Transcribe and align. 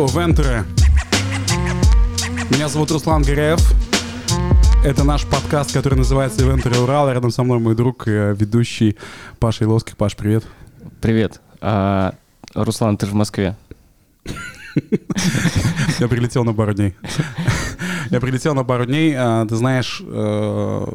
Йоу, 0.00 0.08
Вентеры! 0.08 0.64
Меня 2.50 2.70
зовут 2.70 2.90
Руслан 2.90 3.20
Горяев. 3.22 3.60
Это 4.82 5.04
наш 5.04 5.26
подкаст, 5.26 5.74
который 5.74 5.96
называется 5.96 6.40
«Ивентеры 6.42 6.78
Урал». 6.78 7.12
Рядом 7.12 7.30
со 7.30 7.42
мной 7.42 7.58
мой 7.58 7.74
друг, 7.74 8.08
э, 8.08 8.34
ведущий 8.34 8.96
Паша 9.40 9.64
Иловский. 9.64 9.94
Паш, 9.94 10.16
привет. 10.16 10.44
Привет. 11.02 11.42
А, 11.60 12.14
Руслан, 12.54 12.96
ты 12.96 13.04
же 13.04 13.12
в 13.12 13.14
Москве. 13.14 13.58
Я 15.98 16.08
прилетел 16.08 16.44
на 16.44 16.54
пару 16.54 16.72
дней. 16.72 16.94
Я 18.08 18.20
прилетел 18.20 18.54
на 18.54 18.64
пару 18.64 18.86
дней. 18.86 19.14
а, 19.14 19.44
Ты 19.44 19.54
знаешь, 19.54 20.00
э, 20.02 20.86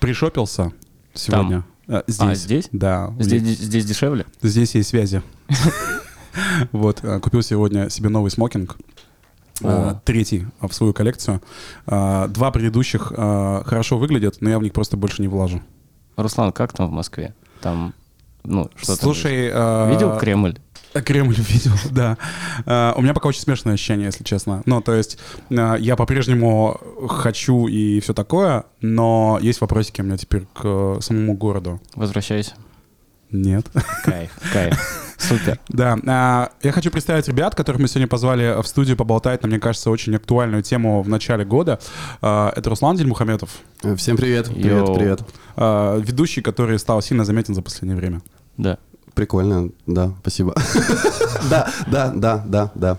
пришопился 0.00 0.72
сегодня. 1.12 1.62
А, 1.88 2.04
Здесь. 2.06 2.20
А, 2.30 2.34
здесь? 2.34 2.68
Да. 2.72 3.12
Здесь, 3.18 3.42
здесь 3.42 3.84
дешевле? 3.84 4.24
Здесь 4.40 4.74
есть 4.74 4.88
связи. 4.88 5.20
Вот, 6.72 7.00
э, 7.02 7.20
купил 7.20 7.42
сегодня 7.42 7.90
себе 7.90 8.08
новый 8.08 8.30
смокинг. 8.30 8.76
О. 9.62 10.00
Третий 10.04 10.46
в 10.60 10.72
свою 10.72 10.92
коллекцию. 10.92 11.42
Э, 11.86 12.26
Два 12.28 12.50
предыдущих 12.50 13.12
э, 13.16 13.62
хорошо 13.64 13.98
выглядят, 13.98 14.36
но 14.40 14.50
я 14.50 14.58
в 14.58 14.62
них 14.62 14.72
просто 14.72 14.96
больше 14.96 15.22
не 15.22 15.28
влажу. 15.28 15.62
Руслан, 16.16 16.52
как 16.52 16.72
там 16.72 16.88
в 16.88 16.92
Москве? 16.92 17.34
Там, 17.62 17.94
ну, 18.44 18.70
что 18.76 18.88
там 18.88 18.96
Слушай... 18.96 19.50
э, 19.52 19.90
Видел 19.90 20.18
Кремль? 20.18 20.58
Кремль 20.92 21.34
видел, 21.38 21.72
да. 21.90 22.16
У 22.96 23.02
меня 23.02 23.12
пока 23.12 23.28
очень 23.28 23.40
смешное 23.42 23.74
ощущение, 23.74 24.06
если 24.06 24.24
честно. 24.24 24.62
Ну, 24.66 24.80
то 24.80 24.94
есть 24.94 25.18
я 25.50 25.94
по-прежнему 25.96 26.80
хочу 27.08 27.66
и 27.66 28.00
все 28.00 28.14
такое, 28.14 28.64
но 28.80 29.38
есть 29.42 29.60
вопросики 29.60 30.00
у 30.00 30.04
меня 30.04 30.16
теперь 30.16 30.46
к 30.54 30.98
самому 31.00 31.34
городу. 31.34 31.82
Возвращайся. 31.94 32.54
Нет. 33.30 33.66
Кайф, 34.04 34.30
кайф. 34.52 35.02
Супер. 35.18 35.58
Да, 35.68 35.96
а, 36.06 36.50
я 36.62 36.72
хочу 36.72 36.90
представить 36.90 37.26
ребят, 37.28 37.54
которых 37.54 37.80
мы 37.80 37.88
сегодня 37.88 38.06
позвали 38.06 38.60
в 38.62 38.66
студию 38.66 38.96
поболтать 38.96 39.42
на, 39.42 39.48
мне 39.48 39.58
кажется, 39.58 39.90
очень 39.90 40.14
актуальную 40.14 40.62
тему 40.62 41.02
в 41.02 41.08
начале 41.08 41.44
года. 41.44 41.78
А, 42.22 42.52
Это 42.54 42.70
Руслан 42.70 42.96
Дельмухаметов, 42.96 43.50
Всем 43.96 44.16
привет, 44.16 44.48
привет, 44.48 44.64
Йоу. 44.86 44.94
привет. 44.94 45.20
а, 45.56 45.98
ведущий, 45.98 46.42
который 46.42 46.78
стал 46.78 47.00
сильно 47.02 47.24
заметен 47.24 47.54
за 47.54 47.62
последнее 47.62 47.96
время. 47.96 48.22
Да. 48.56 48.78
Прикольно, 49.14 49.70
да, 49.86 50.12
спасибо. 50.20 50.54
Да, 51.50 51.70
да, 51.86 52.12
да, 52.14 52.44
да, 52.46 52.72
да. 52.74 52.98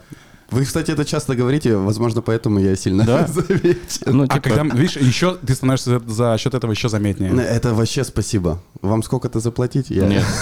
Вы, 0.49 0.63
кстати, 0.63 0.91
это 0.91 1.03
часто 1.03 1.35
говорите, 1.35 1.75
возможно, 1.75 2.21
поэтому 2.21 2.59
я 2.59 2.75
сильно 2.75 3.03
Да. 3.05 3.27
заметен. 3.27 3.77
Ну, 4.05 4.23
А 4.23 4.27
типа, 4.27 4.39
когда, 4.41 4.63
видишь, 4.75 4.95
еще 4.97 5.35
ты 5.35 5.53
становишься 5.55 5.99
за, 5.99 6.13
за 6.13 6.37
счет 6.37 6.53
этого 6.53 6.71
еще 6.71 6.87
заметнее. 6.89 7.33
Это 7.35 7.73
вообще 7.73 8.03
спасибо. 8.03 8.59
Вам 8.81 9.03
сколько-то 9.03 9.39
заплатить? 9.39 9.89
Я- 9.89 10.07
нет. 10.07 10.23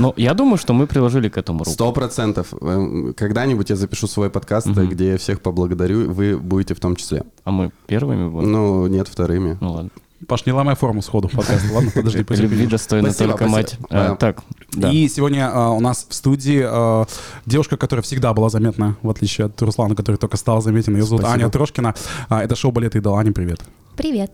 Ну, 0.00 0.12
я 0.16 0.34
думаю, 0.34 0.58
что 0.58 0.72
мы 0.74 0.86
приложили 0.86 1.28
к 1.28 1.36
этому 1.38 1.60
руку. 1.60 1.70
Сто 1.70 1.92
процентов. 1.92 2.52
Эм, 2.60 3.14
Когда-нибудь 3.14 3.70
я 3.70 3.76
запишу 3.76 4.06
свой 4.06 4.30
подкаст, 4.30 4.66
Мгм. 4.66 4.88
где 4.88 5.12
я 5.12 5.18
всех 5.18 5.40
поблагодарю, 5.40 6.12
вы 6.12 6.36
будете 6.36 6.74
в 6.74 6.80
том 6.80 6.94
числе. 6.96 7.22
А 7.44 7.50
мы 7.50 7.70
первыми 7.86 8.28
будем? 8.28 8.52
Ну, 8.52 8.86
нет, 8.88 9.08
вторыми. 9.08 9.56
Ну 9.60 9.72
ладно. 9.72 9.90
Паш, 10.26 10.46
не 10.46 10.52
ломай 10.52 10.74
форму 10.74 11.00
сходу 11.00 11.28
подкаста. 11.28 11.72
Ладно, 11.72 11.92
подожди, 11.94 12.24
подожди. 12.24 12.42
Любви 12.42 12.66
достойна 12.66 13.10
Спасибо, 13.10 13.30
только 13.32 13.46
мать. 13.46 13.68
спасибо. 13.78 13.88
А, 13.90 14.08
Да. 14.10 14.16
Так, 14.16 14.42
да. 14.72 14.90
И 14.90 15.06
сегодня 15.08 15.48
а, 15.52 15.70
у 15.70 15.80
нас 15.80 16.06
в 16.08 16.12
студии 16.14 16.60
а, 16.66 17.06
девушка, 17.46 17.76
которая 17.76 18.02
всегда 18.02 18.34
была 18.34 18.48
заметна, 18.48 18.96
в 19.02 19.10
отличие 19.10 19.46
от 19.46 19.60
Руслана, 19.62 19.94
который 19.94 20.16
только 20.16 20.36
стал 20.36 20.60
заметен. 20.60 20.94
Ее 20.96 21.04
зовут 21.04 21.22
Спасибо. 21.22 21.44
Аня 21.44 21.50
Трошкина. 21.52 21.94
А, 22.28 22.42
Это 22.42 22.56
шоу 22.56 22.72
«Балет 22.72 22.96
Идол». 22.96 23.14
Аня, 23.16 23.32
привет. 23.32 23.60
Привет. 23.96 24.32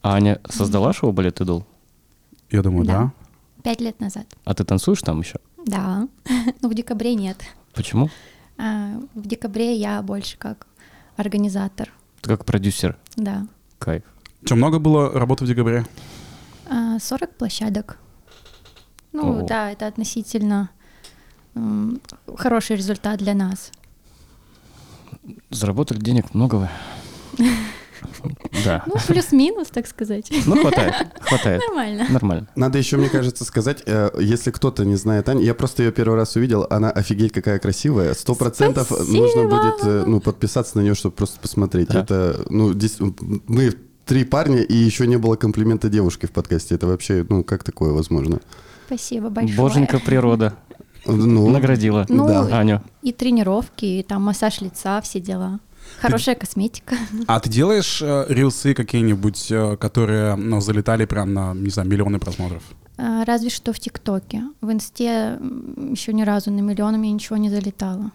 А 0.00 0.14
Аня 0.14 0.40
создала 0.48 0.92
шоу 0.94 1.12
«Балет 1.12 1.40
Идол»? 1.40 1.66
Я 2.50 2.62
думаю, 2.62 2.86
да. 2.86 2.92
Да. 2.98 3.12
Пять 3.62 3.80
лет 3.80 4.00
назад. 4.00 4.26
А 4.44 4.54
ты 4.54 4.64
танцуешь 4.64 5.02
там 5.02 5.20
еще? 5.20 5.38
Да. 5.66 6.08
Но 6.62 6.68
в 6.70 6.74
декабре 6.74 7.14
нет. 7.14 7.36
Почему? 7.74 8.08
А, 8.56 8.92
В 9.14 9.26
декабре 9.26 9.76
я 9.76 10.00
больше 10.00 10.38
как 10.38 10.66
организатор. 11.16 11.90
Ты 12.22 12.30
как 12.30 12.44
продюсер. 12.46 12.96
Да. 13.16 13.46
Кайф. 13.78 14.02
Что, 14.46 14.54
много 14.54 14.78
было 14.78 15.10
работы 15.10 15.44
в 15.44 15.48
декабре? 15.48 15.84
А, 16.70 17.00
40 17.00 17.36
площадок. 17.36 17.98
Ну, 19.12 19.40
О. 19.40 19.42
да, 19.42 19.72
это 19.72 19.88
относительно 19.88 20.70
м, 21.56 22.00
хороший 22.36 22.76
результат 22.76 23.18
для 23.18 23.34
нас. 23.34 23.72
Заработали 25.50 25.98
денег 25.98 26.32
много 26.32 26.54
вы. 26.54 26.68
Да. 28.64 28.84
Ну, 28.86 28.94
плюс-минус, 29.06 29.68
так 29.68 29.86
сказать. 29.86 30.30
Ну, 30.46 30.56
хватает. 30.60 30.94
Хватает. 31.20 31.62
Нормально. 31.66 32.06
Нормально. 32.10 32.48
Надо 32.54 32.78
еще, 32.78 32.96
мне 32.96 33.08
кажется, 33.08 33.44
сказать, 33.44 33.82
э, 33.86 34.10
если 34.20 34.50
кто-то 34.50 34.84
не 34.84 34.96
знает 34.96 35.28
Аню, 35.28 35.40
я 35.40 35.54
просто 35.54 35.82
ее 35.82 35.92
первый 35.92 36.16
раз 36.16 36.36
увидел, 36.36 36.66
она 36.70 36.90
офигеть 36.90 37.32
какая 37.32 37.58
красивая. 37.58 38.14
Сто 38.14 38.34
процентов 38.34 38.90
нужно 38.90 39.44
будет 39.44 39.84
э, 39.84 40.04
ну, 40.06 40.20
подписаться 40.20 40.78
на 40.78 40.82
нее, 40.82 40.94
чтобы 40.94 41.14
просто 41.16 41.40
посмотреть. 41.40 41.88
Да. 41.88 42.00
Это, 42.00 42.44
ну, 42.48 42.72
здесь 42.72 42.98
мы 43.46 43.74
три 44.06 44.24
парня, 44.24 44.62
и 44.62 44.74
еще 44.74 45.06
не 45.06 45.16
было 45.16 45.36
комплимента 45.36 45.88
девушки 45.88 46.26
в 46.26 46.30
подкасте. 46.30 46.74
Это 46.74 46.86
вообще, 46.86 47.26
ну, 47.28 47.44
как 47.44 47.64
такое 47.64 47.92
возможно? 47.92 48.40
Спасибо 48.86 49.28
большое. 49.28 49.58
Боженька 49.58 49.98
природа 49.98 50.54
Ну, 51.04 51.50
наградила 51.50 52.06
Ну, 52.08 52.26
Да. 52.26 52.58
Аню. 52.58 52.80
И 53.02 53.12
тренировки, 53.12 53.84
и 53.84 54.02
там 54.02 54.22
массаж 54.22 54.60
лица, 54.60 55.00
все 55.00 55.20
дела. 55.20 55.60
Хорошая 56.00 56.34
косметика. 56.36 56.96
А 57.26 57.38
ты 57.40 57.48
делаешь 57.50 58.00
э, 58.02 58.26
рилсы 58.28 58.74
какие-нибудь, 58.74 59.50
э, 59.50 59.76
которые 59.76 60.36
ну, 60.36 60.60
залетали 60.60 61.04
прям 61.04 61.34
на, 61.34 61.54
не 61.54 61.70
знаю, 61.70 61.88
миллионы 61.88 62.18
просмотров? 62.18 62.62
А, 62.98 63.24
Разве 63.24 63.50
что 63.50 63.72
в 63.72 63.78
ТикТоке. 63.78 64.42
В 64.60 64.72
Инсте 64.72 65.38
еще 65.90 66.12
ни 66.12 66.22
разу 66.22 66.50
на 66.50 66.60
миллион 66.60 66.94
мне 66.94 67.12
ничего 67.12 67.36
не 67.36 67.50
залетало. 67.50 68.10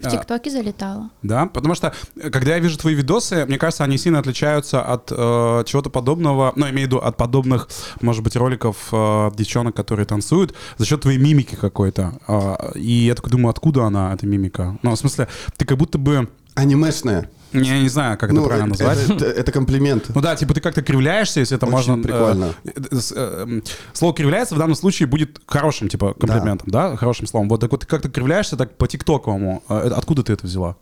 В 0.00 0.06
А. 0.06 0.10
ТикТоке 0.10 0.50
залетало. 0.50 1.10
Да, 1.22 1.46
потому 1.46 1.74
что, 1.74 1.92
э, 2.16 2.30
когда 2.30 2.54
я 2.54 2.58
вижу 2.58 2.78
твои 2.78 2.94
видосы, 2.94 3.44
мне 3.46 3.58
кажется, 3.58 3.84
они 3.84 3.98
сильно 3.98 4.18
отличаются 4.18 4.82
от 4.82 5.10
э, 5.10 5.64
чего-то 5.66 5.90
подобного, 5.90 6.52
ну, 6.56 6.66
имею 6.66 6.88
в 6.88 6.92
виду 6.92 6.98
от 6.98 7.16
подобных, 7.16 7.68
может 8.00 8.22
быть, 8.22 8.36
роликов 8.36 8.76
э, 8.92 9.30
девчонок, 9.36 9.74
которые 9.74 10.06
танцуют, 10.06 10.54
за 10.78 10.86
счет 10.86 11.00
твоей 11.00 11.18
мимики 11.18 11.54
какой-то. 11.54 12.18
А, 12.26 12.72
и 12.74 13.06
я 13.06 13.14
такой 13.14 13.30
думаю, 13.30 13.50
откуда 13.50 13.84
она, 13.84 14.12
эта 14.12 14.26
мимика? 14.26 14.78
Ну, 14.82 14.90
в 14.92 14.96
смысле, 14.96 15.28
ты 15.56 15.64
как 15.64 15.78
будто 15.78 15.98
бы, 15.98 16.28
анимешная. 16.54 17.30
Я 17.52 17.80
не 17.80 17.88
знаю, 17.88 18.18
как 18.18 18.30
это 18.30 18.38
Ну, 18.40 18.46
правильно 18.46 18.74
это, 18.74 18.84
назвать. 18.84 19.10
это- 19.10 19.24
это 19.26 19.52
комплимент. 19.52 20.10
Ну 20.14 20.20
да, 20.20 20.36
типа 20.36 20.54
ты 20.54 20.60
как-то 20.60 20.82
кривляешься, 20.82 21.40
если 21.40 21.56
это 21.56 21.66
Очень 21.66 21.72
можно... 21.72 22.00
э, 22.00 22.02
прикольно. 22.02 22.54
э, 22.64 22.70
э, 23.14 23.42
м, 23.42 23.62
слово 23.92 24.14
кривляется 24.14 24.54
в 24.54 24.58
данном 24.58 24.74
случае 24.76 25.06
будет 25.08 25.40
хорошим, 25.46 25.88
типа, 25.88 26.14
комплиментом, 26.14 26.68
да, 26.70 26.96
хорошим 26.96 27.26
словом. 27.26 27.48
Вот 27.48 27.60
так 27.60 27.70
вот 27.70 27.80
ты 27.80 27.86
как-то 27.86 28.08
кривляешься 28.08 28.56
так 28.56 28.76
по 28.76 28.86
тиктоковому. 28.88 29.62
Э, 29.68 29.90
Откуда 29.96 30.22
ты 30.22 30.32
это 30.32 30.46
взяла? 30.46 30.76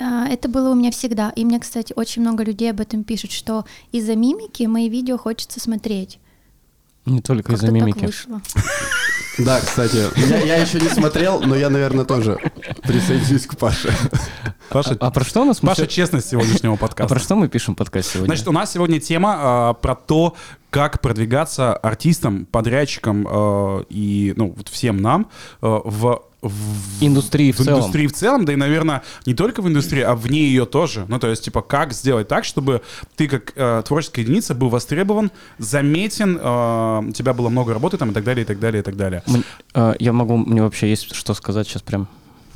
А, 0.00 0.26
Это 0.28 0.48
было 0.48 0.70
у 0.70 0.74
меня 0.74 0.90
всегда. 0.90 1.30
И 1.36 1.44
мне, 1.44 1.60
кстати, 1.60 1.92
очень 1.94 2.22
много 2.22 2.42
людей 2.42 2.70
об 2.70 2.80
этом 2.80 3.04
пишут, 3.04 3.30
что 3.30 3.64
из-за 3.92 4.16
мимики 4.16 4.64
мои 4.64 4.88
видео 4.88 5.16
хочется 5.18 5.60
смотреть. 5.60 6.18
Не 7.06 7.20
только 7.20 7.52
из-за 7.52 7.70
мимики. 7.70 8.08
Да, 9.38 9.60
кстати, 9.60 9.96
я, 10.30 10.38
я 10.38 10.56
еще 10.56 10.80
не 10.80 10.88
смотрел, 10.88 11.40
но 11.42 11.54
я, 11.56 11.68
наверное, 11.68 12.06
тоже 12.06 12.38
присоединюсь 12.84 13.46
к 13.46 13.54
Паше. 13.58 13.92
Паша, 14.70 14.96
А 14.98 15.10
про 15.10 15.24
что 15.26 15.42
у 15.42 15.44
нас? 15.44 15.62
мы 15.62 15.68
Паша 15.68 15.82
се- 15.82 15.88
честность 15.88 16.30
сегодняшнего 16.30 16.72
А 16.72 16.76
подкаста. 16.78 17.14
про 17.14 17.20
что 17.22 17.36
мы 17.36 17.48
пишем 17.48 17.74
подкаст 17.74 18.12
сегодня? 18.12 18.28
Значит, 18.28 18.48
у 18.48 18.52
нас 18.52 18.72
сегодня 18.72 18.98
тема 18.98 19.34
а, 19.38 19.72
про 19.74 19.94
то, 19.94 20.34
как 20.76 21.00
продвигаться 21.00 21.74
артистам, 21.74 22.44
подрядчикам 22.44 23.26
э, 23.26 23.84
и 23.88 24.34
ну, 24.36 24.52
вот 24.54 24.68
всем 24.68 24.98
нам 24.98 25.30
э, 25.62 25.66
в, 25.66 26.22
в 26.42 26.52
Индустрии 27.00 27.50
в 27.50 27.60
в 27.60 27.64
целом. 27.64 27.78
индустрии 27.78 28.06
в 28.06 28.12
целом, 28.12 28.44
да 28.44 28.52
и, 28.52 28.56
наверное, 28.56 29.02
не 29.24 29.32
только 29.32 29.62
в 29.62 29.68
индустрии, 29.68 30.02
а 30.02 30.14
вне 30.14 30.40
ее 30.44 30.66
тоже. 30.66 31.06
Ну, 31.08 31.18
то 31.18 31.28
есть, 31.28 31.42
типа, 31.44 31.62
как 31.62 31.94
сделать 31.94 32.28
так, 32.28 32.44
чтобы 32.44 32.82
ты 33.16 33.26
как 33.26 33.54
э, 33.56 33.82
творческая 33.86 34.20
единица 34.20 34.54
был 34.54 34.68
востребован, 34.68 35.30
заметен, 35.56 36.38
э, 36.38 37.08
у 37.08 37.12
тебя 37.12 37.32
было 37.32 37.48
много 37.48 37.72
работы 37.72 37.96
там 37.96 38.10
и 38.10 38.12
так 38.12 38.24
далее, 38.24 38.42
и 38.42 38.46
так 38.46 38.60
далее, 38.60 38.80
и 38.80 38.84
так 38.84 38.96
далее. 38.96 39.22
Э, 39.74 39.94
Я 39.98 40.12
могу, 40.12 40.36
мне 40.36 40.60
вообще 40.60 40.90
есть 40.90 41.14
что 41.14 41.32
сказать 41.32 41.66
сейчас 41.66 41.80
прям. 41.80 42.06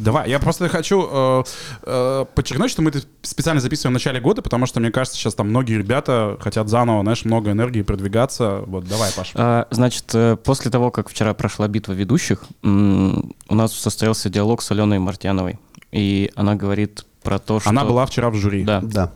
Давай, 0.01 0.31
я 0.31 0.39
просто 0.39 0.69
хочу 0.69 1.07
э, 1.11 1.43
э, 1.83 2.25
подчеркнуть, 2.35 2.71
что 2.71 2.81
мы 2.83 2.89
это 2.91 3.03
специально 3.23 3.61
записываем 3.61 3.93
в 3.93 3.95
начале 3.95 4.19
года, 4.21 4.41
потому 4.41 4.65
что, 4.67 4.81
мне 4.81 4.91
кажется, 4.91 5.19
сейчас 5.19 5.35
там 5.35 5.51
многие 5.51 5.77
ребята 5.77 6.39
хотят 6.41 6.69
заново, 6.69 7.03
знаешь, 7.03 7.25
много 7.27 7.51
энергии 7.51 7.83
продвигаться. 7.83 8.63
Вот, 8.67 8.89
давай, 8.89 9.11
Паша. 9.15 9.33
А, 9.35 9.67
Значит, 9.71 10.07
э, 10.15 10.37
после 10.43 10.71
того, 10.71 10.91
как 10.91 11.11
вчера 11.11 11.35
прошла 11.35 11.69
битва 11.69 11.93
ведущих, 11.93 12.45
м, 12.63 13.35
у 13.49 13.55
нас 13.55 13.73
состоялся 13.75 14.31
диалог 14.31 14.63
с 14.63 14.71
Аленой 14.71 14.99
Мартьяновой. 14.99 15.59
И 15.93 16.31
она 16.35 16.55
говорит 16.55 17.05
про 17.23 17.39
то, 17.39 17.61
что... 17.61 17.69
Она 17.69 17.85
была 17.85 18.07
вчера 18.07 18.31
в 18.31 18.35
жюри. 18.37 18.65
Да. 18.65 18.81
Да. 18.83 19.13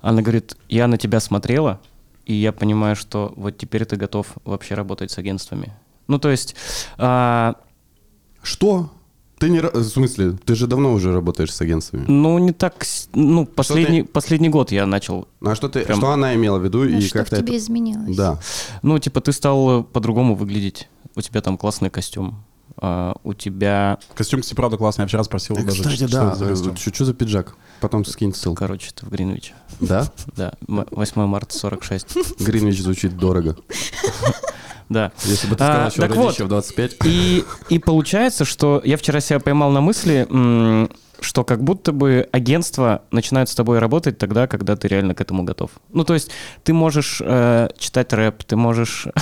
Она 0.00 0.22
говорит, 0.22 0.56
я 0.68 0.86
на 0.86 0.96
тебя 0.96 1.20
смотрела, 1.20 1.80
и 2.24 2.32
я 2.32 2.52
понимаю, 2.52 2.96
что 2.96 3.32
вот 3.36 3.58
теперь 3.58 3.84
ты 3.84 3.96
готов 3.96 4.26
вообще 4.44 4.74
работать 4.74 5.10
с 5.10 5.18
агентствами. 5.18 5.72
Ну, 6.08 6.18
то 6.18 6.30
есть... 6.30 6.56
а, 6.96 7.56
Что? 8.42 8.90
Ты 9.44 9.50
не... 9.50 9.60
В 9.60 9.84
смысле? 9.84 10.38
Ты 10.44 10.54
же 10.54 10.66
давно 10.66 10.92
уже 10.92 11.12
работаешь 11.12 11.52
с 11.52 11.60
агентствами. 11.60 12.04
ну, 12.08 12.38
не 12.38 12.52
так... 12.52 12.86
Ну, 13.12 13.44
последний, 13.44 14.02
последний 14.02 14.48
год 14.48 14.72
я 14.72 14.86
начал... 14.86 15.28
Ну, 15.40 15.50
а 15.50 15.54
что, 15.54 15.68
ты, 15.68 15.80
Прям- 15.84 15.98
что 15.98 16.10
она 16.10 16.34
имела 16.34 16.58
в 16.58 16.64
виду 16.64 16.78
Ну, 16.84 16.88
и 16.88 17.00
что 17.02 17.18
в 17.18 17.20
как-то 17.20 17.36
тебе 17.36 17.56
это... 17.56 17.58
изменилось? 17.58 18.16
Да. 18.16 18.38
Ну, 18.82 18.98
типа, 18.98 19.20
ты 19.20 19.32
стал 19.32 19.80
э, 19.80 19.84
по-другому 19.84 20.34
выглядеть. 20.34 20.88
У 21.14 21.20
тебя 21.20 21.42
там 21.42 21.58
классный 21.58 21.90
костюм. 21.90 22.42
а, 22.78 23.14
у 23.22 23.34
тебя, 23.34 23.98
Костюм, 24.14 24.40
кстати, 24.40 24.56
правда 24.56 24.78
классный. 24.78 25.02
Я 25.02 25.08
вчера 25.08 25.22
спросил 25.24 25.56
даже, 25.56 25.82
Кстати, 25.82 25.96
что 25.96 26.08
да, 26.08 26.32
это 26.32 26.56
за 26.56 26.76
что, 26.76 26.94
что 26.94 27.04
за 27.04 27.12
пиджак? 27.14 27.56
Потом 27.80 28.04
скинь 28.06 28.32
ссылку. 28.34 28.56
короче, 28.58 28.90
ты 28.94 29.04
в 29.04 29.10
Гринвиче. 29.10 29.52
Да? 29.80 30.10
Да, 30.36 30.54
м- 30.66 30.86
8 30.90 31.26
марта 31.26 31.54
46. 31.56 32.40
Гринвич 32.40 32.80
звучит 32.80 33.16
дорого. 33.18 33.56
Да. 34.88 35.12
Если 35.24 35.46
бы 35.46 35.56
ты 35.56 35.64
А, 35.64 35.90
сказал, 35.90 35.90
что 35.90 36.00
так 36.02 36.16
вот. 36.16 36.38
в 36.40 36.48
25. 36.48 36.96
И, 37.04 37.44
и 37.68 37.78
получается, 37.78 38.44
что 38.44 38.80
я 38.84 38.96
вчера 38.96 39.20
себя 39.20 39.40
поймал 39.40 39.70
на 39.70 39.80
мысли, 39.80 40.26
что 41.20 41.44
как 41.44 41.62
будто 41.62 41.92
бы 41.92 42.28
агентство 42.32 43.02
начинает 43.10 43.48
с 43.48 43.54
тобой 43.54 43.78
работать 43.78 44.18
тогда, 44.18 44.46
когда 44.46 44.76
ты 44.76 44.88
реально 44.88 45.14
к 45.14 45.20
этому 45.20 45.44
готов. 45.44 45.70
Ну, 45.92 46.04
то 46.04 46.14
есть 46.14 46.30
ты 46.64 46.72
можешь 46.74 47.22
э, 47.24 47.68
читать 47.78 48.12
рэп, 48.12 48.44
ты 48.44 48.56
можешь... 48.56 49.06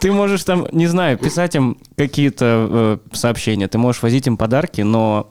Ты 0.00 0.12
можешь 0.12 0.44
там, 0.44 0.66
не 0.72 0.86
знаю, 0.86 1.18
писать 1.18 1.54
им 1.56 1.78
какие-то 1.96 2.98
э, 3.10 3.16
сообщения, 3.16 3.68
ты 3.68 3.78
можешь 3.78 4.02
возить 4.02 4.26
им 4.26 4.36
подарки, 4.36 4.82
но 4.82 5.26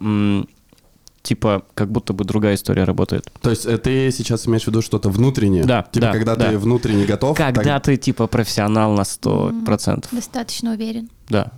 типа 1.23 1.63
как 1.73 1.89
будто 1.91 2.13
бы 2.13 2.25
другая 2.25 2.55
история 2.55 2.83
работает. 2.83 3.31
То 3.41 3.49
есть 3.49 3.65
э, 3.65 3.77
ты 3.77 4.11
сейчас 4.11 4.45
имеешь 4.45 4.63
в 4.63 4.67
виду 4.67 4.81
что-то 4.81 5.09
внутреннее? 5.09 5.63
Да, 5.63 5.87
Типа, 5.91 6.07
да, 6.07 6.11
когда 6.11 6.35
да. 6.35 6.49
ты 6.49 6.57
внутренне 6.57 7.05
готов? 7.05 7.35
Когда 7.37 7.63
так- 7.79 7.83
ты 7.83 7.97
типа 7.97 8.27
профессионал 8.27 8.93
на 8.93 9.01
100%. 9.01 10.07
Достаточно 10.11 10.73
уверен. 10.73 11.09
Да. 11.29 11.51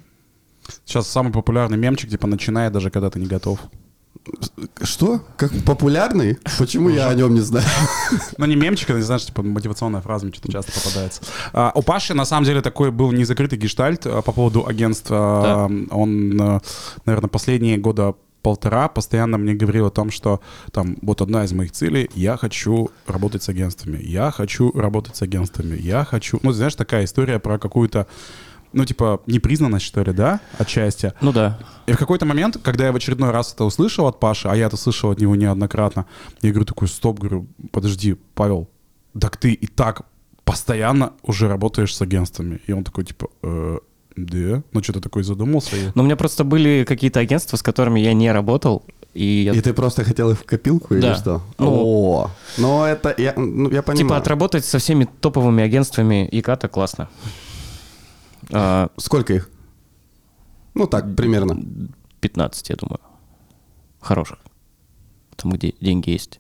Сейчас 0.85 1.07
самый 1.07 1.33
популярный 1.33 1.77
мемчик, 1.77 2.09
типа, 2.09 2.27
начинай, 2.27 2.69
даже 2.69 2.89
когда 2.89 3.09
ты 3.09 3.19
не 3.19 3.27
готов. 3.27 3.59
Что? 4.81 5.21
Как 5.38 5.51
популярный? 5.63 6.39
Почему 6.57 6.89
я 6.89 7.09
о 7.09 7.13
нем 7.13 7.33
не 7.33 7.41
знаю? 7.41 7.65
Ну, 8.38 8.45
не 8.45 8.56
мемчик, 8.56 8.89
это, 8.89 9.01
знаешь, 9.01 9.25
типа, 9.25 9.44
мотивационная 9.44 10.01
фраза 10.01 10.25
мне 10.25 10.33
что-то 10.33 10.51
часто 10.51 10.71
попадается. 10.71 11.21
А, 11.53 11.71
у 11.75 11.81
Паши, 11.83 12.13
на 12.13 12.25
самом 12.25 12.45
деле, 12.45 12.61
такой 12.61 12.91
был 12.91 13.11
незакрытый 13.11 13.59
гештальт 13.59 14.06
а, 14.06 14.21
по 14.21 14.31
поводу 14.31 14.65
агентства. 14.68 15.69
Он, 15.91 16.41
а, 16.41 16.61
наверное, 17.06 17.29
последние 17.29 17.77
года 17.77 18.15
полтора 18.45 18.89
постоянно 18.89 19.39
мне 19.39 19.56
говорил 19.56 19.88
о 19.88 19.89
том, 19.89 20.12
что 20.12 20.39
там 20.71 20.97
вот 21.01 21.19
одна 21.21 21.45
из 21.45 21.51
моих 21.51 21.71
целей, 21.71 22.12
я 22.13 22.38
хочу 22.38 22.92
работать 23.07 23.42
с 23.42 23.50
агентствами, 23.50 23.97
я 24.03 24.30
хочу 24.30 24.71
работать 24.74 25.15
с 25.15 25.24
агентствами, 25.24 25.75
я 25.81 26.06
хочу... 26.06 26.39
Ну, 26.44 26.51
знаешь, 26.51 26.75
такая 26.75 27.06
история 27.06 27.39
про 27.39 27.57
какую-то, 27.57 28.06
ну, 28.71 28.86
типа, 28.86 29.24
непризнанность, 29.25 29.88
что 29.88 30.03
ли, 30.03 30.13
да, 30.13 30.42
отчасти. 30.59 31.13
Ну 31.21 31.33
да. 31.33 31.57
И 31.88 31.94
в 31.94 31.97
какой-то 31.97 32.27
момент, 32.27 32.57
когда 32.62 32.86
я 32.86 32.92
в 32.92 32.95
очередной 32.95 33.31
раз 33.31 33.51
это 33.51 33.63
услышал 33.63 34.06
от 34.06 34.19
Паши, 34.19 34.47
а 34.47 34.56
я 34.56 34.68
это 34.68 34.77
слышал 34.77 35.09
от 35.09 35.19
него 35.19 35.36
неоднократно, 35.36 36.06
я 36.44 36.51
говорю 36.51 36.65
такой, 36.65 36.88
стоп, 36.88 37.18
говорю, 37.18 37.47
подожди, 37.71 38.15
Павел, 38.36 38.69
так 39.19 39.38
ты 39.38 39.53
и 39.53 39.65
так 39.65 40.03
постоянно 40.44 41.13
уже 41.24 41.47
работаешь 41.47 41.95
с 41.95 42.01
агентствами. 42.03 42.62
И 42.68 42.74
он 42.74 42.83
такой, 42.83 43.06
типа, 43.06 43.27
«Э, 43.42 43.80
да? 44.15 44.63
Ну, 44.71 44.83
что-то 44.83 45.01
такой 45.01 45.23
задумался. 45.23 45.75
и- 45.75 45.91
Но 45.95 46.01
у 46.03 46.06
меня 46.06 46.15
просто 46.15 46.44
были 46.44 46.83
какие-то 46.88 47.19
агентства, 47.19 47.57
с 47.57 47.62
которыми 47.63 48.00
я 48.00 48.13
не 48.13 48.31
работал. 48.31 48.83
И 49.13 49.23
я 49.44 49.53
И 49.53 49.62
ты 49.62 49.73
просто 49.73 50.03
хотел 50.03 50.31
их 50.31 50.39
в 50.39 50.44
копилку 50.45 50.94
или 50.94 51.01
Да. 51.01 51.15
что? 51.15 51.41
Ну- 51.57 51.71
О, 51.71 52.31
ну 52.57 52.83
это, 52.83 53.13
я, 53.17 53.33
ну, 53.38 53.69
я 53.71 53.81
понимаю. 53.81 53.97
типа 53.97 54.17
отработать 54.17 54.65
со 54.65 54.77
всеми 54.77 55.06
топовыми 55.21 55.63
агентствами 55.63 56.27
ИКАТа 56.31 56.67
классно. 56.67 57.07
А, 58.51 58.89
Сколько 58.97 59.33
их? 59.33 59.50
Ну 60.73 60.88
так, 60.88 61.15
примерно. 61.15 61.57
15, 62.19 62.69
я 62.69 62.75
думаю. 62.75 63.00
Хороших. 64.01 64.39
Там, 65.38 65.51
где 65.53 65.73
деньги 65.81 66.09
есть. 66.11 66.39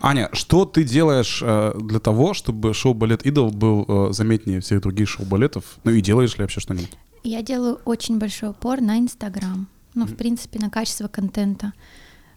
Аня, 0.00 0.28
что 0.32 0.64
ты 0.64 0.84
делаешь 0.84 1.40
э, 1.42 1.74
для 1.80 1.98
того, 1.98 2.34
чтобы 2.34 2.74
шоу-балет 2.74 3.26
«Идол» 3.26 3.50
был 3.50 3.84
э, 3.88 4.12
заметнее 4.12 4.60
всех 4.60 4.80
других 4.80 5.08
шоу-балетов? 5.08 5.78
Ну 5.84 5.90
и 5.90 6.00
делаешь 6.00 6.36
ли 6.36 6.42
вообще 6.42 6.60
что-нибудь? 6.60 6.92
Я 7.24 7.42
делаю 7.42 7.80
очень 7.84 8.18
большой 8.18 8.50
упор 8.50 8.80
на 8.80 8.98
Инстаграм. 8.98 9.66
Ну, 9.94 10.06
в 10.06 10.16
принципе, 10.16 10.58
на 10.60 10.70
качество 10.70 11.08
контента. 11.08 11.72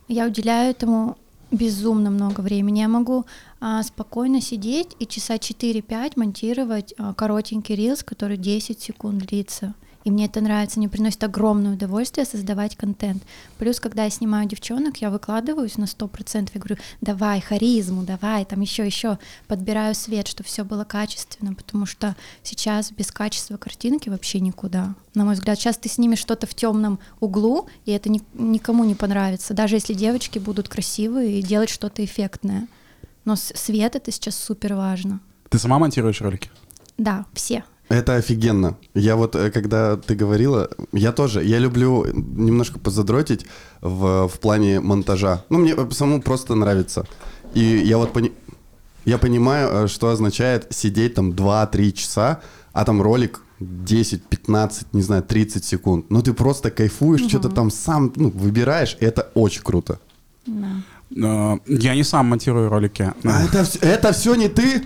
Я 0.07 0.25
уделяю 0.25 0.71
этому 0.71 1.17
безумно 1.51 2.09
много 2.09 2.41
времени. 2.41 2.79
Я 2.79 2.87
могу 2.87 3.25
а, 3.59 3.83
спокойно 3.83 4.41
сидеть 4.41 4.95
и 4.99 5.05
часа 5.05 5.35
4-5 5.35 6.13
монтировать 6.15 6.93
а, 6.97 7.13
коротенький 7.13 7.75
рилс, 7.75 8.03
который 8.03 8.37
10 8.37 8.81
секунд 8.81 9.25
длится. 9.25 9.75
И 10.03 10.11
мне 10.11 10.25
это 10.25 10.41
нравится, 10.41 10.79
мне 10.79 10.89
приносит 10.89 11.23
огромное 11.23 11.73
удовольствие 11.73 12.25
создавать 12.25 12.75
контент. 12.75 13.23
Плюс, 13.57 13.79
когда 13.79 14.05
я 14.05 14.09
снимаю 14.09 14.47
девчонок, 14.47 14.97
я 14.97 15.09
выкладываюсь 15.09 15.77
на 15.77 15.83
100%, 15.83 16.49
я 16.53 16.59
говорю, 16.59 16.77
давай 17.01 17.39
харизму, 17.41 18.03
давай, 18.03 18.45
там 18.45 18.61
еще, 18.61 18.85
еще, 18.85 19.19
подбираю 19.47 19.93
свет, 19.93 20.27
чтобы 20.27 20.47
все 20.47 20.63
было 20.63 20.83
качественно, 20.83 21.53
потому 21.53 21.85
что 21.85 22.15
сейчас 22.41 22.91
без 22.91 23.11
качества 23.11 23.57
картинки 23.57 24.09
вообще 24.09 24.39
никуда. 24.39 24.95
На 25.13 25.25
мой 25.25 25.35
взгляд, 25.35 25.59
сейчас 25.59 25.77
ты 25.77 25.89
снимешь 25.89 26.19
что-то 26.19 26.47
в 26.47 26.55
темном 26.55 26.99
углу, 27.19 27.67
и 27.85 27.91
это 27.91 28.09
ни- 28.09 28.23
никому 28.33 28.83
не 28.83 28.95
понравится, 28.95 29.53
даже 29.53 29.75
если 29.75 29.93
девочки 29.93 30.39
будут 30.39 30.67
красивые 30.67 31.39
и 31.39 31.43
делать 31.43 31.69
что-то 31.69 32.03
эффектное. 32.03 32.67
Но 33.25 33.35
свет 33.35 33.95
это 33.95 34.11
сейчас 34.11 34.35
супер 34.35 34.73
важно. 34.73 35.19
Ты 35.49 35.59
сама 35.59 35.77
монтируешь 35.77 36.21
ролики? 36.21 36.49
Да, 36.97 37.25
все. 37.33 37.63
Это 37.91 38.15
офигенно. 38.15 38.77
Я 38.93 39.15
вот, 39.15 39.35
э, 39.35 39.51
когда 39.51 39.97
ты 39.97 40.15
говорила, 40.15 40.69
я 40.93 41.11
тоже, 41.11 41.43
я 41.43 41.59
люблю 41.59 42.05
немножко 42.13 42.79
позадротить 42.79 43.45
в, 43.81 44.27
в 44.27 44.39
плане 44.39 44.79
монтажа. 44.79 45.43
Ну, 45.49 45.59
мне 45.59 45.75
самому 45.91 46.21
просто 46.21 46.55
нравится. 46.55 47.05
И 47.53 47.61
я 47.61 47.97
вот 47.97 48.13
пони- 48.13 48.31
я 49.05 49.17
понимаю, 49.17 49.69
э, 49.69 49.87
что 49.87 50.09
означает 50.09 50.67
сидеть 50.69 51.15
там 51.15 51.31
2-3 51.31 51.91
часа, 51.91 52.39
а 52.73 52.85
там 52.85 53.01
ролик 53.01 53.41
10, 53.59 54.23
15, 54.23 54.93
не 54.93 55.01
знаю, 55.01 55.23
30 55.23 55.65
секунд. 55.65 56.05
Ну, 56.09 56.21
ты 56.21 56.33
просто 56.33 56.71
кайфуешь, 56.71 57.27
что-то 57.27 57.49
там 57.49 57.71
сам 57.71 58.13
ну, 58.15 58.29
выбираешь, 58.29 58.97
и 59.01 59.05
это 59.05 59.29
очень 59.33 59.63
круто. 59.63 59.99
Да. 60.45 60.83
Э, 61.15 61.57
я 61.67 61.95
не 61.95 62.03
сам 62.03 62.27
монтирую 62.27 62.69
ролики. 62.69 63.13
А 63.23 63.43
это, 63.43 63.65
это 63.81 64.11
все 64.13 64.35
не 64.35 64.47
ты? 64.47 64.83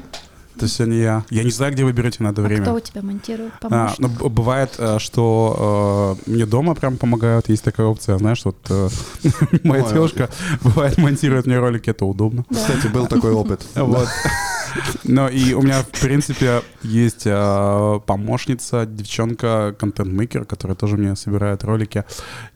Это 0.55 0.67
все 0.67 0.85
не 0.85 0.99
я. 0.99 1.23
Я 1.29 1.43
не 1.43 1.51
знаю, 1.51 1.73
где 1.73 1.83
вы 1.83 1.91
берете 1.91 2.23
на 2.23 2.29
это 2.29 2.41
А 2.41 2.45
время. 2.45 2.61
кто 2.61 2.73
у 2.75 2.79
тебя 2.79 3.01
монтирует? 3.01 3.51
А, 3.61 3.67
Помощник? 3.69 3.99
ну, 3.99 4.29
бывает, 4.29 4.71
э, 4.77 4.99
что 4.99 6.17
э, 6.27 6.31
мне 6.31 6.45
дома 6.45 6.75
прям 6.75 6.97
помогают, 6.97 7.49
есть 7.49 7.63
такая 7.63 7.87
опция, 7.87 8.17
знаешь, 8.17 8.43
вот 8.45 8.57
э, 8.69 8.89
моя 9.63 9.83
Ой. 9.83 9.93
девушка 9.93 10.29
бывает 10.61 10.97
монтирует 10.97 11.45
мне 11.45 11.59
ролики, 11.59 11.89
это 11.89 12.05
удобно. 12.05 12.45
Кстати, 12.49 12.87
был 12.87 13.07
такой 13.07 13.31
опыт. 13.33 13.65
Вот. 13.75 14.07
Но 15.05 15.29
и 15.29 15.53
у 15.53 15.61
меня, 15.61 15.83
в 15.83 15.87
принципе, 16.01 16.61
есть 16.83 17.23
э, 17.25 17.99
помощница, 18.05 18.85
девчонка, 18.85 19.73
контент-мейкер, 19.79 20.43
которая 20.45 20.75
тоже 20.75 20.97
мне 20.97 21.15
собирает 21.15 21.63
ролики. 21.63 22.03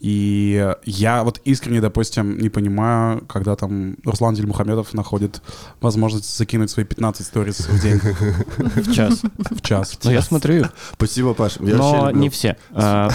И 0.02 0.74
я 0.86 1.24
вот 1.24 1.40
искренне, 1.46 1.80
допустим, 1.80 2.38
не 2.38 2.50
понимаю, 2.50 3.24
когда 3.28 3.56
там 3.56 3.96
Руслан 4.04 4.36
Дельмухамедов 4.36 4.94
находит 4.94 5.42
возможность 5.80 6.38
закинуть 6.38 6.70
свои 6.72 6.86
15 6.86 7.26
сториз 7.26 7.60
в 7.70 7.82
день, 7.82 7.89
В 7.96 8.94
час. 8.94 9.22
в 9.38 9.62
час. 9.62 10.00
Ну, 10.04 10.12
я 10.12 10.22
смотрю 10.22 10.56
их, 10.62 10.74
Спасибо, 10.94 11.34
Паш. 11.34 11.58
Я 11.60 11.76
но 11.76 12.12
не 12.12 12.30
все. 12.30 12.58
А, 12.72 13.10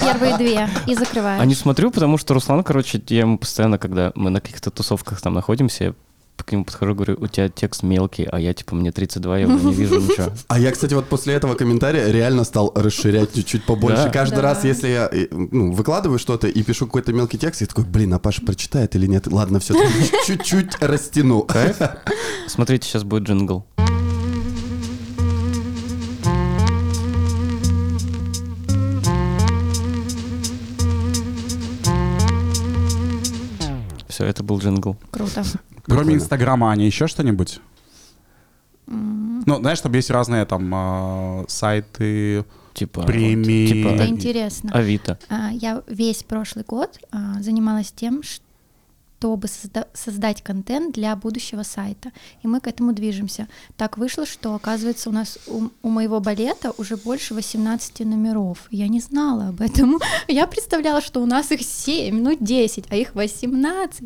Первые 0.00 0.36
две 0.36 0.68
и 0.86 0.94
закрываешь. 0.94 1.40
А 1.40 1.44
не 1.44 1.54
смотрю, 1.54 1.90
потому 1.90 2.18
что 2.18 2.34
Руслан, 2.34 2.62
короче, 2.62 3.02
я 3.08 3.20
ему 3.20 3.38
постоянно, 3.38 3.78
когда 3.78 4.12
мы 4.14 4.30
на 4.30 4.40
каких-то 4.40 4.70
тусовках 4.70 5.20
там 5.20 5.34
находимся, 5.34 5.94
к 6.42 6.52
нему 6.52 6.64
подхожу, 6.64 6.94
говорю, 6.94 7.16
у 7.20 7.26
тебя 7.26 7.48
текст 7.48 7.82
мелкий, 7.82 8.24
а 8.30 8.38
я, 8.38 8.52
типа, 8.52 8.74
мне 8.74 8.92
32, 8.92 9.38
я 9.38 9.46
не 9.46 9.72
вижу 9.74 10.00
ничего. 10.00 10.32
А 10.48 10.58
я, 10.58 10.72
кстати, 10.72 10.94
вот 10.94 11.06
после 11.06 11.34
этого 11.34 11.54
комментария 11.54 12.10
реально 12.10 12.44
стал 12.44 12.72
расширять 12.74 13.34
чуть-чуть 13.34 13.64
побольше. 13.64 14.04
Да? 14.04 14.10
Каждый 14.10 14.36
Да. 14.36 14.42
раз, 14.42 14.64
если 14.64 14.88
я 14.88 15.08
э, 15.10 15.28
ну, 15.30 15.72
выкладываю 15.72 16.18
что-то 16.18 16.46
и 16.48 16.62
пишу 16.62 16.86
какой-то 16.86 17.12
мелкий 17.12 17.38
текст, 17.38 17.60
я 17.60 17.66
такой, 17.66 17.84
блин, 17.84 18.12
а 18.14 18.18
Паша 18.18 18.42
прочитает 18.42 18.94
или 18.96 19.06
нет? 19.06 19.26
Ладно, 19.26 19.60
все, 19.60 19.74
чуть-чуть 20.26 20.76
растяну. 20.80 21.46
Смотрите, 22.48 22.88
сейчас 22.88 23.04
будет 23.04 23.24
джингл. 23.24 23.64
Все, 34.24 34.30
это 34.30 34.42
был 34.42 34.58
джингл. 34.58 34.96
Круто. 35.10 35.42
Кроме. 35.84 36.14
Инстаграма, 36.14 36.70
Аня, 36.70 36.86
еще 36.86 37.06
что-нибудь? 37.06 37.60
Ну, 38.86 39.56
знаешь, 39.60 39.80
там 39.80 39.92
есть 39.92 40.10
разные 40.10 40.44
там 40.46 40.70
а, 40.74 41.44
сайты, 41.48 42.44
Типа, 42.74 43.00
вот, 43.00 43.06
Премии. 43.06 43.66
типа 43.66 43.88
Это 43.88 44.06
интересно. 44.06 44.70
Авито. 44.72 45.18
А, 45.28 45.50
Я 45.52 45.82
весь 45.86 46.22
прошлый 46.22 46.64
год 46.66 46.98
а, 47.12 47.40
занималась 47.40 47.92
тем, 47.92 48.22
что 48.22 48.44
чтобы 49.24 49.48
созда- 49.48 49.86
создать 49.94 50.42
контент 50.42 50.94
для 50.94 51.16
будущего 51.16 51.62
сайта. 51.62 52.12
И 52.42 52.46
мы 52.46 52.60
к 52.60 52.66
этому 52.66 52.92
движемся. 52.92 53.48
Так 53.78 53.96
вышло, 53.96 54.26
что, 54.26 54.54
оказывается, 54.54 55.08
у 55.08 55.12
нас 55.14 55.38
у, 55.46 55.70
у 55.82 55.88
моего 55.88 56.20
балета 56.20 56.72
уже 56.76 56.98
больше 56.98 57.32
18 57.32 58.00
номеров. 58.00 58.68
Я 58.70 58.86
не 58.88 59.00
знала 59.00 59.48
об 59.48 59.62
этом. 59.62 59.98
Я 60.28 60.46
представляла, 60.46 61.00
что 61.00 61.22
у 61.22 61.26
нас 61.26 61.52
их 61.52 61.62
7, 61.62 62.20
ну 62.20 62.36
10, 62.38 62.84
а 62.90 62.96
их 62.96 63.14
18. 63.14 64.02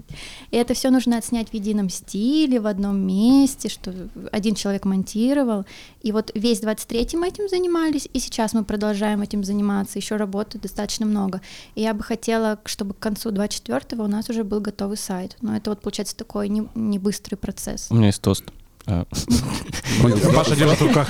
И 0.53 0.57
это 0.57 0.75
все 0.75 0.91
нужно 0.91 1.17
отснять 1.19 1.51
в 1.51 1.55
едином 1.55 1.91
стиле, 1.91 2.61
в 2.61 2.69
одном 2.69 3.05
месте, 3.05 3.69
что 3.69 3.93
один 4.31 4.55
человек 4.55 4.85
монтировал. 4.85 5.65
И 6.01 6.13
вот 6.13 6.31
весь 6.35 6.61
23 6.61 7.19
мы 7.19 7.27
этим 7.27 7.49
занимались, 7.49 8.09
и 8.13 8.21
сейчас 8.21 8.53
мы 8.53 8.63
продолжаем 8.63 9.23
этим 9.23 9.43
заниматься. 9.43 9.99
Еще 9.99 10.15
работы 10.15 10.61
достаточно 10.61 11.07
много. 11.07 11.41
И 11.75 11.83
я 11.83 11.93
бы 11.93 12.05
хотела, 12.05 12.61
чтобы 12.67 12.95
к 12.95 13.01
концу 13.01 13.33
24 13.33 14.01
у 14.01 14.07
нас 14.07 14.31
уже 14.31 14.45
был 14.45 14.61
готовый 14.61 14.97
сайт. 15.09 15.37
Но 15.41 15.57
это 15.57 15.71
вот 15.71 15.81
получается 15.81 16.15
такой 16.17 16.49
не, 16.49 16.69
не 16.75 16.99
быстрый 16.99 17.37
процесс. 17.37 17.87
У 17.91 17.95
меня 17.95 18.07
есть 18.09 18.21
тост. 18.21 18.45
А, 18.87 19.05
Паша 20.35 20.57
держит 20.57 20.81
в 20.81 20.87
руках, 20.87 21.09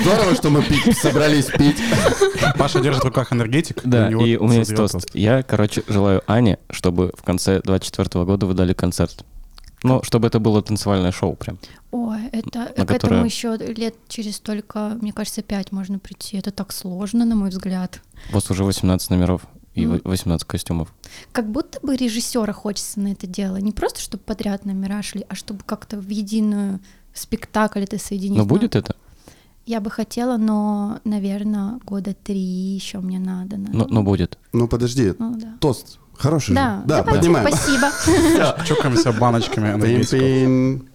Здорово, 0.00 0.34
что 0.34 0.50
мы 0.50 0.62
пить- 0.62 0.96
собрались 0.98 1.46
пить. 1.46 1.76
Паша 2.58 2.80
держит 2.80 3.02
в 3.02 3.06
руках 3.06 3.32
энергетик. 3.32 3.80
Да, 3.84 4.08
и 4.10 4.36
у 4.36 4.44
меня 4.46 4.58
есть 4.60 4.74
тост. 4.74 4.96
Я, 5.14 5.42
короче, 5.42 5.82
желаю 5.88 6.22
Ане, 6.26 6.58
чтобы 6.70 7.12
в 7.16 7.22
конце 7.22 7.60
24 7.62 8.24
года 8.24 8.46
вы 8.46 8.54
дали 8.54 8.72
концерт. 8.72 9.24
Ну, 9.82 10.02
чтобы 10.02 10.26
это 10.28 10.38
было 10.38 10.62
танцевальное 10.62 11.12
шоу 11.12 11.34
прям. 11.34 11.58
Ой, 11.90 12.18
это 12.32 12.66
к 12.66 12.74
которое- 12.86 12.96
этому 12.96 13.24
еще 13.26 13.56
лет 13.58 13.94
через 14.08 14.40
только, 14.40 14.96
мне 15.00 15.12
кажется, 15.12 15.42
пять 15.42 15.72
можно 15.72 15.98
прийти. 15.98 16.38
Это 16.38 16.50
так 16.50 16.72
сложно, 16.72 17.24
на 17.26 17.36
мой 17.36 17.50
взгляд. 17.50 18.00
У 18.30 18.34
вас 18.34 18.50
уже 18.50 18.64
18 18.64 19.10
номеров 19.10 19.42
и 19.74 19.86
Мгм. 19.86 20.00
во- 20.04 20.10
18 20.10 20.46
костюмов. 20.46 20.92
Как 21.32 21.50
будто 21.50 21.78
бы 21.84 21.96
режиссера 21.96 22.52
хочется 22.52 23.00
на 23.00 23.08
это 23.12 23.26
дело. 23.26 23.56
Не 23.56 23.72
просто, 23.72 24.00
чтобы 24.00 24.22
подряд 24.24 24.64
номера 24.64 25.02
шли, 25.02 25.24
а 25.28 25.34
чтобы 25.34 25.60
как-то 25.66 25.96
в 25.98 26.08
единую 26.08 26.80
спектакль 27.12 27.80
это 27.82 27.98
соединить. 27.98 28.36
Но 28.38 28.44
Ну, 28.44 28.48
будет 28.48 28.76
это? 28.76 28.94
Я 29.66 29.80
бы 29.80 29.90
хотела, 29.90 30.36
но, 30.36 31.00
наверное, 31.04 31.78
года 31.86 32.14
три 32.14 32.38
еще 32.40 32.98
мне 33.00 33.18
надо. 33.18 33.56
на- 33.56 33.70
Но, 33.72 33.86
но 33.88 34.02
будет. 34.02 34.38
Ну 34.52 34.68
подожди, 34.68 35.14
Ну, 35.18 35.34
да. 35.36 35.54
тост. 35.60 35.98
Хороший 36.16 36.48
же. 36.50 36.54
Да, 36.54 36.82
Да, 36.86 36.98
давайте, 37.02 37.18
поднимаем. 37.30 37.48
спасибо. 37.48 37.90
Чокаемся 38.66 39.12
баночками. 39.12 39.80
Пин-пин. 39.80 40.88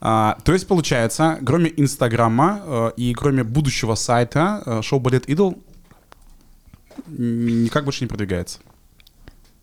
А, 0.00 0.36
то 0.44 0.52
есть, 0.52 0.66
получается, 0.66 1.38
кроме 1.46 1.72
Инстаграма 1.76 2.60
э, 2.64 2.90
и 2.96 3.14
кроме 3.14 3.44
будущего 3.44 3.94
сайта, 3.94 4.62
э, 4.66 4.82
шоу 4.82 4.98
«Балет 5.00 5.28
Идол» 5.28 5.58
никак 7.06 7.84
больше 7.84 8.04
не 8.04 8.08
продвигается. 8.08 8.58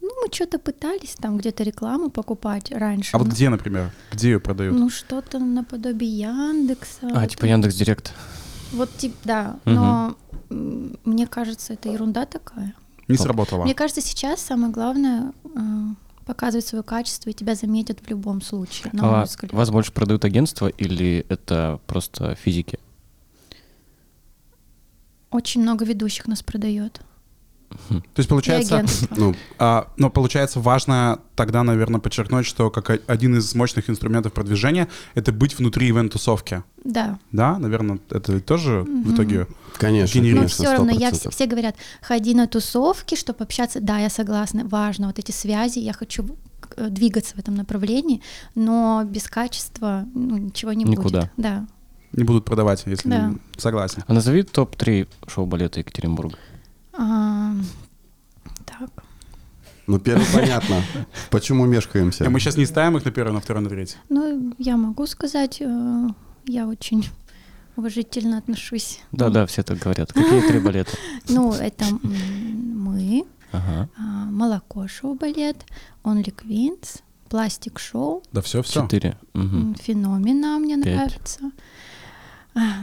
Ну, 0.01 0.09
мы 0.21 0.33
что-то 0.33 0.59
пытались 0.59 1.15
там 1.15 1.37
где-то 1.37 1.63
рекламу 1.63 2.09
покупать 2.09 2.71
раньше. 2.71 3.15
А 3.15 3.17
вот 3.17 3.27
но- 3.27 3.33
где, 3.33 3.49
например? 3.49 3.91
Где 4.11 4.31
ее 4.31 4.39
продают? 4.39 4.77
Ну, 4.77 4.89
что-то 4.89 5.39
наподобие 5.39 6.19
Яндекса. 6.19 7.09
А, 7.13 7.27
типа 7.27 7.45
Яндекс 7.45 7.75
Директ. 7.75 8.13
Вот, 8.71 8.89
тип, 8.97 9.15
да. 9.23 9.59
Но 9.65 10.15
мне 10.49 11.27
кажется, 11.27 11.73
это 11.73 11.89
ерунда 11.89 12.25
такая. 12.25 12.73
Не 13.07 13.17
сработало. 13.17 13.63
Мне 13.63 13.73
кажется, 13.73 14.01
сейчас 14.01 14.39
самое 14.39 14.71
главное 14.71 15.33
э, 15.43 15.59
показывать 16.25 16.67
свое 16.67 16.83
качество, 16.83 17.31
и 17.31 17.33
тебя 17.33 17.55
заметят 17.55 17.99
в 18.05 18.07
любом 18.07 18.41
случае, 18.41 18.91
на 18.93 19.23
А 19.23 19.27
вас 19.51 19.71
больше 19.71 19.91
продают 19.91 20.25
агентства 20.25 20.67
или 20.67 21.25
это 21.27 21.79
просто 21.87 22.35
физики? 22.35 22.77
Очень 25.31 25.61
много 25.61 25.85
ведущих 25.85 26.27
нас 26.27 26.43
продает. 26.43 27.01
То 27.89 28.01
есть, 28.17 28.27
получается. 28.29 28.83
Ну, 29.15 29.35
а, 29.59 29.87
но 29.97 30.09
получается 30.09 30.59
важно 30.59 31.19
тогда, 31.35 31.63
наверное, 31.63 31.99
подчеркнуть, 31.99 32.45
что 32.45 32.69
как 32.71 33.01
один 33.07 33.37
из 33.37 33.53
мощных 33.53 33.89
инструментов 33.89 34.33
продвижения— 34.33 34.87
это 35.15 35.31
быть 35.31 35.57
внутри 35.57 35.89
ивент-тусовки. 35.89 36.63
Да. 36.83 37.19
Да, 37.31 37.59
наверное, 37.59 37.99
это 38.09 38.33
ведь 38.33 38.45
тоже 38.45 38.81
в 38.81 39.13
итоге 39.13 39.47
конечно, 39.77 40.17
Генерирует. 40.17 40.43
Но 40.45 40.49
все 40.49 40.71
равно 40.73 40.91
я, 40.91 41.09
100%. 41.09 41.13
вс- 41.13 41.31
все 41.31 41.45
говорят, 41.45 41.75
ходи 42.01 42.33
на 42.33 42.47
тусовки, 42.47 43.15
чтобы 43.15 43.43
общаться. 43.43 43.79
Да, 43.81 43.99
я 43.99 44.09
согласна, 44.09 44.65
важно 44.65 45.07
вот 45.07 45.19
эти 45.19 45.31
связи, 45.31 45.79
я 45.79 45.93
хочу 45.93 46.25
э, 46.75 46.89
двигаться 46.89 47.35
в 47.35 47.39
этом 47.39 47.55
направлении, 47.55 48.21
но 48.55 49.03
без 49.05 49.27
качества 49.27 50.05
ну, 50.15 50.37
ничего 50.37 50.73
не 50.73 50.85
Никуда. 50.85 51.21
будет. 51.21 51.31
Да. 51.37 51.67
не 52.13 52.23
будут 52.23 52.45
продавать, 52.45 52.83
если 52.87 53.09
Да. 53.09 53.27
не- 53.27 53.37
согласен. 53.57 54.03
А 54.07 54.13
назови 54.13 54.41
топ-3 54.43 55.07
шоу-балета 55.27 55.79
Екатеринбурга. 55.79 56.35
А, 57.01 57.53
так. 58.65 58.89
Ну, 59.87 59.99
первое 59.99 60.25
понятно. 60.33 60.83
Почему 61.29 61.65
мешкаемся? 61.65 62.25
А 62.25 62.29
мы 62.29 62.39
сейчас 62.41 62.57
не 62.57 62.65
ставим 62.65 62.97
их 62.97 63.05
на 63.05 63.11
первое, 63.11 63.33
на 63.33 63.39
второе, 63.39 63.63
на 63.63 63.69
третье. 63.69 63.97
Ну, 64.09 64.53
я 64.57 64.75
могу 64.75 65.07
сказать, 65.07 65.61
э, 65.61 66.07
я 66.45 66.67
очень 66.67 67.07
уважительно 67.77 68.37
отношусь. 68.37 68.99
Да-да, 69.13 69.45
все 69.45 69.63
так 69.63 69.77
говорят. 69.79 70.11
Какие 70.11 70.41
три 70.47 70.59
балета? 70.59 70.91
Ну, 71.29 71.53
это 71.53 71.85
мы, 72.03 73.23
Ага. 73.53 73.89
а, 73.97 74.01
молоко 74.25 74.87
шоу 74.89 75.15
балет, 75.15 75.57
Only 76.03 76.33
Queens, 76.35 77.01
пластик 77.29 77.79
шоу, 77.79 78.21
Да 78.33 78.41
все, 78.41 78.61
все. 78.61 78.81
Четыре. 78.83 79.17
Феномена 79.33 80.59
мне 80.59 80.75
Пять. 80.75 80.95
нравится. 80.95 81.39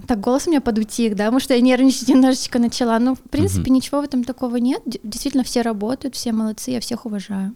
Так, 0.06 0.20
голос 0.20 0.46
у 0.46 0.50
меня 0.50 0.60
подутих, 0.60 1.16
да, 1.16 1.24
потому 1.24 1.40
что 1.40 1.54
я 1.54 1.60
нервничать 1.60 2.08
немножечко 2.08 2.58
начала. 2.58 2.98
Ну, 2.98 3.14
в 3.14 3.20
принципе, 3.30 3.70
ничего 3.70 4.00
в 4.00 4.04
этом 4.04 4.24
такого 4.24 4.56
нет. 4.56 4.82
Действительно, 5.02 5.44
все 5.44 5.62
работают, 5.62 6.14
все 6.14 6.32
молодцы, 6.32 6.70
я 6.72 6.80
всех 6.80 7.06
уважаю. 7.06 7.54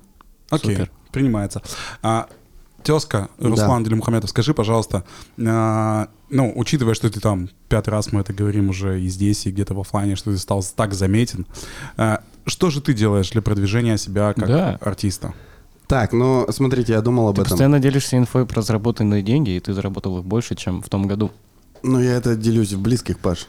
Окей, 0.51 0.73
Супер. 0.77 0.91
принимается. 1.13 1.63
А, 2.03 2.29
тезка 2.83 3.29
Руслан 3.39 3.85
Делимухаметов, 3.85 4.31
скажи, 4.31 4.55
пожалуйста, 4.55 5.05
а, 5.47 6.09
ну, 6.29 6.53
учитывая, 6.57 6.95
что 6.95 7.09
ты 7.11 7.21
там 7.21 7.49
пятый 7.69 7.91
раз 7.91 8.13
мы 8.13 8.21
это 8.21 8.33
говорим 8.33 8.71
уже 8.71 9.01
и 9.01 9.09
здесь, 9.09 9.47
и 9.47 9.51
где-то 9.53 9.75
в 9.75 9.81
оффлайне, 9.81 10.17
что 10.17 10.31
ты 10.33 10.39
стал 10.39 10.65
так 10.75 10.95
заметен, 10.95 11.47
а, 11.97 12.23
что 12.47 12.71
же 12.71 12.81
ты 12.81 12.95
делаешь 12.95 13.31
для 13.31 13.43
продвижения 13.43 13.97
себя 13.99 14.33
как 14.33 14.49
Да. 14.49 14.79
артиста? 14.81 15.35
Так, 15.87 16.13
ну, 16.13 16.47
смотрите, 16.51 16.93
я 16.93 17.01
думал 17.03 17.29
об 17.29 17.35
Ты 17.37 17.43
этом. 17.43 17.51
постоянно 17.51 17.81
делишься 17.81 18.17
инфой 18.17 18.47
про 18.47 18.63
заработанные 18.63 19.23
деньги, 19.23 19.51
и 19.51 19.61
ты 19.61 19.73
заработал 19.73 20.19
их 20.19 20.25
больше, 20.25 20.55
чем 20.55 20.83
в 20.83 20.89
том 20.89 21.07
году. 21.09 21.31
Ну, 21.83 22.01
я 22.01 22.15
это 22.17 22.37
делюсь 22.37 22.73
в 22.73 22.81
близких, 22.81 23.19
Паш. 23.19 23.47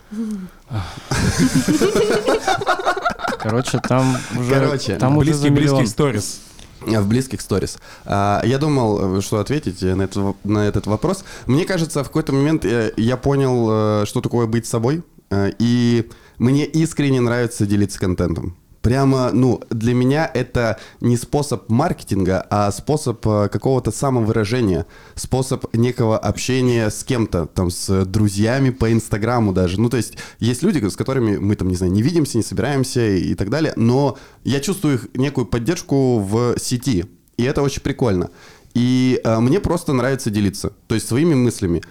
Короче, 3.39 3.79
там 3.79 4.15
уже... 4.37 4.53
Короче, 4.53 4.95
там 4.97 5.17
близкий 5.17 5.49
миллион. 5.49 5.87
сторис. 5.87 6.41
В 6.81 7.07
близких 7.07 7.41
сторис. 7.41 7.77
А, 8.05 8.41
Я 8.43 8.57
думал, 8.57 9.17
э, 9.17 9.21
что 9.21 9.39
ответить 9.39 9.81
на 9.83 10.01
этот, 10.03 10.35
на 10.43 10.59
этот 10.67 10.87
вопрос. 10.87 11.23
Мне 11.45 11.65
кажется, 11.65 12.03
в 12.03 12.07
какой-то 12.07 12.33
момент 12.33 12.65
э, 12.65 12.91
я 12.97 13.17
понял, 13.17 14.01
э, 14.01 14.05
что 14.07 14.19
такое 14.21 14.47
быть 14.47 14.65
собой. 14.65 15.03
э, 15.29 15.51
И 15.59 16.09
мне 16.39 16.65
искренне 16.65 17.21
нравится 17.21 17.67
делиться 17.67 17.99
контентом. 17.99 18.55
Прямо, 18.81 19.31
ну, 19.31 19.61
для 19.69 19.93
меня 19.93 20.29
это 20.33 20.79
не 21.01 21.15
способ 21.15 21.69
маркетинга, 21.69 22.45
а 22.49 22.71
способ 22.71 23.25
э, 23.27 23.47
какого-то 23.49 23.91
самовыражения, 23.91 24.87
способ 25.13 25.71
некого 25.75 26.17
общения 26.17 26.89
с 26.89 27.03
кем-то, 27.03 27.45
там, 27.45 27.69
с 27.69 28.05
друзьями 28.05 28.71
по 28.71 28.91
Инстаграму 28.91 29.53
даже. 29.53 29.79
Ну, 29.79 29.89
то 29.89 29.97
есть, 29.97 30.17
есть 30.39 30.63
люди, 30.63 30.83
с 30.83 30.95
которыми 30.95 31.37
мы, 31.37 31.55
там, 31.55 31.67
не 31.67 31.75
знаю, 31.75 31.91
не 31.91 32.01
видимся, 32.01 32.37
не 32.37 32.43
собираемся 32.43 33.05
и, 33.05 33.31
и 33.31 33.35
так 33.35 33.51
далее, 33.51 33.73
но 33.75 34.17
я 34.43 34.59
чувствую 34.59 34.95
их 34.95 35.09
некую 35.13 35.45
поддержку 35.45 36.17
в 36.19 36.57
сети, 36.57 37.05
и 37.37 37.43
это 37.43 37.61
очень 37.61 37.83
прикольно. 37.83 38.31
И 38.73 39.21
э, 39.23 39.39
мне 39.39 39.59
просто 39.59 39.93
нравится 39.93 40.31
делиться, 40.31 40.73
то 40.87 40.95
есть 40.95 41.07
своими 41.07 41.35
мыслями. 41.35 41.83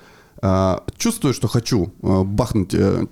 Э, 0.42 0.78
чувствую, 0.96 1.34
что 1.34 1.46
хочу 1.46 1.92
э, 2.02 2.22
бахнуть 2.24 2.74
э, 2.74 3.06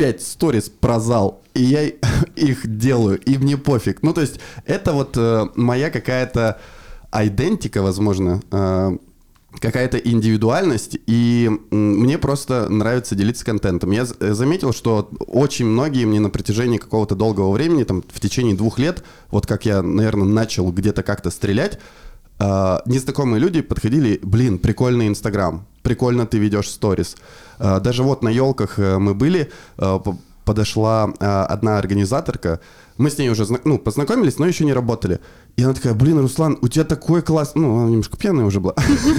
5 0.00 0.22
сториз 0.22 0.70
про 0.70 0.98
зал, 0.98 1.42
и 1.52 1.62
я 1.62 1.86
их 2.36 2.78
делаю, 2.78 3.20
и 3.20 3.36
мне 3.36 3.58
пофиг. 3.58 4.02
Ну, 4.02 4.14
то 4.14 4.22
есть, 4.22 4.40
это 4.64 4.94
вот 4.94 5.14
э, 5.18 5.48
моя 5.56 5.90
какая-то 5.90 6.58
айдентика, 7.10 7.82
возможно, 7.82 8.40
э, 8.50 8.96
какая-то 9.58 9.98
индивидуальность, 9.98 10.96
и 11.06 11.50
мне 11.70 12.16
просто 12.16 12.70
нравится 12.70 13.14
делиться 13.14 13.44
контентом. 13.44 13.90
Я 13.90 14.06
э, 14.20 14.32
заметил, 14.32 14.72
что 14.72 15.10
очень 15.26 15.66
многие 15.66 16.06
мне 16.06 16.18
на 16.18 16.30
протяжении 16.30 16.78
какого-то 16.78 17.14
долгого 17.14 17.52
времени, 17.52 17.84
там, 17.84 18.02
в 18.08 18.20
течение 18.20 18.54
двух 18.54 18.78
лет, 18.78 19.04
вот 19.30 19.46
как 19.46 19.66
я, 19.66 19.82
наверное, 19.82 20.26
начал 20.26 20.72
где-то 20.72 21.02
как-то 21.02 21.30
стрелять, 21.30 21.78
э, 22.40 22.78
незнакомые 22.86 23.40
люди 23.40 23.60
подходили, 23.60 24.18
блин, 24.22 24.58
прикольный 24.58 25.06
Инстаграм, 25.08 25.66
прикольно 25.82 26.26
ты 26.26 26.38
ведешь 26.38 26.68
сторис. 26.70 27.16
Э, 27.58 27.80
даже 27.80 28.02
вот 28.02 28.22
на 28.22 28.30
елках 28.30 28.78
э, 28.78 28.98
мы 28.98 29.14
были, 29.14 29.50
э, 29.78 29.98
по- 30.04 30.18
подошла 30.44 31.12
э, 31.20 31.24
одна 31.24 31.78
организаторка, 31.78 32.58
мы 32.98 33.08
с 33.08 33.16
ней 33.18 33.30
уже 33.30 33.46
ну, 33.64 33.78
познакомились, 33.78 34.38
но 34.38 34.46
еще 34.46 34.64
не 34.64 34.74
работали. 34.74 35.20
И 35.56 35.62
она 35.62 35.72
такая, 35.72 35.94
блин, 35.94 36.18
Руслан, 36.18 36.58
у 36.60 36.68
тебя 36.68 36.84
такой 36.84 37.22
класс... 37.22 37.52
Ну, 37.54 37.78
она 37.78 37.88
немножко 37.88 38.16
пьяная 38.18 38.44
уже 38.44 38.60
была. 38.60 38.74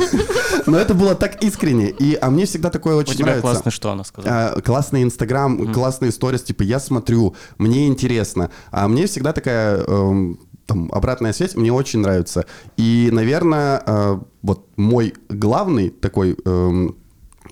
Но 0.68 0.78
это 0.78 0.94
было 0.94 1.16
так 1.16 1.44
искренне. 1.44 1.90
И, 1.90 2.16
а 2.22 2.30
мне 2.30 2.46
всегда 2.46 2.70
такое 2.70 2.96
У 2.96 3.00
очень 3.00 3.14
тебя 3.14 3.26
нравится. 3.26 3.42
классно, 3.50 3.72
что 3.72 3.92
она 3.92 4.04
сказала. 4.04 4.62
Классный 4.62 5.02
Инстаграм, 5.02 5.74
классные 5.74 6.12
сторис, 6.12 6.44
типа 6.44 6.62
я 6.62 6.80
смотрю, 6.80 7.36
мне 7.58 7.88
интересно. 7.88 8.52
А 8.70 8.88
мне 8.88 9.08
всегда 9.08 9.34
такая 9.34 9.84
эм, 9.84 10.40
там 10.72 10.90
обратная 10.94 11.34
связь 11.34 11.56
мне 11.56 11.72
очень 11.72 12.00
нравится. 12.00 12.46
И, 12.78 13.10
наверное, 13.12 13.84
э, 13.86 14.20
вот 14.42 14.68
мой 14.78 15.14
главный 15.30 15.90
такой 15.90 16.38
эм, 16.46 16.96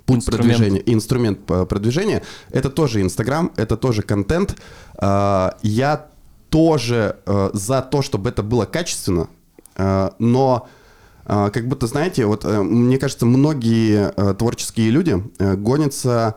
путь 0.05 0.17
Инструмент. 0.17 0.47
продвижения, 0.57 0.81
инструмент 0.85 1.45
по- 1.45 1.65
продвижения, 1.65 2.23
это 2.51 2.69
тоже 2.69 3.01
Инстаграм, 3.01 3.51
это 3.57 3.75
тоже 3.77 4.01
контент. 4.03 4.55
Э, 5.01 5.49
Я 5.61 6.07
тоже 6.49 7.17
э, 7.25 7.49
за 7.53 7.81
то, 7.81 8.01
чтобы 8.01 8.29
это 8.29 8.41
было 8.41 8.65
качественно, 8.65 9.27
э, 9.75 10.09
но 10.19 10.67
э, 11.25 11.49
как 11.53 11.67
будто, 11.67 11.87
знаете, 11.87 12.25
вот 12.25 12.45
э, 12.45 12.61
мне 12.63 12.97
кажется, 12.97 13.25
многие 13.25 14.13
э, 14.15 14.33
творческие 14.33 14.89
люди 14.91 15.21
э, 15.39 15.55
гонятся 15.55 16.35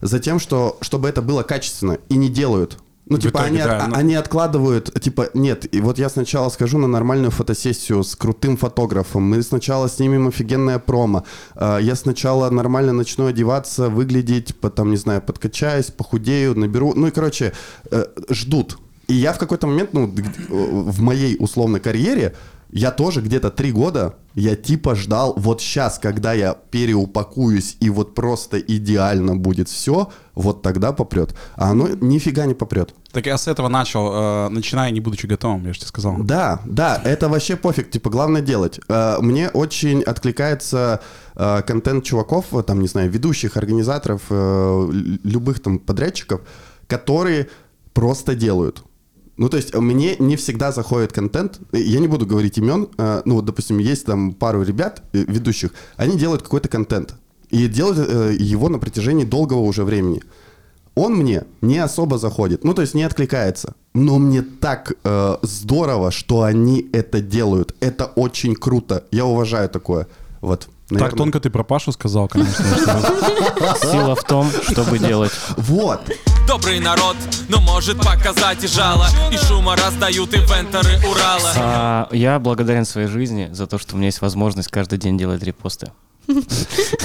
за 0.00 0.18
тем, 0.20 0.38
что 0.38 0.78
чтобы 0.80 1.08
это 1.08 1.22
было 1.22 1.42
качественно, 1.42 1.98
и 2.08 2.16
не 2.16 2.28
делают. 2.28 2.78
Ну, 3.10 3.16
В 3.16 3.20
типа, 3.20 3.38
итоге, 3.38 3.46
они, 3.48 3.58
да, 3.58 3.76
от- 3.78 3.88
ну- 3.88 3.96
они 3.96 4.14
откладывают, 4.14 5.02
типа, 5.02 5.30
нет, 5.34 5.66
и 5.74 5.80
вот 5.80 5.98
я 5.98 6.08
сначала 6.08 6.48
схожу 6.48 6.78
на 6.78 6.86
нормальную 6.86 7.32
фотосессию 7.32 8.04
с 8.04 8.14
крутым 8.14 8.56
фотографом, 8.56 9.24
мы 9.24 9.42
сначала 9.42 9.88
снимем 9.88 10.28
офигенное 10.28 10.78
промо, 10.78 11.24
э, 11.56 11.78
я 11.82 11.96
сначала 11.96 12.50
нормально 12.50 12.92
начну 12.92 13.26
одеваться, 13.26 13.88
выглядеть, 13.88 14.54
потом, 14.60 14.90
не 14.90 14.96
знаю, 14.96 15.20
подкачаюсь, 15.22 15.86
похудею, 15.90 16.56
наберу, 16.58 16.94
ну 16.94 17.08
и, 17.08 17.10
короче, 17.10 17.52
э, 17.90 18.04
ждут. 18.30 18.78
И 19.08 19.14
я 19.14 19.32
в 19.32 19.38
какой-то 19.38 19.66
момент, 19.66 19.92
ну, 19.92 20.06
э, 20.06 20.12
в 20.48 21.00
моей 21.00 21.36
условной 21.40 21.80
карьере, 21.80 22.36
я 22.72 22.90
тоже 22.90 23.20
где-то 23.20 23.50
три 23.50 23.72
года, 23.72 24.14
я 24.34 24.54
типа 24.54 24.94
ждал, 24.94 25.34
вот 25.36 25.60
сейчас, 25.60 25.98
когда 25.98 26.32
я 26.32 26.54
переупакуюсь 26.54 27.76
и 27.80 27.90
вот 27.90 28.14
просто 28.14 28.58
идеально 28.60 29.36
будет 29.36 29.68
все, 29.68 30.10
вот 30.34 30.62
тогда 30.62 30.92
попрет. 30.92 31.34
А 31.56 31.70
оно 31.70 31.88
нифига 31.88 32.46
не 32.46 32.54
попрет. 32.54 32.94
Так 33.12 33.26
я 33.26 33.36
с 33.36 33.48
этого 33.48 33.68
начал, 33.68 34.12
э, 34.12 34.48
начиная 34.50 34.90
не 34.92 35.00
будучи 35.00 35.26
готовым, 35.26 35.66
я 35.66 35.72
же 35.72 35.80
тебе 35.80 35.88
сказал. 35.88 36.16
Да, 36.18 36.60
да, 36.64 37.00
это 37.04 37.28
вообще 37.28 37.56
пофиг, 37.56 37.90
типа, 37.90 38.08
главное 38.10 38.40
делать. 38.40 38.80
Э, 38.88 39.16
Мне 39.20 39.48
очень 39.48 40.02
откликается 40.02 41.00
э, 41.34 41.62
контент 41.62 42.04
чуваков, 42.04 42.54
э, 42.54 42.62
там, 42.62 42.80
не 42.80 42.88
знаю, 42.88 43.10
ведущих, 43.10 43.56
организаторов, 43.56 44.22
э, 44.30 44.88
любых 45.24 45.60
там 45.60 45.78
подрядчиков, 45.80 46.40
которые 46.86 47.48
просто 47.92 48.34
делают. 48.36 48.84
Ну, 49.40 49.48
то 49.48 49.56
есть 49.56 49.74
мне 49.74 50.16
не 50.18 50.36
всегда 50.36 50.70
заходит 50.70 51.12
контент. 51.12 51.60
Я 51.72 52.00
не 52.00 52.08
буду 52.08 52.26
говорить 52.26 52.58
имен. 52.58 52.88
э, 52.98 53.22
Ну, 53.24 53.34
вот, 53.36 53.44
допустим, 53.46 53.78
есть 53.78 54.04
там 54.06 54.32
пару 54.32 54.62
ребят, 54.62 55.02
э, 55.14 55.24
ведущих, 55.28 55.70
они 55.96 56.18
делают 56.18 56.42
какой-то 56.42 56.68
контент. 56.68 57.14
И 57.48 57.66
делают 57.66 57.98
э, 57.98 58.36
его 58.38 58.68
на 58.68 58.78
протяжении 58.78 59.24
долгого 59.24 59.60
уже 59.60 59.84
времени 59.84 60.22
он 60.94 61.14
мне 61.14 61.44
не 61.62 61.78
особо 61.78 62.18
заходит, 62.18 62.64
ну 62.64 62.74
то 62.74 62.82
есть 62.82 62.94
не 62.94 63.04
откликается. 63.06 63.74
Но 63.94 64.18
мне 64.18 64.42
так 64.42 64.92
э, 65.04 65.36
здорово, 65.42 66.10
что 66.10 66.42
они 66.42 66.88
это 66.92 67.20
делают. 67.20 67.74
Это 67.80 68.04
очень 68.16 68.54
круто. 68.54 69.04
Я 69.10 69.24
уважаю 69.24 69.68
такое. 69.68 70.06
Вот. 70.40 70.68
Так 70.90 70.98
наверное. 70.98 71.18
тонко 71.18 71.40
ты 71.40 71.50
про 71.50 71.62
Пашу 71.62 71.92
сказал, 71.92 72.26
конечно. 72.26 72.64
Сила 73.80 74.16
в 74.16 74.24
том, 74.24 74.50
чтобы 74.68 74.98
делать. 74.98 75.30
Вот. 75.56 76.00
Добрый 76.48 76.80
народ, 76.80 77.16
но 77.48 77.60
может 77.60 77.98
показать 77.98 78.64
и 78.64 78.66
жало 78.66 79.06
И 79.32 79.36
шума 79.36 79.76
раздают 79.76 80.34
инвенторы 80.34 80.98
Урала 81.08 81.52
А, 81.56 82.08
я 82.10 82.40
благодарен 82.40 82.84
своей 82.84 83.06
жизни 83.06 83.48
за 83.52 83.68
то, 83.68 83.78
что 83.78 83.94
у 83.94 83.98
меня 83.98 84.06
есть 84.06 84.20
возможность 84.20 84.68
каждый 84.68 84.98
день 84.98 85.16
делать 85.16 85.44
репосты. 85.44 85.92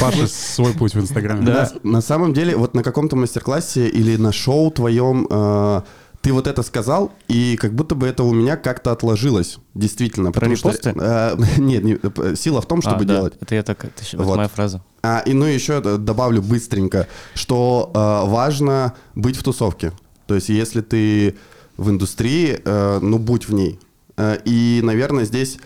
Паша 0.01 0.27
свой 0.27 0.73
путь 0.73 0.95
в 0.95 0.99
Инстаграме. 0.99 1.45
Да. 1.45 1.69
На, 1.83 1.91
на 1.91 2.01
самом 2.01 2.33
деле, 2.33 2.55
вот 2.55 2.73
на 2.73 2.83
каком-то 2.83 3.15
мастер-классе 3.15 3.87
или 3.87 4.15
на 4.17 4.31
шоу 4.31 4.71
твоем 4.71 5.27
э, 5.29 5.81
ты 6.25 6.33
вот 6.33 6.47
это 6.47 6.63
сказал, 6.63 7.11
и 7.27 7.55
как 7.55 7.73
будто 7.75 7.93
бы 7.93 8.07
это 8.07 8.23
у 8.23 8.33
меня 8.33 8.57
как-то 8.57 8.91
отложилось. 8.91 9.59
Действительно. 9.75 10.31
Про 10.31 10.39
потому 10.41 10.55
что, 10.55 10.69
репосты? 10.69 10.93
э, 10.99 11.35
нет, 11.57 11.83
не- 11.83 11.99
э, 12.01 12.35
сила 12.35 12.61
в 12.61 12.65
том, 12.67 12.81
чтобы 12.81 13.03
А, 13.03 13.05
да, 13.05 13.13
делать. 13.15 13.33
Это 13.39 13.53
я 13.55 13.61
так, 13.61 13.85
это, 13.85 14.03
это 14.03 14.23
Вот. 14.23 14.37
моя 14.37 14.47
фраза. 14.49 14.81
А, 15.03 15.19
и 15.19 15.33
ну 15.33 15.45
еще 15.45 15.81
д- 15.81 15.97
добавлю 15.99 16.41
быстренько, 16.41 17.07
что 17.35 17.91
э, 17.93 18.29
важно 18.29 18.95
быть 19.13 19.37
в 19.37 19.43
тусовке. 19.43 19.91
То 20.25 20.33
есть 20.33 20.49
если 20.49 20.81
ты 20.81 21.35
в 21.77 21.91
индустрии, 21.91 22.59
э, 22.65 22.99
ну 23.03 23.19
будь 23.19 23.47
в 23.47 23.53
ней. 23.53 23.79
Э, 24.17 24.37
и, 24.45 24.81
наверное, 24.83 25.25
здесь 25.25 25.59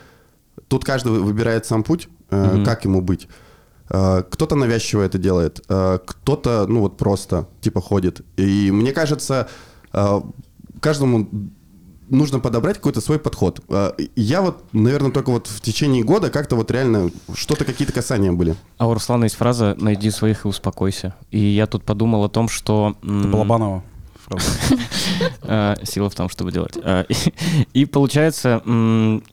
тут 0.67 0.83
каждый 0.83 1.13
вы- 1.13 1.21
выбирает 1.23 1.65
сам 1.67 1.83
путь, 1.83 2.09
э, 2.31 2.55
Мгм. 2.55 2.65
как 2.65 2.83
ему 2.83 3.01
быть. 3.01 3.29
Э, 3.89 4.23
кто-то 4.29 4.55
навязчиво 4.55 5.03
это 5.03 5.17
делает, 5.17 5.61
э, 5.69 5.99
кто-то, 6.05 6.65
ну 6.67 6.81
вот 6.81 6.97
просто 6.97 7.47
типа 7.61 7.79
ходит. 7.79 8.21
И 8.35 8.71
мне 8.71 8.91
кажется, 8.91 9.47
э, 9.93 10.21
каждому 10.79 11.27
нужно 12.09 12.39
подобрать 12.39 12.77
какой-то 12.77 13.01
свой 13.01 13.19
подход. 13.19 13.59
Э, 13.69 13.91
Я 14.15 14.41
вот, 14.41 14.63
наверное, 14.73 15.11
только 15.11 15.29
вот 15.31 15.47
в 15.47 15.61
течение 15.61 16.03
года 16.03 16.29
как-то 16.29 16.55
вот 16.55 16.71
реально 16.71 17.11
что-то, 17.35 17.65
какие-то 17.65 17.93
касания 17.93 18.31
были. 18.31 18.55
А 18.77 18.87
у 18.87 18.93
Руслана 18.93 19.25
есть 19.25 19.35
фраза 19.35 19.75
«найди 19.79 20.09
своих 20.09 20.45
и 20.45 20.47
успокойся». 20.47 21.13
И 21.31 21.39
я 21.39 21.67
тут 21.67 21.83
подумал 21.83 22.23
о 22.23 22.29
том, 22.29 22.49
что... 22.49 22.95
Это 23.03 23.27
Балабанова. 23.27 23.83
э, 25.43 25.75
сила 25.83 26.09
в 26.09 26.15
том, 26.15 26.29
чтобы 26.29 26.51
делать. 26.51 26.77
Э, 26.81 27.05
И, 27.73 27.85
получается, 27.85 28.61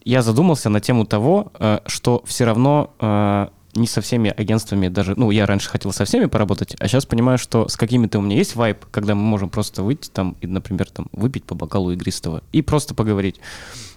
я 0.05 0.23
задумался 0.23 0.69
на 0.69 0.81
тему 0.81 1.07
того, 1.07 1.53
что 1.87 2.23
все 2.27 2.45
равно 2.45 3.51
не 3.77 3.87
со 3.87 4.01
всеми 4.01 4.33
агентствами 4.37 4.89
даже, 4.89 5.15
ну, 5.17 5.31
я 5.31 5.47
раньше 5.47 5.69
хотел 5.69 5.93
со 5.93 6.05
всеми 6.05 6.27
поработать, 6.27 6.77
а 6.79 6.89
сейчас 6.89 7.07
понимаю, 7.07 7.39
что 7.39 7.69
с 7.69 7.77
какими-то 7.77 8.19
у 8.19 8.23
меня 8.23 8.37
есть 8.37 8.57
вайп, 8.57 8.85
когда 8.91 9.15
мы 9.15 9.23
можем 9.23 9.49
просто 9.49 9.83
выйти 9.83 10.09
там 10.11 10.37
и, 10.41 10.47
например, 10.47 10.91
там 10.91 11.07
выпить 11.13 11.45
по 11.45 11.55
бокалу 11.55 11.93
игристого 11.93 12.43
и 12.53 12.63
просто 12.63 12.95
поговорить. 12.95 13.41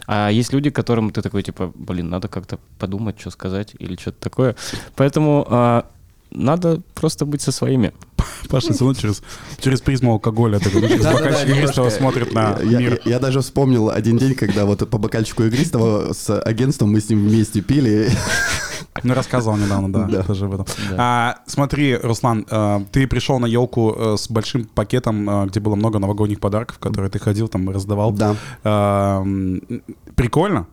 А 0.07 0.29
есть 0.29 0.53
люди, 0.53 0.69
которым 0.71 1.11
ты 1.11 1.21
такой, 1.21 1.43
типа, 1.43 1.71
блин, 1.75 2.09
надо 2.09 2.27
как-то 2.27 2.59
подумать, 2.79 3.19
что 3.19 3.29
сказать 3.29 3.75
или 3.77 3.95
что-то 3.95 4.19
такое. 4.19 4.55
Поэтому 4.95 5.45
а, 5.49 5.85
надо 6.31 6.81
просто 6.95 7.25
быть 7.25 7.41
со 7.41 7.51
своими. 7.51 7.93
Паша 8.49 8.69
равно 8.69 8.93
через, 8.93 9.21
через 9.59 9.81
призму 9.81 10.13
алкоголя. 10.13 10.59
такой, 10.59 10.81
ну, 10.81 10.87
через 10.87 11.05
бокальчик 11.05 11.49
игристого 11.49 11.89
смотрит 11.89 12.33
на 12.33 12.57
я, 12.63 12.79
мир. 12.79 12.99
Я, 13.05 13.11
я 13.11 13.19
даже 13.19 13.41
вспомнил 13.41 13.89
один 13.89 14.17
день, 14.17 14.33
когда 14.33 14.65
вот 14.65 14.89
по 14.89 14.97
бокальчику 14.97 15.43
игристого 15.43 16.13
с 16.13 16.41
агентством 16.41 16.91
мы 16.91 17.01
с 17.01 17.09
ним 17.09 17.27
вместе 17.27 17.61
пили. 17.61 18.09
Ну, 19.03 19.13
рассказывал 19.13 19.57
недавно, 19.57 19.91
да, 19.91 20.23
тоже 20.23 20.45
об 20.45 20.53
этом. 20.53 20.65
А, 20.97 21.37
смотри, 21.45 21.95
Руслан, 21.95 22.45
э, 22.49 22.79
ты 22.91 23.07
пришел 23.07 23.39
на 23.39 23.45
елку 23.45 23.95
э, 23.97 24.17
с 24.17 24.29
большим 24.29 24.65
пакетом, 24.65 25.29
э, 25.29 25.45
где 25.47 25.59
было 25.59 25.75
много 25.75 25.99
новогодних 25.99 26.39
подарков, 26.39 26.79
которые 26.79 27.09
ты 27.09 27.19
ходил 27.19 27.47
там 27.47 27.69
раздавал. 27.69 28.11
Да. 28.11 28.35
А, 28.63 29.23
Прикольно. 30.15 30.67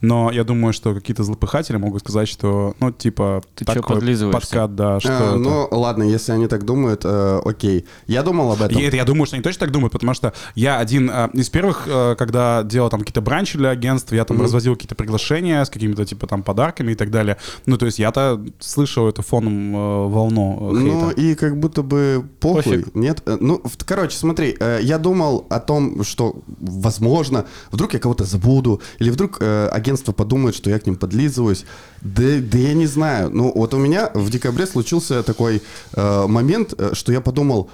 Но 0.00 0.30
я 0.30 0.44
думаю, 0.44 0.72
что 0.72 0.94
какие-то 0.94 1.22
злопыхатели 1.24 1.76
могут 1.76 2.00
сказать, 2.02 2.28
что, 2.28 2.74
ну, 2.80 2.90
типа, 2.90 3.42
Ты 3.54 3.64
такой 3.64 3.96
подлизываешься? 3.96 4.40
подкат, 4.40 4.74
да, 4.74 5.00
что 5.00 5.10
А, 5.10 5.28
это. 5.30 5.36
ну, 5.38 5.68
ладно, 5.70 6.02
если 6.04 6.32
они 6.32 6.46
так 6.46 6.64
думают, 6.64 7.02
э, 7.04 7.40
окей. 7.44 7.86
Я 8.06 8.22
думал 8.22 8.52
об 8.52 8.62
этом. 8.62 8.78
И 8.78 8.82
это 8.82 8.96
я 8.96 9.04
думаю, 9.04 9.26
что 9.26 9.36
они 9.36 9.42
точно 9.42 9.60
так 9.60 9.70
думают, 9.70 9.92
потому 9.92 10.14
что 10.14 10.32
я 10.54 10.78
один 10.78 11.10
э, 11.10 11.28
из 11.34 11.48
первых, 11.50 11.84
э, 11.86 12.14
когда 12.18 12.62
делал 12.62 12.90
там 12.90 13.00
какие-то 13.00 13.20
бранчи 13.20 13.58
для 13.58 13.70
агентств, 13.70 14.12
я 14.12 14.24
там 14.24 14.36
Мгм. 14.36 14.44
развозил 14.44 14.74
какие-то 14.74 14.94
приглашения 14.94 15.64
с 15.64 15.70
какими-то 15.70 16.04
типа 16.04 16.26
там 16.26 16.42
подарками 16.42 16.92
и 16.92 16.94
так 16.94 17.10
далее. 17.10 17.36
Ну, 17.66 17.76
то 17.78 17.86
есть 17.86 17.98
я-то 17.98 18.40
слышал 18.60 19.08
эту 19.08 19.22
фоном 19.22 19.74
э, 19.76 20.06
волну 20.08 20.58
э, 20.70 20.78
Ну 20.78 21.08
хейта. 21.08 21.20
и 21.20 21.34
как 21.34 21.58
будто 21.58 21.82
бы 21.82 22.24
похуй. 22.40 22.62
Пофиг. 22.62 22.94
Нет? 22.94 23.22
Э, 23.26 23.36
Ну, 23.40 23.60
в- 23.64 23.84
короче, 23.84 24.16
смотри, 24.16 24.56
э, 24.60 24.80
я 24.82 24.98
думал 24.98 25.46
о 25.50 25.58
том, 25.60 26.02
что, 26.04 26.36
возможно, 26.60 27.44
вдруг 27.70 27.94
я 27.94 27.98
кого-то 28.00 28.24
забуду, 28.24 28.80
или 28.98 29.10
вдруг 29.10 29.38
э, 29.40 29.61
агентство 29.68 30.12
подумает, 30.12 30.54
что 30.54 30.70
я 30.70 30.78
к 30.78 30.86
ним 30.86 30.96
подлизываюсь. 30.96 31.64
Да, 32.00 32.22
да 32.40 32.58
я 32.58 32.74
не 32.74 32.86
знаю. 32.86 33.30
Ну, 33.30 33.52
вот 33.54 33.74
у 33.74 33.78
меня 33.78 34.10
в 34.14 34.30
декабре 34.30 34.66
случился 34.66 35.22
такой 35.22 35.62
э, 35.94 36.26
момент, 36.26 36.74
э, 36.78 36.90
что 36.94 37.12
я 37.12 37.20
подумал, 37.20 37.70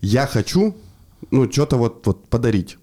я 0.00 0.26
хочу, 0.26 0.74
ну, 1.30 1.50
что-то 1.50 1.76
вот, 1.76 2.06
вот 2.06 2.28
подарить. 2.28 2.78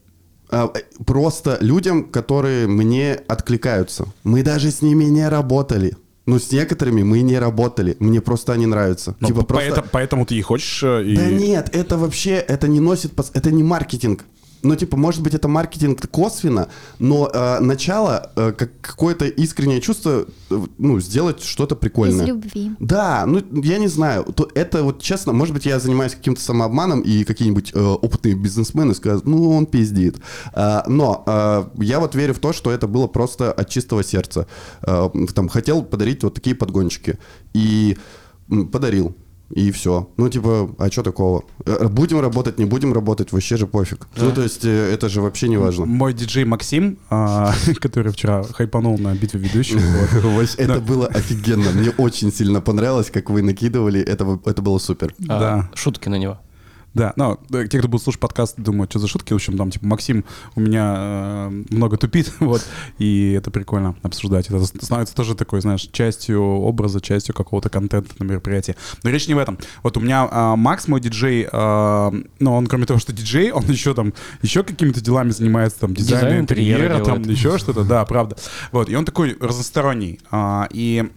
А, 0.50 0.70
э, 0.74 0.80
Просто 1.06 1.58
людям, 1.62 2.04
которые 2.04 2.68
мне 2.68 3.14
откликаются. 3.28 4.06
Мы 4.24 4.44
даже 4.44 4.70
с 4.72 4.82
ними 4.82 5.06
не 5.06 5.28
работали. 5.30 5.96
Ну, 6.28 6.38
с 6.40 6.52
некоторыми 6.52 7.02
мы 7.04 7.22
не 7.22 7.40
работали. 7.40 7.96
Мне 8.00 8.22
просто 8.22 8.54
они 8.54 8.66
нравятся. 8.68 9.16
Ну, 9.20 9.28
типа 9.28 9.40
по- 9.42 9.46
просто... 9.48 9.68
поэтому, 9.70 9.88
поэтому 9.92 10.26
ты 10.26 10.36
и 10.36 10.42
хочешь... 10.42 10.84
э, 10.84 11.04
и- 11.04 11.16
Да 11.16 11.26
нет, 11.26 11.70
это 11.74 11.98
вообще, 11.98 12.32
это 12.36 12.68
не 12.68 12.80
носит, 12.80 13.12
это 13.34 13.52
не 13.52 13.64
маркетинг. 13.64 14.24
Ну, 14.64 14.76
типа, 14.76 14.98
может 14.98 15.22
быть, 15.24 15.34
это 15.34 15.48
маркетинг 15.48 16.00
косвенно, 16.10 16.68
но 17.00 17.30
э, 17.34 17.60
начало, 17.60 18.32
э, 18.36 18.52
как 18.52 18.70
какое-то 18.82 19.26
искреннее 19.26 19.82
чувство, 19.82 20.26
э, 20.50 20.62
ну, 20.78 21.00
сделать 21.00 21.44
что-то 21.44 21.76
Из 21.76 21.80
прикольное. 21.80 22.26
любви. 22.26 22.72
Да, 22.80 23.26
ну, 23.26 23.42
я 23.64 23.80
не 23.80 23.88
знаю. 23.88 24.24
То, 24.24 24.50
это 24.54 24.84
вот, 24.84 25.02
честно, 25.02 25.34
может 25.34 25.54
быть, 25.54 25.66
я 25.66 25.80
занимаюсь 25.80 26.14
каким-то 26.14 26.42
самообманом, 26.42 27.02
и 27.02 27.24
какие-нибудь 27.24 27.72
э, 27.74 27.80
опытные 27.80 28.36
бизнесмены 28.36 28.94
скажут, 28.94 29.26
ну, 29.26 29.50
он 29.52 29.66
пиздит. 29.66 30.18
А, 30.54 30.84
но 30.88 31.24
э, 31.26 31.84
я 31.84 32.00
вот 32.00 32.16
верю 32.16 32.34
в 32.34 32.40
то, 32.40 32.54
что 32.54 32.72
это 32.72 32.88
было 32.88 33.08
просто 33.08 33.52
от 33.52 33.70
чистого 33.70 34.04
сердца. 34.04 34.48
Э, 34.82 35.10
там, 35.34 35.50
хотел 35.50 35.84
подарить 35.84 36.24
вот 36.24 36.36
такие 36.36 36.56
подгончики. 36.56 37.18
И 37.54 37.98
подарил. 38.72 39.16
И 39.56 39.72
все. 39.72 40.10
Ну, 40.18 40.30
типа, 40.30 40.70
а 40.78 40.90
что 40.92 41.04
такого? 41.04 41.44
Э, 41.66 41.88
Будем 41.88 42.20
работать, 42.20 42.58
не 42.60 42.66
будем 42.66 42.94
работать, 42.94 43.32
вообще 43.32 43.58
же 43.58 43.68
пофиг. 43.68 44.08
Ну, 44.18 44.32
то 44.32 44.42
есть, 44.42 44.66
э, 44.66 44.94
это 44.94 45.10
же 45.10 45.22
вообще 45.22 45.48
не 45.50 45.58
важно. 45.58 45.86
Мой 45.86 46.14
диджей 46.14 46.46
Максим, 46.46 46.98
а, 47.10 47.54
который 47.80 48.12
вчера 48.12 48.44
хайпанул 48.44 48.98
на 48.98 49.14
битве 49.16 49.40
ведущих, 49.40 49.82
Это 50.58 50.80
было 50.80 51.08
офигенно. 51.08 51.72
Мне 51.72 51.90
очень 51.98 52.32
сильно 52.32 52.62
понравилось, 52.62 53.10
как 53.12 53.30
вы 53.30 53.42
накидывали. 53.42 54.02
Это 54.02 54.62
было 54.62 54.78
супер. 54.80 55.14
А, 55.28 55.40
Да. 55.40 55.70
Шутки 55.76 56.10
на 56.10 56.18
него. 56.18 56.40
Да, 56.94 57.14
ну, 57.16 57.40
э, 57.54 57.68
те, 57.68 57.80
кто 57.80 57.88
будет 57.88 58.04
слушать 58.04 58.20
подкаст, 58.20 58.60
думают, 58.60 58.92
что 58.92 59.00
за 59.00 59.08
шутки. 59.08 59.34
В 59.34 59.38
общем, 59.38 59.58
там, 59.58 59.72
типа, 59.72 59.86
Максим 59.86 60.26
у 60.56 60.60
меня 60.60 60.96
э, 60.98 61.64
много 61.70 61.98
тупит, 61.98 62.34
вот, 62.40 62.66
и 62.98 63.32
это 63.32 63.52
прикольно 63.52 63.96
обсуждать. 64.02 64.48
Это 64.48 64.64
становится 64.66 65.16
тоже 65.16 65.36
такой, 65.36 65.62
знаешь, 65.62 65.88
частью 65.92 66.42
образа, 66.42 67.00
частью 67.02 67.34
какого-то 67.34 67.70
контента 67.70 68.14
на 68.20 68.26
мероприятии. 68.26 68.76
Но 69.04 69.10
речь 69.10 69.28
не 69.28 69.34
в 69.34 69.38
этом. 69.38 69.58
Вот 69.84 69.98
у 69.98 70.00
меня 70.00 70.28
а, 70.30 70.56
Макс, 70.56 70.88
мой 70.88 71.00
диджей, 71.00 71.48
а, 71.52 72.14
ну, 72.40 72.54
он 72.54 72.68
кроме 72.68 72.86
того, 72.86 73.00
что 73.00 73.14
диджей, 73.14 73.52
он 73.52 73.64
еще 73.68 73.94
там, 73.94 74.14
еще 74.42 74.64
какими-то 74.64 75.02
делами 75.02 75.30
занимается, 75.30 75.80
там, 75.80 75.94
дизайном 75.94 76.28
Дизайн 76.28 76.42
интерьера 76.42 76.82
интерьера, 76.82 77.04
там, 77.04 77.22
еще 77.24 77.58
что-то, 77.58 77.84
да, 77.84 78.06
правда. 78.06 78.38
Вот, 78.72 78.90
и 78.90 78.96
он 78.96 79.06
такой 79.06 79.38
разносторонний. 79.40 80.20
А, 80.30 80.68
и 80.72 81.10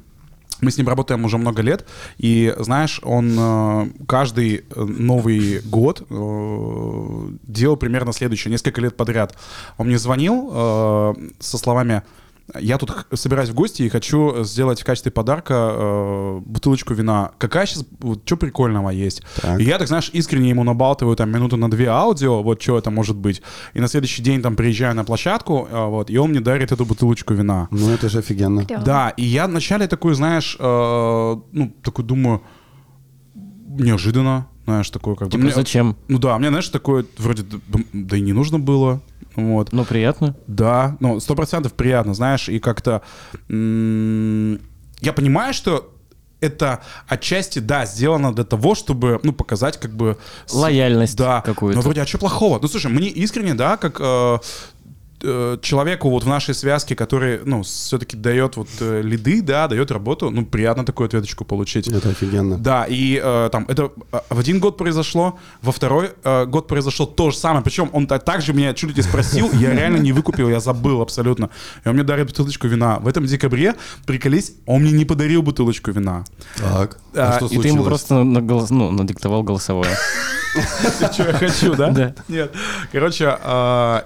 мы 0.64 0.70
с 0.70 0.78
ним 0.78 0.88
работаем 0.88 1.24
уже 1.24 1.38
много 1.38 1.62
лет, 1.62 1.86
и 2.18 2.54
знаешь, 2.58 3.00
он 3.02 3.36
э, 3.38 3.86
каждый 4.06 4.56
э, 4.56 4.80
Новый 4.82 5.60
год 5.60 6.06
э, 6.08 7.28
делал 7.42 7.76
примерно 7.76 8.12
следующее, 8.12 8.50
несколько 8.50 8.80
лет 8.80 8.96
подряд. 8.96 9.36
Он 9.76 9.86
мне 9.86 9.98
звонил 9.98 11.14
со 11.38 11.58
словами 11.58 12.02
я 12.60 12.76
тут 12.78 13.06
собираюсь 13.14 13.48
в 13.50 13.54
гости 13.54 13.82
и 13.82 13.88
хочу 13.88 14.44
сделать 14.44 14.80
в 14.80 14.84
качестве 14.84 15.10
подарка 15.10 15.54
э, 15.54 16.40
бутылочку 16.44 16.92
вина. 16.94 17.30
Какая 17.38 17.66
сейчас, 17.66 17.86
вот, 18.00 18.22
что 18.26 18.36
прикольного 18.36 18.90
есть? 18.90 19.22
Так. 19.40 19.60
И 19.60 19.64
я 19.64 19.78
так, 19.78 19.88
знаешь, 19.88 20.10
искренне 20.12 20.50
ему 20.50 20.62
набалтываю 20.62 21.16
там 21.16 21.30
минуту 21.30 21.56
на 21.56 21.70
две 21.70 21.86
аудио, 21.88 22.42
вот 22.42 22.60
что 22.60 22.76
это 22.76 22.90
может 22.90 23.16
быть. 23.16 23.40
И 23.72 23.80
на 23.80 23.88
следующий 23.88 24.22
день 24.22 24.42
там 24.42 24.56
приезжаю 24.56 24.94
на 24.94 25.04
площадку, 25.04 25.66
э, 25.70 25.86
вот, 25.86 26.10
и 26.10 26.18
он 26.18 26.30
мне 26.30 26.40
дарит 26.40 26.70
эту 26.70 26.84
бутылочку 26.84 27.32
вина. 27.34 27.68
Ну, 27.70 27.90
это 27.90 28.08
же 28.08 28.18
офигенно. 28.18 28.64
Клёво. 28.66 28.84
Да, 28.84 29.08
и 29.16 29.24
я 29.24 29.46
вначале 29.46 29.86
такой, 29.88 30.14
знаешь, 30.14 30.56
э, 30.60 31.36
ну, 31.52 31.74
такой 31.82 32.04
думаю, 32.04 32.42
неожиданно, 33.68 34.46
знаешь, 34.66 34.90
такой 34.90 35.16
как 35.16 35.28
бы... 35.28 35.32
Типа, 35.32 35.44
мне- 35.44 35.52
зачем? 35.52 35.96
Ну 36.08 36.18
да, 36.18 36.38
мне, 36.38 36.48
знаешь, 36.48 36.68
такое 36.68 37.04
вроде, 37.18 37.44
да 37.92 38.16
и 38.16 38.20
не 38.20 38.32
нужно 38.32 38.58
было, 38.58 39.02
вот. 39.36 39.72
Ну, 39.72 39.84
приятно. 39.84 40.36
Да, 40.46 40.96
ну, 41.00 41.20
сто 41.20 41.34
процентов 41.34 41.72
приятно, 41.72 42.14
знаешь, 42.14 42.48
и 42.48 42.58
как-то... 42.58 43.02
Я 43.48 45.12
понимаю, 45.12 45.52
что 45.54 45.90
это 46.40 46.82
отчасти, 47.08 47.58
да, 47.58 47.86
сделано 47.86 48.34
для 48.34 48.44
того, 48.44 48.74
чтобы, 48.74 49.18
ну, 49.22 49.32
показать 49.32 49.78
как 49.78 49.92
бы... 49.96 50.18
Лояльность 50.52 51.16
Да, 51.16 51.40
какую-то. 51.40 51.76
но 51.76 51.82
вроде, 51.82 52.02
а 52.02 52.06
что 52.06 52.18
плохого? 52.18 52.58
Ну, 52.60 52.68
слушай, 52.68 52.90
мне 52.90 53.08
искренне, 53.08 53.54
да, 53.54 53.76
как 53.76 53.96
э, 54.00 54.38
человеку 55.62 56.10
вот 56.10 56.24
в 56.24 56.28
нашей 56.28 56.54
связке, 56.54 56.94
который, 56.96 57.40
ну, 57.44 57.62
все-таки 57.62 58.16
дает 58.16 58.56
вот 58.56 58.68
э, 58.80 59.00
лиды, 59.02 59.42
да, 59.42 59.68
дает 59.68 59.90
работу, 59.90 60.30
ну, 60.30 60.44
приятно 60.44 60.84
такую 60.84 61.06
ответочку 61.06 61.44
получить. 61.44 61.88
Это 61.88 62.10
офигенно. 62.10 62.58
Да, 62.58 62.84
и 62.88 63.20
э, 63.22 63.48
там 63.52 63.64
это 63.68 63.90
э, 64.12 64.20
в 64.30 64.38
один 64.38 64.60
год 64.60 64.76
произошло, 64.76 65.38
во 65.62 65.72
второй 65.72 66.10
э, 66.24 66.46
год 66.46 66.66
произошло 66.68 67.06
то 67.06 67.30
же 67.30 67.36
самое. 67.36 67.62
Причем 67.64 67.90
он 67.92 68.06
та- 68.06 68.18
также 68.18 68.52
меня 68.52 68.74
чуть 68.74 68.90
ли 68.90 68.96
не 68.96 69.02
спросил, 69.02 69.50
я 69.52 69.72
реально 69.74 69.98
не 69.98 70.12
выкупил, 70.12 70.48
я 70.48 70.60
забыл 70.60 71.00
абсолютно. 71.00 71.50
И 71.84 71.88
он 71.88 71.94
мне 71.94 72.04
дарит 72.04 72.26
бутылочку 72.28 72.68
вина. 72.68 72.98
В 72.98 73.08
этом 73.08 73.24
декабре, 73.26 73.74
приколись, 74.06 74.52
он 74.66 74.82
мне 74.82 74.92
не 74.92 75.04
подарил 75.04 75.42
бутылочку 75.42 75.90
вина. 75.90 76.24
Так. 76.56 76.98
А, 77.14 77.32
А 77.32 77.36
что 77.36 77.46
И 77.46 77.58
ты 77.58 77.68
ему 77.68 77.84
просто 77.84 78.14
наголос- 78.16 78.68
ну, 78.70 78.90
надиктовал 78.90 79.42
голосовое. 79.42 79.90
Что 81.12 81.22
я 81.28 81.32
хочу, 81.32 81.74
да? 81.74 81.90
Да. 81.90 82.14
Нет. 82.28 82.52
Короче, 82.92 83.36
э, 83.42 84.00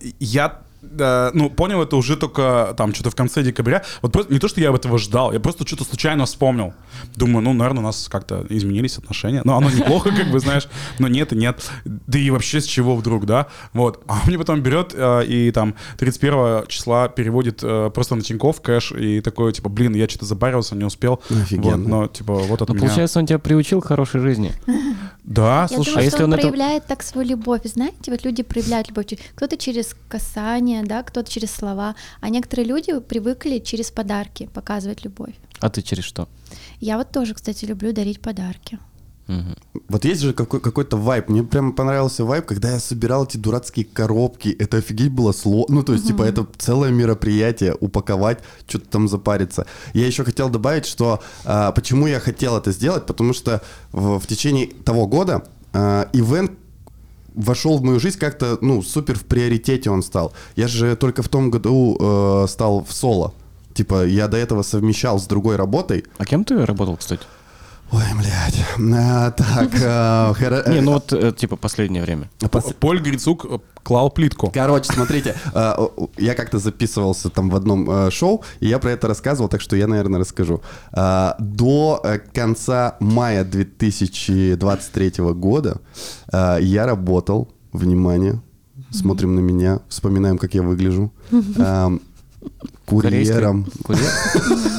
я 0.00 0.60
э, 0.98 1.30
ну, 1.34 1.50
понял 1.50 1.82
это 1.82 1.96
уже 1.96 2.16
только 2.16 2.74
там 2.76 2.94
что-то 2.94 3.10
в 3.10 3.14
конце 3.14 3.42
декабря. 3.42 3.82
Вот 4.02 4.12
просто 4.12 4.32
не 4.32 4.38
то, 4.38 4.48
что 4.48 4.60
я 4.60 4.70
этого 4.72 4.98
ждал, 4.98 5.32
я 5.32 5.40
просто 5.40 5.66
что-то 5.66 5.84
случайно 5.84 6.24
вспомнил. 6.26 6.72
Думаю, 7.16 7.42
ну, 7.42 7.52
наверное, 7.52 7.80
у 7.80 7.86
нас 7.86 8.08
как-то 8.08 8.46
изменились 8.48 8.98
отношения. 8.98 9.42
Ну, 9.44 9.54
оно 9.54 9.70
неплохо, 9.70 10.10
как 10.16 10.30
бы, 10.30 10.40
знаешь, 10.40 10.68
но 10.98 11.08
нет 11.08 11.32
и 11.32 11.36
нет. 11.36 11.68
Да 11.84 12.18
и 12.18 12.30
вообще 12.30 12.60
с 12.60 12.64
чего 12.64 12.96
вдруг, 12.96 13.26
да? 13.26 13.46
Вот. 13.72 14.02
А 14.06 14.14
он 14.14 14.20
мне 14.26 14.38
потом 14.38 14.60
берет 14.62 14.92
э, 14.94 15.24
и 15.26 15.50
там 15.50 15.74
31 15.98 16.66
числа 16.68 17.08
переводит 17.08 17.60
э, 17.62 17.90
просто 17.94 18.14
на 18.14 18.22
Тинькофф 18.22 18.60
кэш 18.60 18.92
и 18.92 19.20
такой, 19.20 19.52
типа, 19.52 19.68
блин, 19.68 19.94
я 19.94 20.08
что-то 20.08 20.24
забарился, 20.26 20.74
не 20.76 20.84
успел. 20.84 21.20
Офигенно. 21.30 21.76
Вот, 21.76 21.86
но, 21.88 22.06
типа, 22.08 22.34
вот 22.34 22.62
от 22.62 22.68
Ну, 22.68 22.74
меня. 22.74 22.86
получается, 22.86 23.18
он 23.18 23.26
тебя 23.26 23.38
приучил 23.38 23.80
к 23.80 23.86
хорошей 23.86 24.20
жизни. 24.20 24.52
Да, 25.24 25.62
Я 25.70 25.76
слушай. 25.76 25.90
думаю, 25.90 26.00
а 26.00 26.04
если 26.04 26.22
он, 26.22 26.32
он 26.32 26.38
это- 26.38 26.48
проявляет 26.48 26.86
так 26.86 27.02
свою 27.02 27.28
любовь. 27.28 27.60
Знаете, 27.64 28.10
вот 28.10 28.24
люди 28.24 28.42
проявляют 28.42 28.88
любовь. 28.88 29.04
Кто-то 29.34 29.58
через 29.58 29.94
касание, 30.08 30.77
да, 30.86 31.02
кто-то 31.02 31.30
через 31.30 31.50
слова. 31.50 31.94
А 32.20 32.28
некоторые 32.28 32.66
люди 32.66 32.98
привыкли 33.00 33.58
через 33.58 33.90
подарки 33.90 34.48
показывать 34.54 35.04
любовь. 35.04 35.34
А 35.60 35.68
ты 35.70 35.82
через 35.82 36.04
что? 36.04 36.28
Я 36.80 36.96
вот 36.98 37.10
тоже, 37.10 37.34
кстати, 37.34 37.64
люблю 37.64 37.92
дарить 37.92 38.20
подарки. 38.20 38.78
Мгм. 39.26 39.56
Вот 39.88 40.04
есть 40.06 40.22
же 40.22 40.32
какой- 40.32 40.60
какой-то 40.60 40.96
вайп. 40.96 41.28
Мне 41.28 41.42
прям 41.42 41.74
понравился 41.74 42.24
вайп, 42.24 42.46
когда 42.46 42.70
я 42.72 42.80
собирал 42.80 43.24
эти 43.24 43.36
дурацкие 43.36 43.84
коробки. 43.84 44.48
Это 44.48 44.78
офигеть 44.78 45.12
было 45.12 45.32
сложно. 45.32 45.74
Ну, 45.76 45.82
то 45.82 45.92
есть, 45.92 46.06
типа, 46.06 46.22
это 46.22 46.46
целое 46.56 46.90
мероприятие, 46.90 47.74
упаковать, 47.78 48.38
что-то 48.66 48.88
там 48.88 49.06
запариться. 49.06 49.66
Я 49.92 50.06
еще 50.06 50.24
хотел 50.24 50.48
добавить, 50.48 50.86
что 50.86 51.20
а, 51.44 51.72
почему 51.72 52.06
я 52.06 52.20
хотел 52.20 52.56
это 52.56 52.72
сделать, 52.72 53.04
потому 53.04 53.34
что 53.34 53.60
в, 53.92 54.18
в 54.18 54.26
течение 54.26 54.68
того 54.68 55.06
года 55.06 55.42
а, 55.74 56.08
ивент 56.14 56.52
вошел 57.34 57.78
в 57.78 57.82
мою 57.82 58.00
жизнь 58.00 58.18
как-то, 58.18 58.58
ну, 58.60 58.82
супер 58.82 59.18
в 59.18 59.24
приоритете 59.24 59.90
он 59.90 60.02
стал. 60.02 60.32
Я 60.56 60.68
же 60.68 60.96
только 60.96 61.22
в 61.22 61.28
том 61.28 61.50
году 61.50 61.96
э, 62.00 62.46
стал 62.48 62.84
в 62.84 62.92
соло. 62.92 63.34
Типа, 63.74 64.06
я 64.06 64.28
до 64.28 64.36
этого 64.36 64.62
совмещал 64.62 65.18
с 65.18 65.26
другой 65.26 65.56
работой. 65.56 66.04
А 66.18 66.24
кем 66.24 66.44
ты 66.44 66.66
работал, 66.66 66.96
кстати? 66.96 67.22
Ой, 67.90 68.02
блядь. 68.18 68.66
А, 68.94 69.30
так, 69.30 69.70
а, 69.82 70.32
хоро- 70.34 70.68
Не, 70.70 70.80
ну 70.82 70.92
вот, 70.92 71.12
э, 71.12 71.32
типа, 71.32 71.56
последнее 71.56 72.02
время. 72.02 72.28
Пос- 72.40 72.74
Поль 72.78 73.00
Грицук 73.00 73.46
э, 73.48 73.58
клал 73.82 74.10
плитку. 74.10 74.50
Короче, 74.52 74.92
смотрите, 74.92 75.34
э, 75.54 75.88
я 76.18 76.34
как-то 76.34 76.58
записывался 76.58 77.30
там 77.30 77.48
в 77.48 77.56
одном 77.56 77.90
э, 77.90 78.10
шоу, 78.10 78.42
и 78.60 78.66
я 78.68 78.78
про 78.78 78.90
это 78.90 79.08
рассказывал, 79.08 79.48
так 79.48 79.62
что 79.62 79.74
я, 79.76 79.86
наверное, 79.86 80.20
расскажу. 80.20 80.60
Э, 80.92 81.32
До 81.38 82.00
э, 82.04 82.18
конца 82.34 82.96
мая 83.00 83.44
2023 83.44 85.12
года 85.34 85.80
э, 86.32 86.58
я 86.60 86.84
работал, 86.86 87.48
внимание, 87.72 88.40
смотрим 88.90 89.34
на 89.34 89.40
меня, 89.40 89.80
вспоминаем, 89.88 90.36
как 90.36 90.54
я 90.54 90.62
выгляжу, 90.62 91.10
эм, 91.32 92.00
курьером. 92.86 93.66
Курьер? 93.82 94.02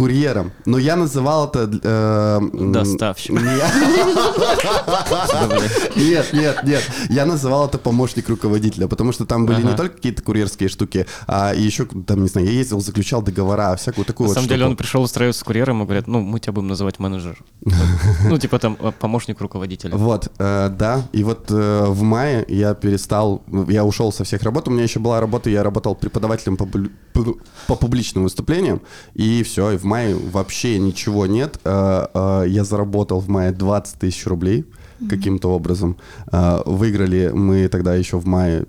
Курьером. 0.00 0.52
Но 0.64 0.78
я 0.78 0.96
называл 0.96 1.48
это... 1.48 1.70
э, 1.82 2.38
м, 2.40 2.72
Доставщик. 2.72 3.32
не- 3.32 3.40
Нет, 5.96 6.32
нет, 6.32 6.62
нет. 6.64 6.82
Я 7.10 7.26
называл 7.26 7.66
это 7.68 7.76
помощник 7.76 8.28
руководителя, 8.30 8.88
потому 8.88 9.12
что 9.12 9.26
там 9.26 9.44
были 9.44 9.62
не 9.62 9.76
только 9.76 9.96
какие-то 9.96 10.22
курьерские 10.22 10.70
штуки, 10.70 11.06
а 11.26 11.52
еще, 11.54 11.84
там, 12.06 12.22
не 12.22 12.28
знаю, 12.28 12.46
я 12.46 12.52
ездил, 12.54 12.80
заключал 12.80 13.20
договора, 13.20 13.76
всякую 13.76 14.06
такую 14.06 14.28
На 14.28 14.34
самом 14.34 14.48
деле 14.48 14.64
он 14.64 14.76
пришел 14.76 15.02
устраиваться 15.02 15.40
с 15.40 15.44
курьером 15.44 15.82
и 15.82 15.84
говорят, 15.84 16.06
ну, 16.06 16.20
мы 16.20 16.40
тебя 16.40 16.54
будем 16.54 16.68
называть 16.68 16.98
менеджер. 16.98 17.36
Ну, 18.30 18.38
типа 18.38 18.58
там 18.58 18.76
э, 18.80 18.92
помощник 18.98 19.40
руководителя. 19.40 19.96
Вот, 19.96 20.30
э, 20.38 20.68
да. 20.70 21.02
И 21.12 21.24
вот 21.24 21.50
э, 21.50 21.84
в 21.88 22.02
мае 22.02 22.44
я 22.48 22.74
перестал, 22.74 23.42
я 23.68 23.84
ушел 23.84 24.12
со 24.12 24.24
всех 24.24 24.42
работ. 24.42 24.68
У 24.68 24.70
меня 24.70 24.84
еще 24.84 25.00
была 25.00 25.20
работа, 25.20 25.50
я 25.50 25.62
работал 25.62 25.94
преподавателем 25.94 26.56
по 26.56 27.74
публичным 27.76 28.24
выступлениям. 28.24 28.80
И 29.14 29.42
все, 29.42 29.72
и 29.72 29.76
в 29.76 29.84
мае 29.90 30.14
вообще 30.14 30.78
ничего 30.78 31.26
нет. 31.26 31.58
Э, 31.64 32.06
э, 32.14 32.44
я 32.48 32.64
заработал 32.64 33.20
в 33.20 33.28
мае 33.28 33.50
20 33.52 33.98
тысяч 33.98 34.26
рублей 34.26 34.64
каким-то 35.08 35.48
образом. 35.50 35.96
Э, 36.32 36.60
Выиграли 36.66 37.30
мы 37.32 37.68
тогда 37.68 37.94
еще 37.94 38.18
в 38.18 38.26
мае 38.26 38.66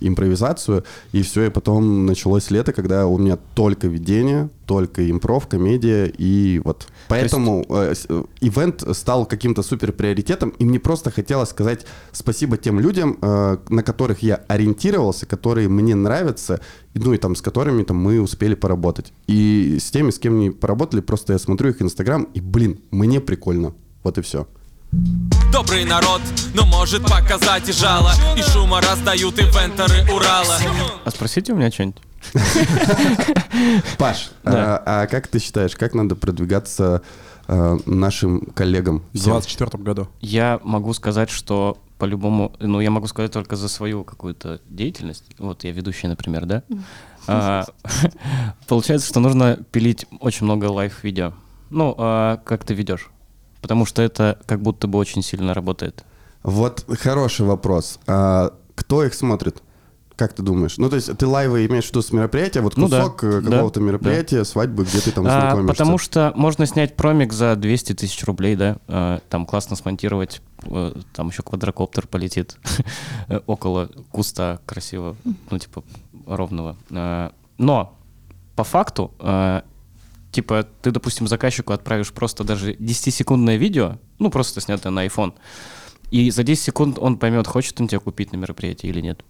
импровизацию, 0.00 0.84
и 1.12 1.22
все, 1.22 1.46
и 1.46 1.50
потом 1.50 2.06
началось 2.06 2.50
лето, 2.50 2.72
когда 2.72 3.06
у 3.06 3.18
меня 3.18 3.38
только 3.54 3.86
ведение, 3.88 4.50
только 4.66 5.10
импров, 5.10 5.46
комедия, 5.46 6.06
и 6.18 6.60
вот. 6.64 6.86
Поэтому 7.08 7.64
э, 7.68 7.94
с- 7.94 8.06
э, 8.08 8.24
ивент 8.40 8.84
стал 8.96 9.24
каким-то 9.26 9.62
супер 9.62 9.92
приоритетом, 9.92 10.50
и 10.58 10.64
мне 10.64 10.78
просто 10.78 11.10
хотелось 11.10 11.50
сказать 11.50 11.86
спасибо 12.12 12.56
тем 12.56 12.80
людям, 12.80 13.18
э, 13.22 13.56
на 13.68 13.82
которых 13.82 14.22
я 14.22 14.36
ориентировался, 14.48 15.26
которые 15.26 15.68
мне 15.68 15.94
нравятся, 15.94 16.60
ну 16.94 17.12
и 17.14 17.18
там 17.18 17.34
с 17.34 17.40
которыми 17.40 17.82
там 17.84 17.96
мы 17.96 18.20
успели 18.20 18.54
поработать. 18.54 19.12
И 19.26 19.78
с 19.80 19.90
теми, 19.90 20.10
с 20.10 20.18
кем 20.18 20.38
не 20.38 20.50
поработали, 20.50 21.00
просто 21.00 21.32
я 21.32 21.38
смотрю 21.38 21.70
их 21.70 21.80
инстаграм, 21.82 22.24
и, 22.34 22.40
блин, 22.40 22.80
мне 22.90 23.20
прикольно. 23.20 23.72
Вот 24.02 24.18
и 24.18 24.22
все. 24.22 24.46
Добрый 25.50 25.84
народ, 25.86 26.20
но 26.54 26.66
может 26.66 27.02
показать 27.02 27.66
и 27.68 27.72
жало 27.72 28.12
И 28.36 28.42
шума 28.42 28.80
раздают 28.82 29.38
инвенторы 29.40 30.02
Урала 30.12 30.58
А 31.04 31.10
спросите 31.10 31.52
у 31.52 31.56
меня 31.56 31.70
что-нибудь. 31.70 32.02
Паш, 33.98 34.30
Да. 34.44 34.76
а, 34.84 35.02
а 35.02 35.06
как 35.06 35.28
ты 35.28 35.38
считаешь, 35.38 35.74
как 35.76 35.94
надо 35.94 36.14
продвигаться 36.14 37.02
э, 37.48 37.78
нашим 37.86 38.42
коллегам. 38.54 39.02
В 39.12 39.18
всем. 39.18 39.32
24 39.32 39.82
году. 39.82 40.08
Я 40.20 40.60
могу 40.62 40.92
сказать, 40.92 41.30
что 41.30 41.78
по-любому, 41.98 42.54
ну, 42.60 42.80
я 42.80 42.90
могу 42.90 43.06
сказать 43.06 43.32
только 43.32 43.56
за 43.56 43.68
свою 43.68 44.04
какую-то 44.04 44.60
деятельность. 44.68 45.24
Вот 45.38 45.64
я 45.64 45.72
ведущий, 45.72 46.06
например, 46.06 46.44
да? 46.46 46.62
А, 47.26 47.64
Получается, 48.68 49.08
что 49.08 49.20
нужно 49.20 49.58
пилить 49.72 50.06
очень 50.20 50.44
много 50.44 50.66
лайв-видео. 50.66 51.32
Ну, 51.70 51.94
а 51.98 52.40
как 52.44 52.64
ты 52.64 52.74
ведешь? 52.74 53.10
Потому 53.62 53.86
что 53.86 54.02
это 54.02 54.38
как 54.46 54.60
будто 54.60 54.86
бы 54.88 54.98
очень 54.98 55.22
сильно 55.22 55.54
работает. 55.54 56.04
Вот 56.42 56.84
хороший 57.00 57.46
вопрос. 57.46 57.98
А 58.06 58.52
кто 58.74 59.04
их 59.04 59.14
смотрит? 59.14 59.62
Как 60.16 60.34
ты 60.34 60.42
думаешь? 60.42 60.76
Ну, 60.76 60.90
то 60.90 60.96
есть 60.96 61.16
ты 61.16 61.26
лайвы 61.26 61.64
имеешь 61.66 61.86
в 61.86 61.88
виду 61.90 62.02
с 62.02 62.12
мероприятия, 62.12 62.60
вот 62.60 62.76
Ну 62.76 62.86
да, 62.88 63.00
кусок 63.00 63.24
э, 63.24 63.40
да, 63.40 63.50
какого-то 63.50 63.80
мероприятия, 63.80 64.44
свадьбы, 64.44 64.84
где 64.84 65.00
ты 65.00 65.10
там 65.10 65.26
А, 65.26 65.30
знакомишься. 65.30 65.68
потому 65.68 65.98
что 65.98 66.32
можно 66.36 66.66
снять 66.66 66.96
промик 66.96 67.32
за 67.32 67.56
200 67.56 67.94
тысяч 67.94 68.22
рублей, 68.24 68.54
да, 68.54 68.76
а, 68.88 69.20
там 69.30 69.46
классно 69.46 69.74
смонтировать, 69.74 70.42
э, 70.64 70.92
там 71.14 71.28
еще 71.28 71.42
квадрокоптер 71.42 72.06
полетит 72.06 72.56
около 73.46 73.88
куста 74.10 74.60
красиво, 74.66 75.16
ну, 75.50 75.58
типа, 75.58 75.82
ровного. 76.26 76.76
А, 76.90 77.32
Но 77.56 77.96
по 78.54 78.64
факту, 78.64 79.12
а, 79.18 79.64
типа, 80.32 80.66
ты, 80.82 80.90
допустим, 80.90 81.28
заказчику 81.28 81.72
отправишь 81.72 82.12
просто 82.12 82.42
даже 82.42 82.72
10-секундное 82.72 83.56
видео, 83.56 83.98
ну, 84.18 84.30
просто 84.30 84.60
снятое 84.60 84.90
на 84.90 85.06
iPhone, 85.06 85.34
и 86.10 86.30
за 86.30 86.42
10 86.42 86.62
секунд 86.62 86.98
он 86.98 87.16
поймет, 87.18 87.46
хочет 87.46 87.80
он 87.80 87.88
тебя 87.88 88.00
купить 88.00 88.32
на 88.32 88.36
мероприятии 88.36 88.88
или 88.88 89.00
нет. 89.00 89.24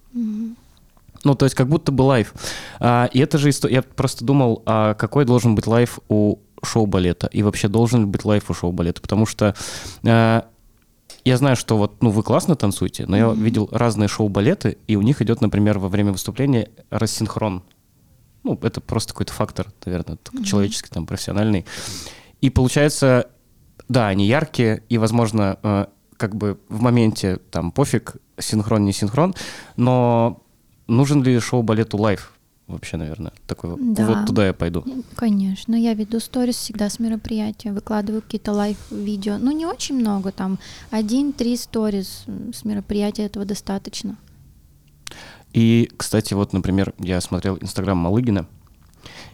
Ну, 1.25 1.35
то 1.37 1.47
есть 1.47 1.55
как 1.55 1.69
будто 1.69 1.93
бы 1.93 2.03
live. 2.03 2.35
А, 2.81 3.09
и 3.13 3.21
это 3.21 3.39
же 3.39 3.51
история... 3.51 3.77
Я 3.77 3.83
просто 3.83 4.25
думал, 4.25 4.63
а 4.67 4.95
какой 4.95 5.25
должен 5.25 5.55
быть 5.55 5.69
live 5.69 6.01
у 6.09 6.39
шоу-балета? 6.65 7.29
И 7.29 7.45
вообще 7.45 7.69
должен 7.69 8.01
ли 8.01 8.07
быть 8.07 8.25
live 8.25 8.51
у 8.51 8.55
шоу-балета? 8.55 9.01
Потому 9.01 9.25
что 9.27 9.55
а, 10.05 10.47
я 11.25 11.37
знаю, 11.37 11.55
что 11.55 11.77
вот, 11.77 12.03
ну, 12.03 12.11
вы 12.11 12.25
классно 12.25 12.57
танцуете, 12.57 13.07
но 13.07 13.17
я 13.17 13.31
видел 13.33 13.69
разные 13.71 14.09
шоу-балеты, 14.09 14.79
и 14.89 14.97
у 14.97 15.03
них 15.03 15.23
идет, 15.23 15.41
например, 15.41 15.79
во 15.79 15.89
время 15.89 16.11
выступления 16.11 16.71
рассинхрон. 16.91 17.63
Ну, 18.45 18.59
это 18.63 18.81
просто 18.81 19.13
какой-то 19.13 19.33
фактор, 19.33 19.73
наверное, 19.85 20.17
такой 20.17 20.45
человеческий, 20.45 20.91
там, 20.91 21.07
профессиональный. 21.07 21.65
И 22.41 22.51
получается, 22.51 23.29
да, 23.89 24.09
они 24.09 24.27
яркие, 24.27 24.83
и, 24.89 24.99
возможно, 24.99 25.59
э, 25.63 25.87
как 26.17 26.35
бы 26.35 26.59
в 26.69 26.81
моменте 26.81 27.39
там 27.51 27.71
пофиг, 27.73 28.17
синхрон, 28.39 28.85
не 28.85 28.93
синхрон, 28.93 29.35
но 29.77 30.43
нужен 30.89 31.23
ли 31.23 31.39
шоу-балету 31.39 31.97
live? 31.99 32.33
Вообще, 32.69 32.97
наверное, 32.97 33.33
такой 33.47 33.71
вот- 33.71 33.95
Да. 33.95 34.07
вот 34.07 34.27
туда 34.27 34.47
я 34.47 34.53
пойду. 34.55 34.85
Конечно, 35.17 35.75
я 35.75 35.95
веду 35.95 36.21
сторис 36.21 36.57
всегда 36.57 36.89
с 36.89 36.99
мероприятия, 36.99 37.73
выкладываю 37.73 38.23
какие-то 38.23 38.53
лайв-видео. 38.53 39.39
Ну, 39.39 39.51
не 39.53 39.67
очень 39.67 39.97
много, 39.99 40.31
там 40.33 40.59
один-три 40.91 41.57
сторис 41.57 42.25
с 42.53 42.65
мероприятия 42.65 43.25
этого 43.25 43.45
достаточно. 43.45 44.17
И, 45.53 45.91
кстати, 45.97 46.35
вот, 46.35 46.53
например, 46.53 46.95
я 46.99 47.21
смотрел 47.21 47.59
Инстаграм 47.61 47.97
Малыгина, 47.99 48.47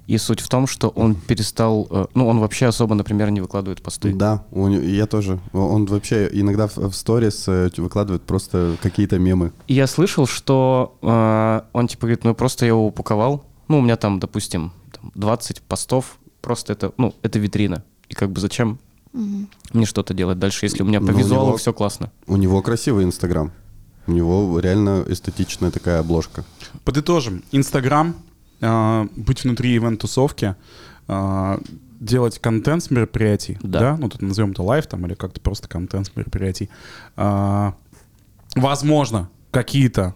и 0.06 0.16
суть 0.16 0.40
в 0.40 0.48
том, 0.48 0.66
что 0.66 0.88
он 0.88 1.14
перестал, 1.14 1.86
э, 1.90 2.06
ну, 2.14 2.26
он 2.28 2.38
вообще 2.40 2.66
особо, 2.66 2.94
например, 2.94 3.30
не 3.30 3.42
выкладывает 3.42 3.82
посты. 3.82 4.14
Да, 4.14 4.42
у 4.50 4.66
него- 4.66 4.82
я 4.82 5.06
тоже. 5.06 5.38
Он 5.52 5.84
вообще 5.84 6.28
иногда 6.32 6.66
в, 6.66 6.76
в 6.78 6.94
сторис 6.94 7.44
э, 7.46 7.68
выкладывает 7.76 8.22
просто 8.22 8.76
какие-то 8.82 9.18
мемы. 9.18 9.52
И 9.66 9.74
я 9.74 9.86
слышал, 9.86 10.26
что 10.26 10.96
э, 11.02 11.60
он 11.74 11.88
типа 11.88 12.06
говорит, 12.06 12.24
ну 12.24 12.34
просто 12.34 12.64
я 12.64 12.70
его 12.70 12.86
упаковал. 12.86 13.44
Ну, 13.68 13.78
у 13.78 13.82
меня 13.82 13.96
там, 13.96 14.18
допустим, 14.18 14.72
там 14.98 15.12
20 15.14 15.60
постов, 15.60 16.18
просто 16.40 16.72
это, 16.72 16.92
ну, 16.96 17.14
это 17.20 17.38
витрина. 17.38 17.84
И 18.08 18.14
как 18.14 18.30
бы 18.30 18.40
зачем 18.40 18.78
мне 19.12 19.84
что-то 19.84 20.14
делать 20.14 20.38
дальше, 20.38 20.64
если 20.64 20.82
у 20.82 20.86
меня 20.86 21.00
по 21.00 21.06
Ну, 21.08 21.16
у 21.16 21.18
визуалу 21.18 21.48
него- 21.48 21.56
все 21.58 21.74
классно? 21.74 22.10
У 22.26 22.36
него 22.36 22.62
красивый 22.62 23.04
Инстаграм. 23.04 23.52
У 24.08 24.12
него 24.12 24.58
реально 24.58 25.04
эстетичная 25.06 25.70
такая 25.70 26.00
обложка. 26.00 26.42
Подытожим. 26.82 27.42
Инстаграм, 27.52 28.16
э, 28.60 29.06
быть 29.16 29.44
внутри 29.44 29.76
event 29.76 30.05
-тусовки, 30.05 30.56
э, 31.08 31.58
делать 32.00 32.38
контент 32.38 32.82
с 32.82 32.90
мероприятий, 32.90 33.58
Да. 33.62 33.80
да, 33.80 33.96
ну 33.98 34.08
тут 34.08 34.22
назовем 34.22 34.52
это 34.52 34.62
live 34.62 34.86
там 34.86 35.04
или 35.04 35.12
как-то 35.14 35.40
просто 35.40 35.68
контент 35.68 36.06
с 36.06 36.16
мероприятий. 36.16 36.70
Э, 37.16 37.72
возможно, 38.56 39.28
какие-то 39.50 40.14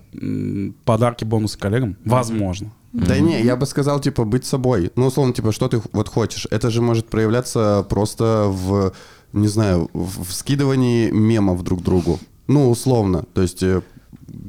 подарки, 0.86 1.24
бонусы 1.24 1.58
коллегам, 1.58 1.96
возможно. 2.04 2.72
Да 2.94 3.18
не, 3.18 3.42
я 3.42 3.56
бы 3.56 3.66
сказал, 3.66 4.00
типа, 4.00 4.24
быть 4.24 4.44
собой. 4.46 4.90
Ну, 4.96 5.06
условно, 5.06 5.34
типа, 5.34 5.52
что 5.52 5.68
ты 5.68 5.82
вот 5.92 6.08
хочешь. 6.08 6.46
Это 6.50 6.70
же 6.70 6.80
может 6.82 7.08
проявляться 7.08 7.86
просто 7.88 8.44
в, 8.48 8.92
не 9.32 9.48
знаю, 9.48 9.90
в, 9.94 10.24
в 10.24 10.32
скидывании 10.32 11.10
мемов 11.10 11.62
друг 11.62 11.82
другу. 11.82 12.18
Ну, 12.52 12.70
условно. 12.70 13.24
То 13.32 13.42
есть 13.42 13.62
э, 13.62 13.80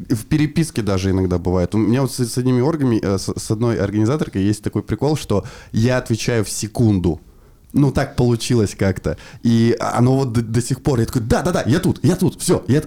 в 0.09 0.25
переписке 0.25 0.81
даже 0.81 1.11
иногда 1.11 1.37
бывает. 1.37 1.73
У 1.73 1.77
меня 1.77 2.01
вот 2.01 2.11
с, 2.11 2.19
с 2.19 2.37
одними 2.37 2.61
оргами, 2.61 2.99
э, 3.01 3.17
с, 3.17 3.33
с 3.33 3.51
одной 3.51 3.79
организаторкой 3.79 4.43
есть 4.43 4.61
такой 4.61 4.83
прикол, 4.83 5.15
что 5.15 5.45
я 5.71 5.97
отвечаю 5.97 6.43
в 6.43 6.49
секунду. 6.49 7.21
Ну, 7.71 7.91
так 7.91 8.15
получилось 8.15 8.75
как-то. 8.75 9.17
И 9.41 9.75
оно 9.79 10.17
вот 10.17 10.33
до, 10.33 10.41
до 10.41 10.61
сих 10.61 10.83
пор, 10.83 10.99
я 10.99 11.05
такой, 11.05 11.21
да-да-да, 11.21 11.63
я 11.65 11.79
тут, 11.79 12.03
я 12.03 12.15
тут, 12.15 12.41
все, 12.41 12.63
я, 12.67 12.83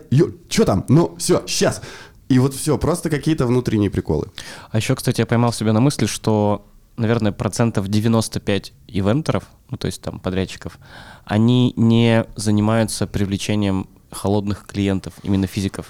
что 0.49 0.65
там, 0.65 0.85
ну, 0.89 1.15
все, 1.19 1.43
сейчас. 1.47 1.81
И 2.29 2.39
вот 2.39 2.55
все, 2.55 2.77
просто 2.77 3.09
какие-то 3.09 3.47
внутренние 3.47 3.91
приколы. 3.91 4.27
А 4.71 4.77
еще, 4.77 4.95
кстати, 4.95 5.21
я 5.21 5.27
поймал 5.27 5.53
себя 5.53 5.73
на 5.73 5.81
мысли, 5.81 6.07
что, 6.07 6.67
наверное, 6.99 7.33
процентов 7.33 7.89
95 7.89 8.73
ивентеров, 8.89 9.45
ну, 9.71 9.79
то 9.79 9.87
есть 9.87 10.03
там 10.03 10.21
подрядчиков, 10.21 10.79
они 11.25 11.73
не 11.77 12.27
занимаются 12.37 13.07
привлечением 13.07 13.89
холодных 14.11 14.67
клиентов, 14.67 15.15
именно 15.23 15.47
физиков. 15.47 15.87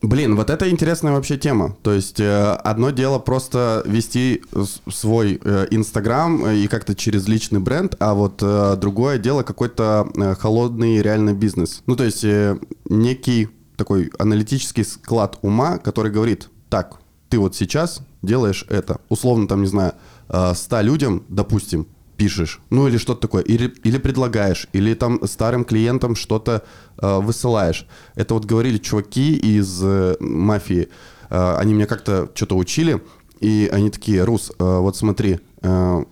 Блин, 0.00 0.36
вот 0.36 0.48
это 0.48 0.70
интересная 0.70 1.12
вообще 1.12 1.36
тема. 1.36 1.76
То 1.82 1.92
есть 1.92 2.20
э, 2.20 2.52
одно 2.52 2.90
дело 2.90 3.18
просто 3.18 3.82
вести 3.84 4.42
свой 4.88 5.40
э, 5.42 5.66
Инстаграм 5.72 6.44
э, 6.44 6.56
и 6.58 6.68
как-то 6.68 6.94
через 6.94 7.26
личный 7.26 7.58
бренд, 7.58 7.96
а 7.98 8.14
вот 8.14 8.40
э, 8.40 8.76
другое 8.76 9.18
дело 9.18 9.42
какой-то 9.42 10.08
э, 10.16 10.34
холодный 10.36 11.02
реальный 11.02 11.34
бизнес. 11.34 11.82
Ну 11.86 11.96
то 11.96 12.04
есть 12.04 12.22
э, 12.22 12.58
некий 12.84 13.48
такой 13.76 14.12
аналитический 14.20 14.84
склад 14.84 15.38
ума, 15.42 15.78
который 15.78 16.12
говорит, 16.12 16.48
так, 16.68 17.00
ты 17.28 17.40
вот 17.40 17.56
сейчас 17.56 18.00
делаешь 18.22 18.64
это. 18.68 19.00
Условно 19.08 19.48
там, 19.48 19.62
не 19.62 19.68
знаю, 19.68 19.94
э, 20.28 20.52
100 20.54 20.80
людям, 20.82 21.24
допустим, 21.28 21.88
пишешь, 22.18 22.60
ну 22.68 22.86
или 22.88 22.98
что-то 22.98 23.22
такое, 23.22 23.42
или, 23.42 23.72
или 23.84 23.96
предлагаешь, 23.96 24.68
или 24.74 24.92
там 24.94 25.26
старым 25.26 25.64
клиентам 25.64 26.16
что-то 26.16 26.62
э, 27.00 27.20
высылаешь. 27.20 27.86
Это 28.16 28.34
вот 28.34 28.44
говорили 28.44 28.76
чуваки 28.76 29.34
из 29.36 29.80
э, 29.82 30.16
мафии, 30.20 30.88
Э, 31.30 31.56
они 31.58 31.74
меня 31.74 31.86
как-то 31.86 32.30
что-то 32.34 32.56
учили, 32.56 33.02
и 33.40 33.68
они 33.72 33.90
такие, 33.90 34.24
Рус, 34.24 34.50
э, 34.50 34.64
вот 34.64 34.96
смотри, 34.96 35.40
э, 35.62 36.04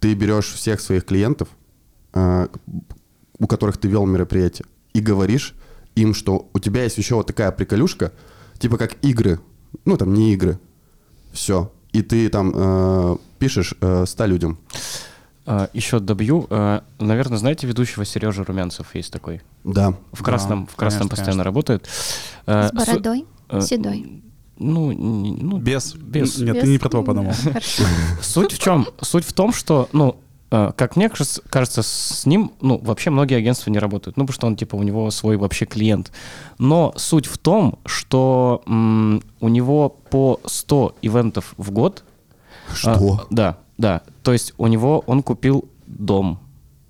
ты 0.00 0.14
берешь 0.14 0.52
всех 0.52 0.80
своих 0.80 1.04
клиентов, 1.04 1.48
э, 2.14 2.48
у 3.38 3.46
которых 3.46 3.78
ты 3.78 3.88
вел 3.88 4.06
мероприятие, 4.06 4.66
и 4.92 5.00
говоришь 5.00 5.54
им, 5.94 6.14
что 6.14 6.48
у 6.52 6.58
тебя 6.58 6.84
есть 6.84 6.98
еще 6.98 7.16
вот 7.16 7.26
такая 7.26 7.50
приколюшка, 7.50 8.12
типа 8.58 8.76
как 8.76 8.96
игры, 9.02 9.40
ну 9.84 9.96
там 9.96 10.12
не 10.14 10.32
игры, 10.34 10.58
все, 11.32 11.72
и 11.92 12.02
ты 12.02 12.28
там 12.28 12.52
э, 12.54 13.16
пишешь 13.38 13.74
э, 13.80 14.04
100 14.06 14.26
людям. 14.26 14.58
А, 15.50 15.70
еще 15.72 15.98
добью. 15.98 16.46
А, 16.50 16.84
наверное, 16.98 17.38
знаете 17.38 17.66
ведущего 17.66 18.04
Сережа 18.04 18.44
Румянцев 18.44 18.94
есть 18.94 19.10
такой? 19.12 19.40
Да. 19.64 19.94
В 20.12 20.22
красном, 20.22 20.66
в 20.66 20.76
красном 20.76 21.08
конечно, 21.08 21.08
постоянно 21.08 21.30
конечно. 21.32 21.44
работает. 21.44 21.88
А, 22.46 22.68
С 22.68 22.72
бородой, 22.72 23.24
э, 23.48 23.60
седой. 23.62 24.22
Ну, 24.58 24.92
не- 24.92 25.32
ну, 25.40 25.56
Без. 25.58 25.94
Без. 25.94 26.36
Нет, 26.38 26.54
ты 26.56 26.62
Без- 26.62 26.68
не 26.68 26.78
про 26.78 26.88
то 26.90 27.02
подумал. 27.02 27.32
Суть 28.22 28.52
в 28.52 28.58
чем? 28.58 28.86
Суть 29.00 29.24
в 29.24 29.32
том, 29.32 29.52
что, 29.54 29.88
ну, 29.92 30.16
как 30.50 30.96
мне 30.96 31.08
кажется, 31.08 31.42
кажется, 31.48 31.82
с 31.82 32.24
ним, 32.26 32.52
ну, 32.60 32.78
вообще 32.78 33.10
многие 33.10 33.36
агентства 33.36 33.70
не 33.70 33.78
работают. 33.78 34.16
Ну, 34.16 34.24
потому 34.24 34.34
что 34.34 34.46
он, 34.46 34.56
типа, 34.56 34.76
у 34.76 34.82
него 34.82 35.10
свой 35.10 35.36
вообще 35.36 35.64
клиент. 35.66 36.10
Но 36.58 36.92
суть 36.96 37.26
в 37.26 37.38
том, 37.38 37.78
что 37.86 38.62
м, 38.66 39.22
у 39.40 39.48
него 39.48 39.88
по 39.90 40.40
100 40.44 40.94
ивентов 41.02 41.54
в 41.56 41.70
год. 41.70 42.02
Что? 42.74 42.90
А, 43.22 43.26
да, 43.30 43.58
да. 43.78 44.02
То 44.22 44.32
есть 44.32 44.52
у 44.58 44.66
него, 44.66 45.02
он 45.06 45.22
купил 45.22 45.68
дом. 45.86 46.40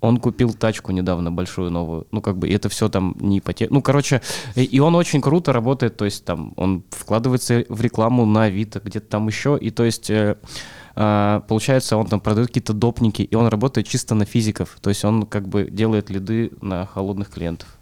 Он 0.01 0.17
купил 0.17 0.53
тачку 0.53 0.91
недавно 0.91 1.29
большую 1.31 1.71
новую. 1.71 2.07
Ну, 2.11 2.21
как 2.21 2.37
бы, 2.37 2.47
и 2.47 2.53
это 2.53 2.69
все 2.69 2.87
там 2.87 3.15
не 3.19 3.39
ипотека. 3.39 3.73
Ну, 3.73 3.81
короче, 3.81 4.21
и, 4.55 4.63
и 4.63 4.79
он 4.79 4.95
очень 4.95 5.21
круто 5.21 5.53
работает. 5.53 5.97
То 5.97 6.05
есть 6.05 6.25
там 6.25 6.53
он 6.55 6.83
вкладывается 6.89 7.65
в 7.67 7.81
рекламу 7.81 8.25
на 8.25 8.43
Авито, 8.43 8.79
где-то 8.79 9.07
там 9.07 9.27
еще. 9.27 9.57
И 9.59 9.69
то 9.71 9.83
есть... 9.83 10.09
э, 10.09 10.37
а, 11.01 11.41
получается, 11.47 11.95
он 11.95 12.07
там 12.07 12.19
продает 12.19 12.47
какие-то 12.47 12.73
допники, 12.73 13.21
и 13.21 13.33
он 13.33 13.47
работает 13.47 13.87
чисто 13.87 14.15
на 14.15 14.25
физиков. 14.25 14.77
То 14.81 14.89
есть 14.89 15.05
он 15.05 15.25
как 15.25 15.47
бы 15.47 15.69
делает 15.71 16.09
лиды 16.09 16.51
на 16.61 16.85
холодных 16.85 17.29
клиентов. 17.29 17.78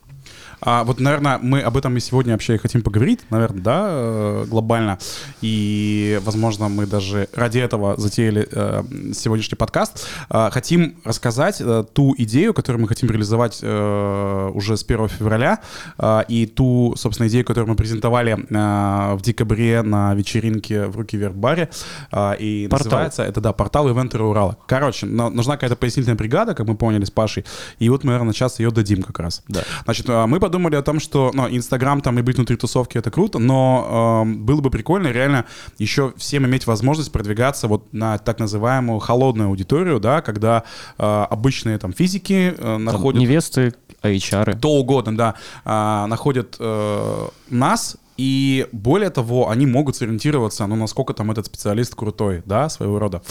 А 0.60 0.84
вот, 0.84 1.00
наверное, 1.00 1.38
мы 1.41 1.62
об 1.62 1.78
этом 1.78 1.96
и 1.98 2.00
сегодня 2.00 2.34
вообще 2.34 2.56
и 2.56 2.58
хотим 2.58 2.82
поговорить, 2.82 3.20
наверное, 3.30 3.62
да, 3.62 3.86
э, 3.89 4.46
глобально. 4.48 4.98
И, 5.41 6.20
возможно, 6.24 6.67
мы 6.67 6.88
даже 6.88 7.30
ради 7.36 7.60
этого 7.60 7.96
затеяли 7.98 8.48
э, 8.52 8.84
сегодняшний 9.13 9.56
подкаст. 9.56 10.08
Э, 10.30 10.50
хотим 10.52 10.96
рассказать 11.04 11.58
э, 11.62 11.84
ту 11.93 12.15
идею, 12.17 12.54
которую 12.54 12.82
мы 12.82 12.88
хотим 12.88 13.10
реализовать 13.10 13.58
уже 13.58 14.78
с 14.78 14.84
1 14.84 15.08
февраля, 15.10 15.60
э, 15.98 16.22
и 16.28 16.46
ту, 16.48 16.96
собственно, 16.98 17.28
идею, 17.28 17.46
которую 17.46 17.70
мы 17.70 17.76
презентовали 17.76 18.36
в 18.50 19.22
декабре 19.22 19.82
на 19.84 20.13
вечеринке 20.15 20.86
в 20.88 20.98
Руки 20.98 21.17
вверх 21.17 21.36
баре. 21.36 21.70
Э, 22.12 22.36
и 22.38 22.67
Портал. 22.67 22.86
называется 22.86 23.24
это, 23.24 23.41
да, 23.41 23.54
портал 23.54 23.89
Ивентеры 23.89 24.24
Урала. 24.24 24.58
Короче, 24.67 25.06
на- 25.06 25.30
нужна 25.30 25.54
какая-то 25.54 25.76
пояснительная 25.76 26.17
бригада, 26.17 26.56
как 26.56 26.67
мы 26.67 26.76
поняли 26.76 27.06
с 27.06 27.12
Пашей, 27.12 27.46
и 27.80 27.89
вот 27.89 28.04
мы, 28.04 28.12
наверное, 28.12 28.34
сейчас 28.34 28.60
ее 28.60 28.72
дадим 28.72 29.04
как 29.04 29.20
раз. 29.20 29.43
Да. 29.48 29.63
Значит, 29.86 30.06
а, 30.10 30.26
мы 30.28 30.39
подумали 30.48 30.76
о 30.76 30.82
том, 30.82 31.02
что 31.02 31.32
ну, 31.34 31.50
Инстаграм 31.50 32.00
там 32.00 32.18
и 32.20 32.22
быть 32.22 32.38
внутри 32.38 32.56
тусовки 32.56 32.98
это 32.98 33.12
круто, 33.12 33.38
но 33.38 34.24
эм, 34.24 34.46
было 34.46 34.62
бы 34.62 34.70
прикольно 34.70 35.10
реально 35.10 35.44
еще 35.78 36.14
всем 36.16 36.46
иметь 36.46 36.66
возможность 36.68 37.12
продвигаться 37.12 37.68
вот 37.68 37.92
на 37.92 38.18
так 38.18 38.40
называемую 38.40 39.00
холодную 39.00 39.50
аудиторию, 39.50 40.00
да, 40.00 40.22
когда 40.22 40.64
э, 40.98 41.04
обычные 41.30 41.78
там 41.80 41.92
физики 41.92 42.54
э, 42.58 42.62
Там 42.62 42.86
находят 42.86 43.22
невесты, 43.22 43.74
а 44.02 44.08
HR. 44.10 44.58
кто 44.58 44.70
угодно, 44.72 45.18
да, 45.18 45.34
а, 45.66 46.08
находят 46.08 46.56
э, 46.60 47.28
нас, 47.50 47.98
и 48.16 48.68
более 48.72 49.10
того, 49.10 49.50
они 49.50 49.66
могут 49.66 49.98
сориентироваться, 49.98 50.66
ну, 50.66 50.78
насколько 50.78 51.14
там 51.14 51.30
этот 51.30 51.48
специалист 51.48 51.94
крутой, 51.94 52.42
да, 52.46 52.70
своего 52.70 53.00
рода. 53.00 53.22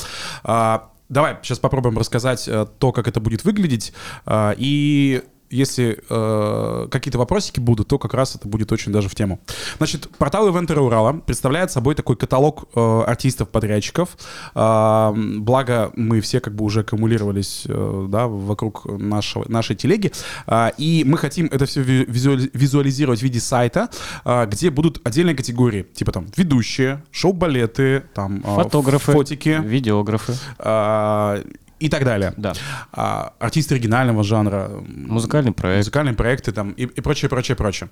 А, 0.44 0.90
давай 1.08 1.38
сейчас 1.42 1.58
попробуем 1.58 1.96
рассказать 1.96 2.46
э, 2.46 2.66
то, 2.78 2.92
как 2.92 3.08
это 3.08 3.20
будет 3.20 3.44
выглядеть, 3.44 3.94
а, 4.26 4.54
и 4.58 5.22
если 5.50 5.98
э, 6.08 6.88
какие-то 6.90 7.18
вопросики 7.18 7.60
будут, 7.60 7.88
то 7.88 7.98
как 7.98 8.14
раз 8.14 8.34
это 8.36 8.48
будет 8.48 8.72
очень 8.72 8.92
даже 8.92 9.08
в 9.08 9.14
тему. 9.14 9.40
Значит, 9.78 10.08
портал 10.18 10.48
Ивентера 10.50 10.80
Урала 10.80 11.12
представляет 11.14 11.70
собой 11.70 11.94
такой 11.94 12.16
каталог 12.16 12.64
э, 12.74 13.00
артистов-подрядчиков. 13.06 14.16
М, 14.54 15.42
благо, 15.44 15.90
мы 15.96 16.20
все 16.20 16.40
как 16.40 16.54
бы 16.54 16.64
уже 16.64 16.80
аккумулировались 16.80 17.64
э, 17.66 18.06
да, 18.08 18.26
вокруг 18.26 18.84
нашего, 18.86 19.44
нашей 19.48 19.76
телеги. 19.76 20.12
А, 20.46 20.72
и 20.78 21.04
мы 21.04 21.18
хотим 21.18 21.46
это 21.46 21.66
все 21.66 21.82
ви- 21.82 22.04
визуали- 22.06 22.50
визуализировать 22.52 23.20
в 23.20 23.22
виде 23.22 23.40
сайта, 23.40 23.88
а, 24.24 24.46
где 24.46 24.70
будут 24.70 25.00
отдельные 25.06 25.36
категории. 25.36 25.82
Типа 25.94 26.12
там 26.12 26.26
ведущие, 26.36 27.02
шоу-балеты, 27.10 28.04
там 28.14 28.42
а, 28.44 28.62
Фотографы, 28.62 29.12
фотики 29.12 29.60
видеографы. 29.62 30.34
а, 30.58 31.42
и 31.78 31.88
так 31.88 32.04
далее. 32.04 32.32
Да. 32.36 32.52
А, 32.92 33.34
артисты 33.38 33.74
оригинального 33.74 34.24
жанра. 34.24 34.70
Музыкальный 34.88 35.52
проект. 35.52 35.78
музыкальные 35.80 36.14
проекты 36.14 36.52
там 36.52 36.70
и, 36.72 36.82
и 36.84 37.00
прочее, 37.00 37.28
прочее, 37.28 37.56
прочее. 37.56 37.88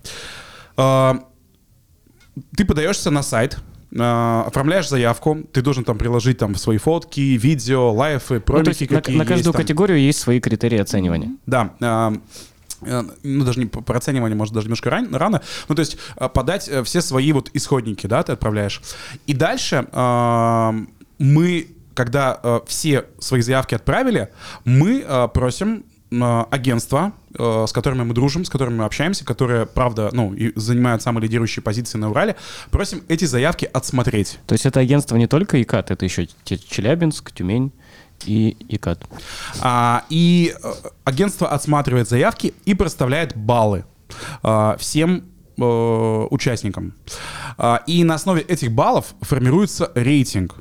А, 0.76 1.20
ты 2.56 2.64
подаешься 2.64 3.10
на 3.10 3.22
сайт, 3.22 3.58
а, 3.96 4.44
оформляешь 4.46 4.88
заявку, 4.88 5.38
ты 5.52 5.62
должен 5.62 5.84
там 5.84 5.98
приложить 5.98 6.38
там 6.38 6.54
свои 6.56 6.78
фотки, 6.78 7.20
видео, 7.20 7.92
лайфы, 7.92 8.34
Ну, 8.34 8.40
пробики 8.40 8.84
на, 8.90 9.00
какие 9.00 9.16
на 9.16 9.24
каждую 9.24 9.38
есть 9.38 9.52
там. 9.52 9.60
категорию 9.62 10.00
есть 10.00 10.18
свои 10.18 10.40
критерии 10.40 10.78
оценивания. 10.78 11.30
Да. 11.46 11.74
а, 11.80 12.12
э, 12.82 13.02
ну, 13.22 13.44
даже 13.44 13.60
не 13.60 13.66
про 13.66 13.96
оценивание, 13.98 14.36
может, 14.36 14.52
даже 14.54 14.66
немножко 14.66 14.90
ран- 14.90 15.14
рано. 15.14 15.42
Ну, 15.68 15.74
то 15.74 15.80
есть 15.80 15.96
а, 16.16 16.28
подать 16.28 16.68
э, 16.68 16.82
все 16.82 17.00
свои 17.02 17.32
вот 17.32 17.50
исходники, 17.52 18.06
да, 18.06 18.22
ты 18.22 18.32
отправляешь. 18.32 18.80
И 19.26 19.34
дальше 19.34 19.86
а, 19.92 20.74
мы, 21.18 21.68
когда 21.94 22.38
э, 22.42 22.60
все 22.66 23.06
свои 23.18 23.40
заявки 23.40 23.74
отправили, 23.74 24.30
мы 24.64 25.04
э, 25.06 25.28
просим 25.32 25.84
э, 26.10 26.44
агентства, 26.50 27.12
э, 27.36 27.64
с 27.66 27.72
которыми 27.72 28.02
мы 28.02 28.14
дружим, 28.14 28.44
с 28.44 28.50
которыми 28.50 28.78
мы 28.78 28.84
общаемся, 28.84 29.24
которые, 29.24 29.66
правда, 29.66 30.10
ну, 30.12 30.34
и 30.34 30.52
занимают 30.58 31.02
самые 31.02 31.22
лидирующие 31.24 31.62
позиции 31.62 31.98
на 31.98 32.10
Урале, 32.10 32.36
просим 32.70 33.02
эти 33.08 33.24
заявки 33.24 33.68
отсмотреть. 33.72 34.38
То 34.46 34.54
есть 34.54 34.66
это 34.66 34.80
агентство 34.80 35.16
не 35.16 35.26
только 35.26 35.62
ИКАТ, 35.62 35.90
это 35.90 36.04
еще 36.04 36.28
Челябинск, 36.44 37.32
Тюмень 37.32 37.72
и 38.26 38.56
ИКАТ. 38.68 39.04
А, 39.60 40.04
и 40.08 40.54
э, 40.62 40.72
агентство 41.04 41.48
отсматривает 41.48 42.08
заявки 42.08 42.54
и 42.64 42.74
проставляет 42.74 43.36
баллы 43.36 43.84
а, 44.42 44.76
всем 44.78 45.24
э, 45.56 46.26
участникам. 46.30 46.94
А, 47.58 47.82
и 47.86 48.04
на 48.04 48.14
основе 48.14 48.42
этих 48.42 48.72
баллов 48.72 49.14
формируется 49.20 49.90
рейтинг. 49.94 50.56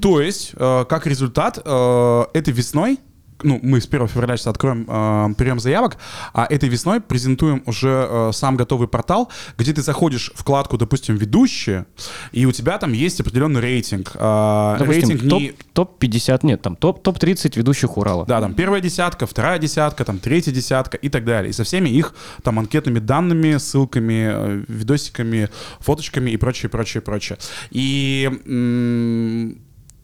То 0.00 0.20
есть, 0.20 0.52
э, 0.54 0.84
как 0.88 1.06
результат, 1.06 1.58
э, 1.64 2.24
этой 2.32 2.52
весной 2.52 2.98
ну, 3.42 3.58
мы 3.62 3.80
с 3.80 3.86
1 3.86 4.08
февраля 4.08 4.36
сейчас 4.36 4.48
откроем 4.48 4.86
э, 4.88 5.34
прием 5.36 5.60
заявок, 5.60 5.96
а 6.32 6.46
этой 6.48 6.68
весной 6.68 7.00
презентуем 7.00 7.62
уже 7.66 8.06
э, 8.10 8.30
сам 8.32 8.56
готовый 8.56 8.88
портал, 8.88 9.30
где 9.58 9.72
ты 9.72 9.82
заходишь 9.82 10.30
в 10.34 10.40
вкладку, 10.40 10.76
допустим, 10.78 11.16
ведущие, 11.16 11.86
и 12.32 12.46
у 12.46 12.52
тебя 12.52 12.78
там 12.78 12.92
есть 12.92 13.20
определенный 13.20 13.60
рейтинг. 13.60 14.12
Э, 14.14 14.76
Допустим, 14.78 15.08
рейтинг 15.10 15.28
топ, 15.30 15.40
не- 15.40 15.52
топ-50, 15.72 16.40
нет, 16.42 16.62
там 16.62 16.76
топ- 16.76 17.02
топ-30 17.02 17.56
ведущих 17.56 17.96
Урала. 17.96 18.24
да, 18.26 18.40
там 18.40 18.54
первая 18.54 18.80
десятка, 18.80 19.26
вторая 19.26 19.58
десятка, 19.58 20.04
там 20.04 20.18
третья 20.18 20.52
десятка 20.52 20.96
и 20.96 21.08
так 21.08 21.24
далее. 21.24 21.50
И 21.50 21.52
со 21.52 21.64
всеми 21.64 21.88
их 21.90 22.14
там 22.42 22.58
анкетными 22.58 22.98
данными, 22.98 23.56
ссылками, 23.58 24.30
э, 24.32 24.64
видосиками, 24.68 25.48
фоточками 25.80 26.30
и 26.30 26.36
прочее, 26.36 26.68
прочее, 26.70 27.00
прочее. 27.00 27.38
И 27.70 28.28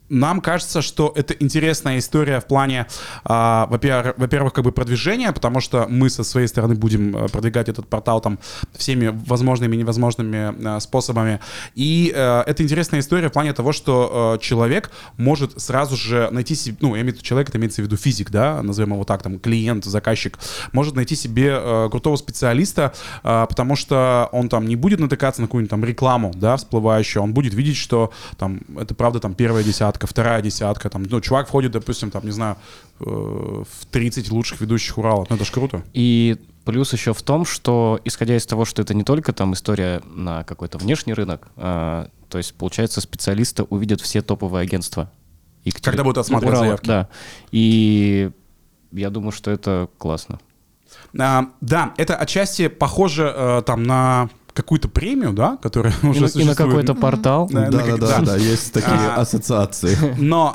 нам 0.09 0.41
кажется, 0.41 0.81
что 0.81 1.11
это 1.15 1.33
интересная 1.33 1.99
история 1.99 2.39
в 2.39 2.45
плане, 2.45 2.87
а, 3.23 3.67
во-первых, 3.69 4.53
как 4.53 4.63
бы 4.63 4.71
продвижения, 4.71 5.31
потому 5.31 5.59
что 5.59 5.85
мы 5.89 6.09
со 6.09 6.23
своей 6.23 6.47
стороны 6.47 6.75
будем 6.75 7.15
э, 7.15 7.27
продвигать 7.27 7.69
этот 7.69 7.87
портал 7.87 8.21
там 8.21 8.39
всеми 8.75 9.07
возможными 9.27 9.75
и 9.75 9.79
невозможными 9.79 10.77
э, 10.77 10.79
способами. 10.79 11.39
И 11.75 12.13
э, 12.15 12.43
это 12.45 12.63
интересная 12.63 12.99
история 12.99 13.29
в 13.29 13.33
плане 13.33 13.53
того, 13.53 13.71
что 13.73 14.37
э, 14.37 14.43
человек 14.43 14.91
может 15.17 15.59
сразу 15.59 15.97
же 15.97 16.29
найти 16.31 16.55
себе, 16.55 16.77
ну, 16.81 16.95
я 16.95 17.01
имею 17.01 17.13
в 17.13 17.15
виду 17.15 17.25
человек, 17.25 17.49
это 17.49 17.57
имеется 17.57 17.81
в 17.81 17.85
виду 17.85 17.97
физик, 17.97 18.31
да, 18.31 18.61
назовем 18.61 18.93
его 18.93 19.03
так, 19.03 19.23
там, 19.23 19.39
клиент, 19.39 19.85
заказчик, 19.85 20.37
может 20.71 20.95
найти 20.95 21.15
себе 21.15 21.57
э, 21.59 21.87
крутого 21.89 22.15
специалиста, 22.15 22.93
э, 23.23 23.45
потому 23.49 23.75
что 23.75 24.29
он 24.31 24.49
там 24.49 24.67
не 24.67 24.75
будет 24.75 24.99
натыкаться 24.99 25.41
на 25.41 25.47
какую-нибудь 25.47 25.71
там 25.71 25.83
рекламу, 25.83 26.31
да, 26.35 26.55
всплывающую, 26.57 27.21
он 27.23 27.33
будет 27.33 27.53
видеть, 27.53 27.77
что 27.77 28.11
там 28.37 28.61
это 28.79 28.93
правда 28.95 29.19
там 29.19 29.33
первая 29.33 29.63
десятка, 29.63 29.96
вторая 30.05 30.41
десятка, 30.41 30.89
там, 30.89 31.03
ну, 31.03 31.21
чувак 31.21 31.47
входит, 31.47 31.71
допустим, 31.71 32.11
там, 32.11 32.23
не 32.25 32.31
знаю, 32.31 32.57
э, 32.99 33.03
в 33.05 33.85
30 33.89 34.29
лучших 34.31 34.61
ведущих 34.61 34.97
Урала, 34.97 35.25
ну, 35.29 35.35
это 35.35 35.45
ж 35.45 35.51
круто. 35.51 35.81
И 35.93 36.37
плюс 36.65 36.93
еще 36.93 37.13
в 37.13 37.21
том, 37.21 37.45
что 37.45 37.99
исходя 38.05 38.35
из 38.35 38.45
того, 38.45 38.65
что 38.65 38.81
это 38.81 38.93
не 38.93 39.03
только 39.03 39.31
там 39.33 39.53
история 39.53 40.01
на 40.13 40.43
какой-то 40.43 40.77
внешний 40.77 41.13
рынок, 41.13 41.47
а, 41.55 42.09
то 42.29 42.37
есть, 42.37 42.53
получается, 42.55 42.99
специалисты 43.01 43.63
увидят 43.63 44.01
все 44.01 44.21
топовые 44.21 44.63
агентства. 44.63 45.09
Екатери- 45.63 45.83
Когда 45.83 46.03
будут 46.03 46.17
осматривать 46.17 46.53
Урала, 46.53 46.65
заявки. 46.65 46.87
Да. 46.87 47.07
И 47.51 48.31
я 48.91 49.09
думаю, 49.09 49.31
что 49.31 49.49
это 49.49 49.87
классно. 49.97 50.39
А, 51.17 51.45
да, 51.61 51.93
это 51.97 52.15
отчасти 52.15 52.67
похоже 52.67 53.33
э, 53.35 53.61
там 53.65 53.83
на 53.83 54.29
какую-то 54.57 54.89
премию, 54.89 55.31
да, 55.33 55.57
которая 55.57 55.93
И 56.03 56.05
уже 56.07 56.19
на- 56.19 56.25
и 56.25 56.27
на 56.27 56.27
существует. 56.29 56.57
какой-то 56.57 56.93
портал. 56.95 57.47
Да, 57.51 57.69
Да, 57.69 57.85
да, 57.85 57.97
да, 57.97 58.19
да, 58.21 58.35
есть 58.35 58.73
такие 58.73 58.91
А. 58.97 59.21
ассоциации. 59.21 59.95
Но 60.17 60.53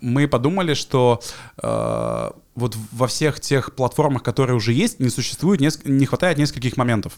мы 0.00 0.28
подумали, 0.28 0.74
что 0.74 1.20
э, 1.62 2.30
вот 2.54 2.76
во 2.92 3.06
всех 3.06 3.40
тех 3.40 3.74
платформах, 3.74 4.22
которые 4.22 4.54
уже 4.56 4.72
есть, 4.72 5.00
не 5.00 5.08
существует, 5.08 5.60
неск- 5.60 5.88
не 5.88 6.06
хватает 6.06 6.38
нескольких 6.38 6.76
моментов. 6.76 7.12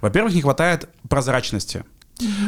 Во-первых, 0.00 0.34
не 0.34 0.42
хватает 0.42 0.88
прозрачности. 1.08 1.84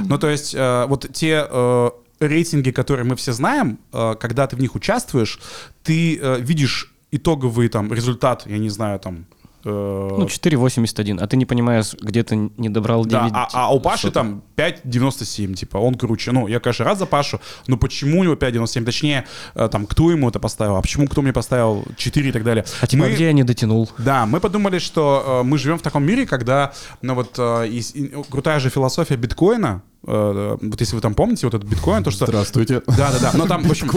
Ну, 0.05 0.19
то 0.19 0.29
есть 0.29 0.55
э, 0.55 0.87
вот 0.87 1.07
те 1.13 1.45
э, 1.49 1.91
рейтинги, 2.21 2.71
которые 2.71 3.05
мы 3.05 3.17
все 3.17 3.33
знаем, 3.33 3.79
когда 3.93 4.47
ты 4.47 4.57
в 4.57 4.61
них 4.61 4.75
участвуешь, 4.75 5.39
ты 5.83 6.21
видишь 6.41 6.93
итоговый 7.11 7.69
там 7.69 7.93
результат, 7.93 8.43
я 8.47 8.59
не 8.59 8.69
знаю, 8.71 8.99
там... 8.99 9.27
э, 9.67 10.17
Ну, 10.19 10.25
4,81. 10.27 11.19
А 11.21 11.27
ты 11.27 11.37
не 11.37 11.45
понимаешь, 11.47 11.95
где 12.01 12.23
ты 12.23 12.51
не 12.57 12.69
добрал 12.69 13.05
9. 13.05 13.33
да, 13.33 13.49
а, 13.53 13.67
а 13.69 13.75
у 13.75 13.81
Паши 13.81 14.11
там 14.11 14.43
5,97, 14.57 15.55
типа, 15.55 15.79
он 15.79 15.95
круче. 15.95 16.33
Ну, 16.33 16.47
я, 16.49 16.61
конечно, 16.61 16.85
рад 16.85 16.99
за 16.99 17.07
Пашу, 17.07 17.41
но 17.67 17.77
почему 17.77 18.21
у 18.21 18.25
него 18.25 18.35
5,97? 18.35 18.85
Точнее, 18.85 19.25
э, 19.55 19.69
там, 19.71 19.87
кто 19.87 20.11
ему 20.11 20.29
это 20.29 20.39
поставил, 20.41 20.77
а 20.77 20.83
почему 20.83 21.07
кто 21.09 21.23
мне 21.23 21.33
поставил 21.33 21.85
4 21.97 22.29
и 22.29 22.33
так 22.33 22.45
далее. 22.45 22.65
А 22.81 22.87
типа, 22.87 23.05
Мы- 23.05 23.13
где 23.15 23.25
я 23.27 23.33
не 23.33 23.43
дотянул? 23.45 23.91
Да, 23.99 24.27
мы 24.27 24.41
подумали, 24.41 24.79
что 24.79 25.41
э, 25.43 25.43
мы 25.43 25.59
живем 25.59 25.79
в 25.79 25.83
таком 25.83 26.05
мире, 26.05 26.27
когда, 26.27 26.73
ну 27.03 27.15
вот, 27.15 27.39
и- 27.39 27.83
и 27.95 28.13
крутая 28.31 28.61
же 28.61 28.71
философия 28.71 29.17
биткоина, 29.17 29.83
э, 30.07 30.57
вот 30.61 30.81
если 30.81 30.95
вы 30.95 31.01
там 31.01 31.15
помните, 31.15 31.47
вот 31.47 31.55
этот 31.55 31.69
биткоин, 31.69 32.03
то 32.03 32.11
что... 32.11 32.27
Здравствуйте. 32.27 32.83
Да, 32.87 33.11
да, 33.13 33.19
да. 33.21 33.31
Но 33.35 33.47
там, 33.47 33.63
в 33.63 33.71
общем, 33.71 33.91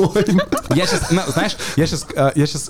я 0.75 0.85
сейчас, 0.85 1.09
знаешь, 1.09 1.57
я 1.75 1.87
сейчас, 1.87 2.07
я 2.13 2.45
сейчас 2.45 2.69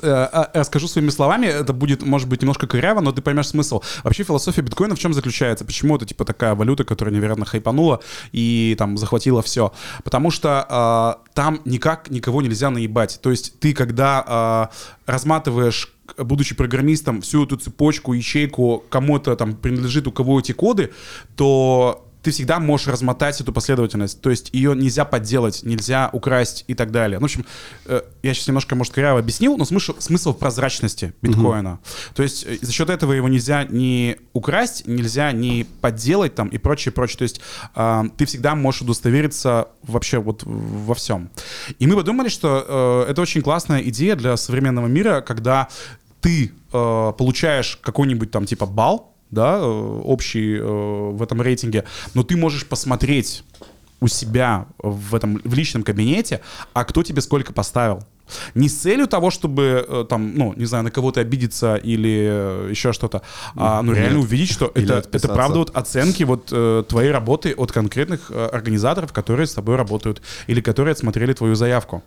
расскажу 0.54 0.88
своими 0.88 1.10
словами, 1.10 1.45
это 1.47 1.73
будет, 1.73 2.04
может 2.04 2.28
быть, 2.28 2.41
немножко 2.41 2.67
коряво, 2.67 3.02
но 3.02 3.12
ты 3.12 3.21
поймешь 3.21 3.47
смысл. 3.47 3.82
Вообще 4.04 4.23
философия 4.23 4.61
биткоина 4.61 4.95
в 4.95 4.99
чем 4.99 5.14
заключается? 5.14 5.66
Почему 5.66 5.95
это, 5.95 6.05
типа, 6.05 6.26
такая 6.26 6.55
валюта, 6.55 6.84
которая 6.84 7.14
невероятно 7.14 7.45
хайпанула 7.45 8.01
и 8.32 8.76
там 8.78 8.97
захватила 8.97 9.41
все? 9.41 9.74
Потому 10.03 10.32
что 10.32 11.18
э, 11.28 11.30
там 11.34 11.61
никак 11.66 12.09
никого 12.09 12.41
нельзя 12.41 12.70
наебать. 12.70 13.20
То 13.22 13.32
есть 13.32 13.59
ты, 13.59 13.74
когда 13.74 14.70
э, 15.05 15.11
разматываешь 15.11 15.93
будучи 16.18 16.55
программистом, 16.55 17.22
всю 17.22 17.45
эту 17.45 17.57
цепочку, 17.57 18.14
ячейку 18.14 18.84
кому-то 18.89 19.36
там 19.36 19.55
принадлежит, 19.55 20.07
у 20.07 20.11
кого 20.11 20.39
эти 20.39 20.51
коды, 20.51 20.91
то 21.36 22.09
ты 22.22 22.32
всегда 22.32 22.59
можешь 22.59 22.88
размотать 22.88 23.39
эту 23.39 23.53
последовательность. 23.53 24.22
То 24.22 24.30
есть 24.30 24.49
ее 24.53 24.76
нельзя 24.76 25.05
подделать, 25.05 25.63
нельзя 25.63 26.09
украсть 26.11 26.65
и 26.67 26.74
так 26.74 26.91
далее. 26.91 27.20
Ну, 27.20 27.24
в 27.24 27.26
общем, 27.26 27.45
э, 27.86 28.01
я 28.24 28.34
сейчас 28.34 28.47
немножко, 28.47 28.76
может, 28.76 28.93
криво 28.93 29.17
объяснил, 29.17 29.57
но 29.57 29.65
смысл, 29.65 29.95
смысл 29.99 30.34
в 30.34 30.38
прозрачности 30.38 31.13
биткоина. 31.22 31.80
То 32.13 32.24
есть 32.24 32.45
э, 32.45 32.57
за 32.61 32.72
счет 32.72 32.89
этого 32.89 33.13
его 33.13 33.30
нельзя 33.30 33.63
не 33.63 34.17
украсть, 34.34 34.86
нельзя 34.88 35.32
не 35.32 35.65
подделать 35.82 36.36
там 36.36 36.49
и 36.49 36.57
прочее, 36.57 36.91
прочее. 36.91 37.17
То 37.20 37.24
есть 37.24 37.41
э, 37.76 38.03
ты 38.17 38.26
всегда 38.26 38.55
можешь 38.55 38.82
удостовериться 38.82 39.70
вообще 39.84 40.20
вот 40.20 40.43
во 40.43 40.95
всем. 40.95 41.30
И 41.80 41.88
мы 41.88 41.95
подумали, 41.95 42.30
что 42.30 43.05
э, 43.07 43.11
это 43.11 43.22
очень 43.22 43.41
классная 43.41 43.82
идея 43.82 44.15
для 44.15 44.36
современного 44.36 44.88
мира, 44.88 45.22
когда 45.22 45.70
ты 46.22 46.51
э, 46.74 47.13
получаешь 47.17 47.78
какой-нибудь 47.82 48.32
там 48.32 48.45
типа 48.45 48.65
балл, 48.65 49.09
да, 49.32 49.57
э, 49.57 49.61
общий 49.61 50.57
э, 50.57 50.61
в 50.63 51.21
этом 51.21 51.41
рейтинге, 51.41 51.84
но 52.13 52.23
ты 52.23 52.38
можешь 52.38 52.65
посмотреть 52.65 53.43
у 54.01 54.07
себя 54.07 54.65
в 54.77 55.15
этом 55.15 55.41
в 55.43 55.53
личном 55.53 55.84
кабинете, 55.84 56.41
а 56.73 56.86
кто 56.86 57.03
тебе 57.03 57.21
сколько 57.21 57.53
поставил. 57.53 58.03
Не 58.53 58.69
с 58.69 58.77
целью 58.77 59.07
того, 59.07 59.32
чтобы 59.32 59.86
э, 59.88 60.05
там, 60.07 60.36
ну, 60.36 60.53
не 60.55 60.65
знаю, 60.65 60.84
на 60.84 60.91
кого-то 60.91 61.19
обидеться 61.19 61.75
или 61.77 62.30
э, 62.32 62.67
еще 62.69 62.93
что-то, 62.93 63.23
а 63.55 63.82
ну 63.82 63.93
реально 63.93 64.19
увидеть, 64.19 64.51
что 64.51 64.67
Или 64.75 64.95
это, 64.95 65.09
это 65.17 65.27
правда 65.27 65.59
вот 65.59 65.75
оценки 65.75 66.23
вот 66.23 66.49
э, 66.51 66.84
твоей 66.88 67.11
работы 67.11 67.53
от 67.53 67.71
конкретных 67.71 68.30
э, 68.30 68.45
организаторов, 68.53 69.13
которые 69.13 69.47
с 69.47 69.53
тобой 69.53 69.75
работают 69.75 70.21
или 70.47 70.61
которые 70.61 70.91
отсмотрели 70.91 71.34
твою 71.34 71.55
заявку. 71.55 72.03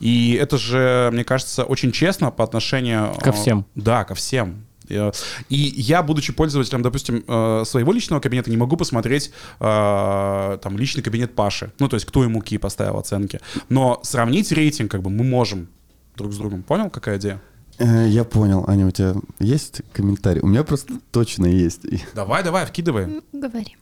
И 0.00 0.34
это 0.40 0.58
же, 0.58 1.10
мне 1.12 1.24
кажется, 1.24 1.64
очень 1.64 1.92
честно 1.92 2.30
по 2.30 2.42
отношению... 2.44 3.14
э, 3.16 3.20
Ко 3.20 3.32
всем. 3.32 3.64
Да, 3.74 4.04
ко 4.04 4.14
всем. 4.14 4.64
И 4.88 5.56
я, 5.76 6.02
будучи 6.02 6.32
пользователем, 6.32 6.82
допустим, 6.82 7.24
э, 7.26 7.62
своего 7.64 7.92
личного 7.92 8.20
кабинета, 8.20 8.50
не 8.50 8.56
могу 8.56 8.76
посмотреть 8.76 9.30
э, 9.60 10.58
там 10.62 10.76
личный 10.78 11.02
кабинет 11.02 11.34
Паши. 11.34 11.72
Ну, 11.78 11.88
то 11.88 11.94
есть, 11.96 12.06
кто 12.06 12.22
ему 12.22 12.40
какие 12.40 12.58
поставил 12.58 12.98
оценки. 12.98 13.40
Но 13.68 14.00
сравнить 14.02 14.52
рейтинг, 14.52 14.90
как 14.90 15.02
бы, 15.02 15.10
мы 15.10 15.24
можем 15.24 15.68
друг 16.16 16.32
с 16.32 16.36
другом. 16.36 16.62
Понял, 16.62 16.90
какая 16.90 17.18
идея? 17.18 17.40
Э, 17.78 18.06
Я 18.08 18.24
понял. 18.24 18.64
Аня, 18.68 18.86
у 18.86 18.90
тебя 18.90 19.14
есть 19.40 19.82
комментарий? 19.92 20.40
У 20.42 20.46
меня 20.46 20.64
просто 20.64 20.94
точно 21.10 21.46
есть. 21.46 21.80
Давай, 22.14 22.44
давай, 22.44 22.66
вкидывай. 22.66 23.22
Говори. 23.32 23.76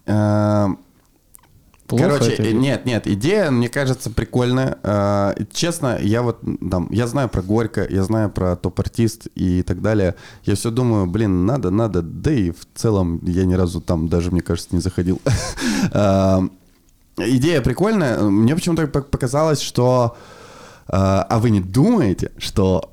Плохо 1.92 2.08
Короче, 2.08 2.32
это 2.32 2.52
нет, 2.54 2.86
нет, 2.86 3.06
идея, 3.06 3.50
мне 3.50 3.68
кажется, 3.68 4.08
прикольная. 4.08 4.78
И 5.38 5.46
Честно, 5.52 5.98
я 6.00 6.22
вот 6.22 6.40
там, 6.70 6.88
я 6.90 7.06
знаю 7.06 7.28
про 7.28 7.42
Горько, 7.42 7.86
я 7.86 8.02
знаю 8.02 8.30
про 8.30 8.56
топ-артист 8.56 9.26
и 9.34 9.62
так 9.62 9.82
далее. 9.82 10.14
Я 10.44 10.54
все 10.54 10.70
думаю, 10.70 11.06
блин, 11.06 11.44
надо, 11.44 11.70
надо, 11.70 12.00
да 12.00 12.32
и 12.32 12.50
в 12.50 12.66
целом 12.74 13.20
я 13.24 13.44
ни 13.44 13.52
разу 13.52 13.82
там 13.82 14.08
даже, 14.08 14.30
мне 14.30 14.40
кажется, 14.40 14.70
не 14.74 14.80
заходил. 14.80 15.20
Э, 15.92 16.40
Идея 17.18 17.60
прикольная. 17.60 18.22
Мне 18.22 18.54
почему-то 18.54 18.84
пок- 18.84 19.10
показалось, 19.10 19.60
что 19.60 20.16
э, 20.86 20.92
а 20.92 21.38
вы 21.40 21.50
не 21.50 21.60
думаете, 21.60 22.32
что 22.38 22.90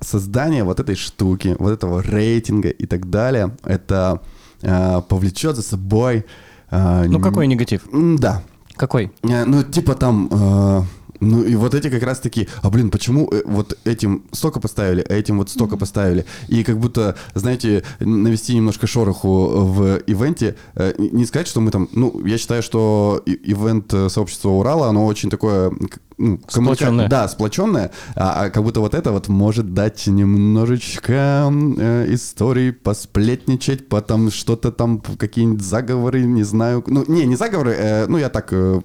создание 0.00 0.62
вот 0.62 0.78
этой 0.78 0.94
штуки, 0.94 1.56
вот 1.58 1.72
этого 1.72 2.02
рейтинга 2.02 2.68
и 2.68 2.86
так 2.86 3.10
далее, 3.10 3.56
это 3.64 4.20
повлечет 4.60 5.56
за 5.56 5.62
собой... 5.62 6.24
э, 6.70 7.04
Ну 7.08 7.20
какой 7.20 7.46
негатив? 7.46 7.82
Да. 7.92 8.42
Какой? 8.76 9.10
Э, 9.22 9.44
Ну, 9.44 9.62
типа 9.62 9.94
там... 9.94 10.28
э, 10.30 10.82
ну 11.20 11.42
и 11.42 11.56
вот 11.56 11.74
эти 11.74 11.90
как 11.90 12.04
раз 12.04 12.20
таки, 12.20 12.48
а 12.62 12.70
блин, 12.70 12.90
почему 12.90 13.28
э, 13.32 13.42
вот 13.44 13.76
этим 13.84 14.22
столько 14.30 14.60
поставили, 14.60 15.04
а 15.08 15.14
этим 15.14 15.38
вот 15.38 15.50
столько 15.50 15.76
поставили? 15.76 16.24
И 16.46 16.62
как 16.62 16.78
будто, 16.78 17.16
знаете, 17.34 17.82
навести 17.98 18.54
немножко 18.54 18.86
шороху 18.86 19.48
в 19.48 19.98
ивенте. 20.06 20.54
Не 20.98 21.26
сказать, 21.26 21.48
что 21.48 21.60
мы 21.60 21.70
там, 21.72 21.88
ну, 21.92 22.24
я 22.24 22.38
считаю, 22.38 22.62
что 22.62 23.20
ивент 23.26 23.92
сообщества 24.12 24.50
Урала, 24.50 24.88
оно 24.88 25.06
очень 25.06 25.28
такое... 25.28 25.72
ну, 26.18 26.40
Сплоченное. 26.48 27.08
Да, 27.08 27.28
сплоченное. 27.28 27.92
А, 28.16 28.44
а 28.44 28.50
как 28.50 28.62
будто 28.62 28.80
вот 28.80 28.94
это 28.94 29.12
вот 29.12 29.28
может 29.28 29.72
дать 29.72 30.06
немножечко 30.06 31.50
э, 31.78 32.06
историй, 32.12 32.72
посплетничать, 32.72 33.88
потом 33.88 34.30
что-то 34.30 34.72
там, 34.72 35.00
какие-нибудь 35.00 35.62
заговоры, 35.62 36.22
не 36.22 36.42
знаю. 36.42 36.82
Ну, 36.86 37.04
не, 37.06 37.24
не 37.24 37.36
заговоры, 37.36 37.72
э, 37.72 38.06
ну, 38.08 38.18
я 38.18 38.28
так 38.28 38.52
э, 38.52 38.80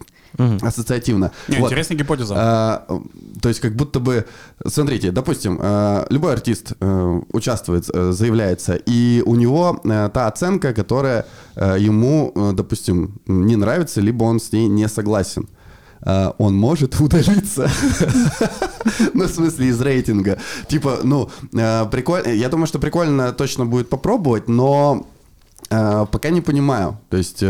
ассоциативно. 0.61 1.31
Не, 1.47 1.57
Вот. 1.57 1.67
интересная 1.67 1.97
гипотеза. 1.97 2.35
А, 2.37 3.01
то 3.41 3.49
есть 3.49 3.61
как 3.61 3.75
будто 3.75 3.99
бы, 3.99 4.25
смотрите, 4.65 5.11
допустим, 5.11 5.59
э, 5.61 6.05
любой 6.09 6.33
артист 6.33 6.73
э, 6.79 7.21
участвует, 7.31 7.89
э, 7.93 8.11
заявляется, 8.11 8.75
и 8.75 9.21
у 9.25 9.35
него 9.35 9.81
та 9.83 10.27
оценка, 10.27 10.73
которая 10.73 11.25
ему, 11.55 12.33
допустим, 12.53 13.19
не 13.27 13.55
нравится, 13.55 14.01
либо 14.01 14.23
он 14.23 14.39
с 14.39 14.51
ней 14.51 14.67
не 14.67 14.87
согласен. 14.87 15.47
Э, 16.05 16.31
Он 16.37 16.55
может 16.55 16.99
удалиться. 16.99 17.69
Ну, 19.13 19.23
в 19.23 19.29
смысле, 19.29 19.67
из 19.67 19.81
рейтинга. 19.81 20.37
Типа, 20.67 20.99
ну, 21.03 21.29
э, 21.53 21.85
прикольно. 21.89 22.27
Я 22.29 22.49
думаю, 22.49 22.67
что 22.67 22.79
прикольно 22.79 23.31
точно 23.31 23.65
будет 23.65 23.89
попробовать, 23.89 24.49
но 24.49 25.07
э, 25.69 26.05
пока 26.11 26.29
не 26.29 26.41
понимаю. 26.41 26.97
То 27.09 27.17
есть, 27.17 27.43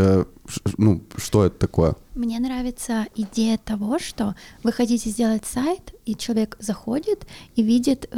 ну, 0.78 1.02
что 1.16 1.44
это 1.44 1.58
такое? 1.58 1.94
Мне 2.14 2.38
нравится 2.38 3.06
идея 3.16 3.58
того, 3.58 3.98
что 3.98 4.36
вы 4.62 4.72
хотите 4.72 5.10
сделать 5.10 5.44
сайт, 5.44 5.92
и 6.06 6.14
человек 6.14 6.56
заходит 6.60 7.26
и 7.56 7.62
видит 7.62 8.08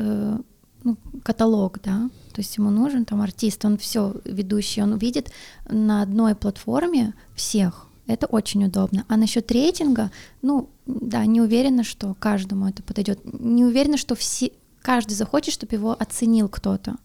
ну, 0.85 0.97
каталог, 1.25 1.81
да, 1.83 2.11
то 2.33 2.41
есть 2.41 2.59
ему 2.59 2.71
нужен 2.71 3.05
там 3.05 3.21
артист, 3.23 3.65
он 3.65 3.77
все 3.77 4.15
ведущий, 4.25 4.83
он 4.83 4.99
видит 4.99 5.33
на 5.69 6.03
одной 6.03 6.35
платформе 6.35 7.15
всех. 7.35 7.86
Это 8.07 8.27
очень 8.27 8.65
удобно. 8.65 9.05
А 9.09 9.17
насчет 9.17 9.51
рейтинга, 9.51 10.11
ну, 10.43 10.71
да, 10.87 11.27
не 11.27 11.41
уверена, 11.41 11.83
что 11.83 12.15
каждому 12.19 12.69
это 12.69 12.83
подойдет. 12.83 13.21
Не 13.25 13.65
уверена, 13.65 13.97
что 13.97 14.15
все, 14.15 14.53
каждый 14.83 15.15
захочет, 15.15 15.55
чтобы 15.55 15.75
его 15.75 15.97
оценил 15.99 16.49
кто-то. 16.49 16.97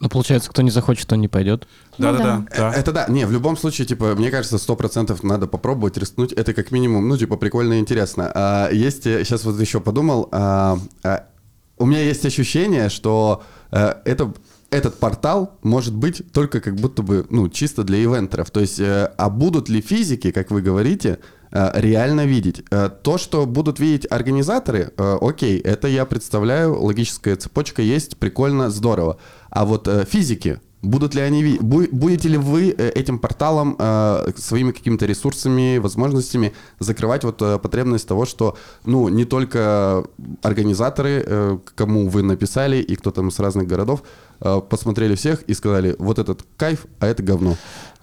Ну, 0.00 0.08
получается, 0.08 0.50
кто 0.50 0.62
не 0.62 0.70
захочет, 0.70 1.12
он 1.12 1.20
не 1.20 1.28
пойдет. 1.28 1.66
Ну 1.98 2.12
Да-да-да. 2.12 2.46
да. 2.56 2.72
Это 2.72 2.92
да, 2.92 3.06
не, 3.08 3.26
в 3.26 3.32
любом 3.32 3.56
случае, 3.56 3.86
типа, 3.86 4.14
мне 4.14 4.30
кажется, 4.30 4.58
сто 4.58 4.76
процентов 4.76 5.22
надо 5.22 5.46
попробовать, 5.46 5.96
рискнуть. 5.96 6.32
Это 6.32 6.52
как 6.54 6.70
минимум, 6.70 7.08
ну, 7.08 7.16
типа, 7.16 7.36
прикольно 7.36 7.74
и 7.74 7.78
интересно. 7.78 8.30
А, 8.34 8.70
есть, 8.70 9.04
сейчас 9.04 9.44
вот 9.44 9.58
еще 9.58 9.80
подумал, 9.80 10.28
а, 10.32 10.78
а, 11.02 11.26
у 11.78 11.86
меня 11.86 12.02
есть 12.02 12.24
ощущение, 12.24 12.88
что 12.88 13.42
а, 13.70 14.00
это 14.04 14.32
этот 14.76 14.98
портал 14.98 15.58
может 15.62 15.94
быть 15.94 16.22
только 16.32 16.60
как 16.60 16.76
будто 16.76 17.02
бы, 17.02 17.26
ну, 17.30 17.48
чисто 17.48 17.82
для 17.82 17.98
ивентеров. 17.98 18.50
То 18.50 18.60
есть, 18.60 18.78
э, 18.78 19.10
а 19.16 19.30
будут 19.30 19.68
ли 19.68 19.80
физики, 19.80 20.30
как 20.30 20.50
вы 20.50 20.60
говорите, 20.60 21.18
э, 21.50 21.70
реально 21.80 22.26
видеть? 22.26 22.62
Э, 22.70 22.90
То, 23.02 23.16
что 23.16 23.46
будут 23.46 23.80
видеть 23.80 24.06
организаторы, 24.10 24.92
э, 24.96 25.18
окей, 25.20 25.58
это 25.58 25.88
я 25.88 26.04
представляю, 26.04 26.78
логическая 26.78 27.36
цепочка 27.36 27.80
есть, 27.80 28.18
прикольно, 28.18 28.70
здорово. 28.70 29.16
А 29.50 29.64
вот 29.64 29.88
э, 29.88 30.04
физики, 30.04 30.60
Будут 30.86 31.14
ли 31.14 31.20
они 31.20 31.58
будете 31.60 32.28
ли 32.28 32.36
вы 32.38 32.74
э, 32.76 32.90
этим 32.90 33.18
порталом 33.18 33.76
э, 33.78 34.30
своими 34.36 34.70
какими-то 34.70 35.04
ресурсами, 35.04 35.78
возможностями 35.78 36.52
закрывать 36.78 37.24
вот 37.24 37.42
э, 37.42 37.58
потребность 37.58 38.06
того, 38.06 38.24
что 38.24 38.56
ну 38.84 39.08
не 39.08 39.24
только 39.24 40.04
организаторы, 40.42 41.60
кому 41.74 42.08
вы 42.08 42.22
написали 42.22 42.76
и 42.76 42.94
кто 42.94 43.10
там 43.10 43.30
с 43.30 43.40
разных 43.40 43.66
городов 43.66 44.02
посмотрели 44.38 45.14
всех 45.14 45.42
и 45.42 45.54
сказали 45.54 45.96
вот 45.98 46.18
этот 46.18 46.44
кайф, 46.56 46.86
а 47.00 47.06
это 47.06 47.22
говно. 47.22 47.56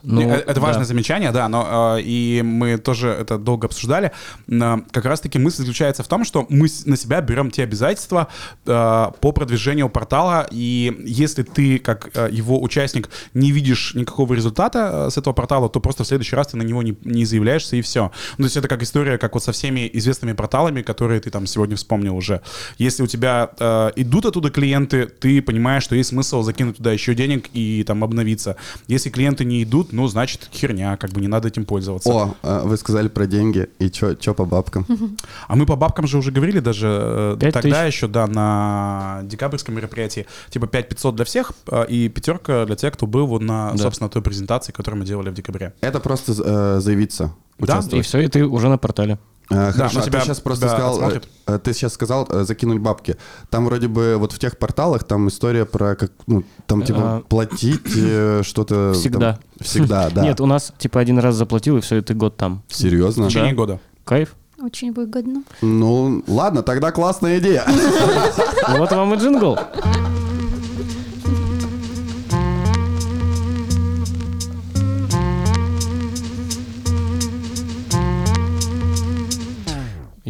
Ну, 0.03 0.21
э, 0.21 0.35
это 0.35 0.55
да. 0.55 0.61
важное 0.61 0.85
замечание, 0.85 1.31
да, 1.31 1.47
но 1.47 1.97
э, 1.97 2.01
и 2.01 2.41
мы 2.43 2.77
тоже 2.77 3.07
это 3.07 3.37
долго 3.37 3.67
обсуждали. 3.67 4.11
Но 4.47 4.83
как 4.91 5.05
раз-таки 5.05 5.39
мысль 5.39 5.61
заключается 5.61 6.03
в 6.03 6.07
том, 6.07 6.25
что 6.25 6.45
мы 6.49 6.67
на 6.85 6.97
себя 6.97 7.21
берем 7.21 7.51
те 7.51 7.63
обязательства 7.63 8.27
э, 8.65 9.11
по 9.19 9.31
продвижению 9.31 9.89
портала, 9.89 10.47
и 10.51 10.93
если 11.05 11.43
ты, 11.43 11.79
как 11.79 12.09
э, 12.15 12.29
его 12.31 12.61
участник, 12.61 13.09
не 13.33 13.51
видишь 13.51 13.93
никакого 13.95 14.33
результата 14.33 15.07
э, 15.07 15.09
с 15.09 15.17
этого 15.17 15.33
портала, 15.33 15.69
то 15.69 15.79
просто 15.79 16.03
в 16.03 16.07
следующий 16.07 16.35
раз 16.35 16.47
ты 16.47 16.57
на 16.57 16.63
него 16.63 16.83
не, 16.83 16.97
не 17.03 17.23
заявляешься, 17.23 17.77
и 17.77 17.81
все. 17.81 18.11
Ну, 18.37 18.43
то 18.43 18.43
есть 18.43 18.57
это 18.57 18.67
как 18.67 18.83
история, 18.83 19.17
как 19.17 19.33
вот 19.33 19.43
со 19.43 19.53
всеми 19.53 19.89
известными 19.93 20.33
порталами, 20.33 20.81
которые 20.81 21.21
ты 21.21 21.29
там 21.29 21.47
сегодня 21.47 21.77
вспомнил 21.77 22.15
уже. 22.17 22.41
Если 22.77 23.03
у 23.03 23.07
тебя 23.07 23.51
э, 23.57 23.91
идут 23.95 24.25
оттуда 24.25 24.49
клиенты, 24.49 25.07
ты 25.07 25.41
понимаешь, 25.41 25.83
что 25.83 25.95
есть 25.95 26.09
смысл 26.09 26.41
закинуть 26.41 26.77
туда 26.77 26.91
еще 26.91 27.15
денег 27.15 27.49
и 27.53 27.83
там 27.85 28.03
обновиться. 28.03 28.57
Если 28.87 29.09
клиенты 29.09 29.45
не 29.45 29.63
идут, 29.63 29.92
ну, 29.93 30.07
значит, 30.07 30.49
херня, 30.51 30.97
как 30.97 31.11
бы 31.11 31.21
не 31.21 31.27
надо 31.27 31.47
этим 31.47 31.65
пользоваться. 31.65 32.09
О, 32.09 32.35
э, 32.41 32.61
вы 32.65 32.77
сказали 32.77 33.07
про 33.07 33.25
деньги 33.27 33.69
и 33.79 33.89
чё, 33.89 34.15
чё 34.15 34.33
по 34.33 34.45
бабкам? 34.45 34.85
А 35.47 35.55
мы 35.55 35.65
по 35.65 35.75
бабкам 35.75 36.07
же 36.07 36.17
уже 36.17 36.31
говорили 36.31 36.59
даже 36.59 37.37
э, 37.39 37.51
тогда 37.51 37.85
еще, 37.85 38.07
да, 38.07 38.27
на 38.27 39.21
декабрьском 39.23 39.75
мероприятии. 39.75 40.25
Типа 40.49 40.67
5500 40.67 41.15
для 41.15 41.25
всех 41.25 41.51
э, 41.67 41.85
и 41.87 42.09
пятерка 42.09 42.65
для 42.65 42.75
тех, 42.75 42.93
кто 42.93 43.07
был 43.07 43.27
вот 43.27 43.41
на, 43.41 43.71
Да. 43.71 43.77
собственно, 43.77 44.09
той 44.09 44.21
презентации, 44.21 44.71
которую 44.71 45.01
мы 45.01 45.05
делали 45.05 45.29
в 45.29 45.33
декабре. 45.33 45.73
Это 45.81 45.99
просто 45.99 46.33
э, 46.33 46.79
заявиться, 46.79 47.33
Да, 47.59 47.81
И 47.91 48.01
все, 48.01 48.19
и 48.19 48.27
ты 48.27 48.45
уже 48.45 48.69
на 48.69 48.77
портале. 48.77 49.17
А, 49.49 49.55
Да, 49.67 49.71
хорошо, 49.73 49.95
но 49.99 50.01
а 50.01 50.05
тебя- 50.05 50.19
ты 50.19 50.25
сейчас 50.25 50.39
просто 50.39 50.65
тебя 50.65 50.75
сказал, 50.75 50.93
отсмотрят. 50.93 51.27
э, 51.47 51.59
ты 51.63 51.73
сейчас 51.73 51.93
сказал 51.93 52.27
э, 52.29 52.43
закинуть 52.45 52.79
бабки. 52.79 53.17
Там 53.49 53.65
вроде 53.65 53.87
бы 53.87 54.15
вот 54.17 54.31
в 54.31 54.39
тех 54.39 54.57
порталах 54.57 55.03
там 55.03 55.27
история 55.27 55.65
про 55.65 55.95
как, 55.95 56.11
ну, 56.27 56.43
там 56.65 56.81
типа 56.83 56.99
А. 57.01 57.21
платить 57.27 57.81
э, 57.95 58.41
что-то. 58.43 58.91
там- 58.93 59.01
Всегда. 59.01 59.39
всегда, 59.59 60.09
да. 60.13 60.21
Нет, 60.23 60.39
у 60.41 60.45
нас 60.45 60.73
типа 60.77 60.99
один 61.01 61.19
раз 61.19 61.35
заплатил, 61.35 61.77
и 61.77 61.81
все, 61.81 61.97
и 61.97 62.01
ты 62.01 62.13
год 62.13 62.37
там. 62.37 62.63
Серьезно? 62.69 63.25
В 63.25 63.27
течение 63.27 63.51
Да. 63.51 63.57
года. 63.57 63.79
Кайф. 64.05 64.35
Очень 64.61 64.93
выгодно. 64.93 65.43
Ну, 65.61 66.23
ладно, 66.25 66.63
тогда 66.63 66.91
классная 66.91 67.39
идея. 67.39 67.65
Вот 68.77 68.91
вам 68.91 69.13
и 69.13 69.17
джингл. 69.17 69.57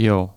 Йоу. 0.04 0.34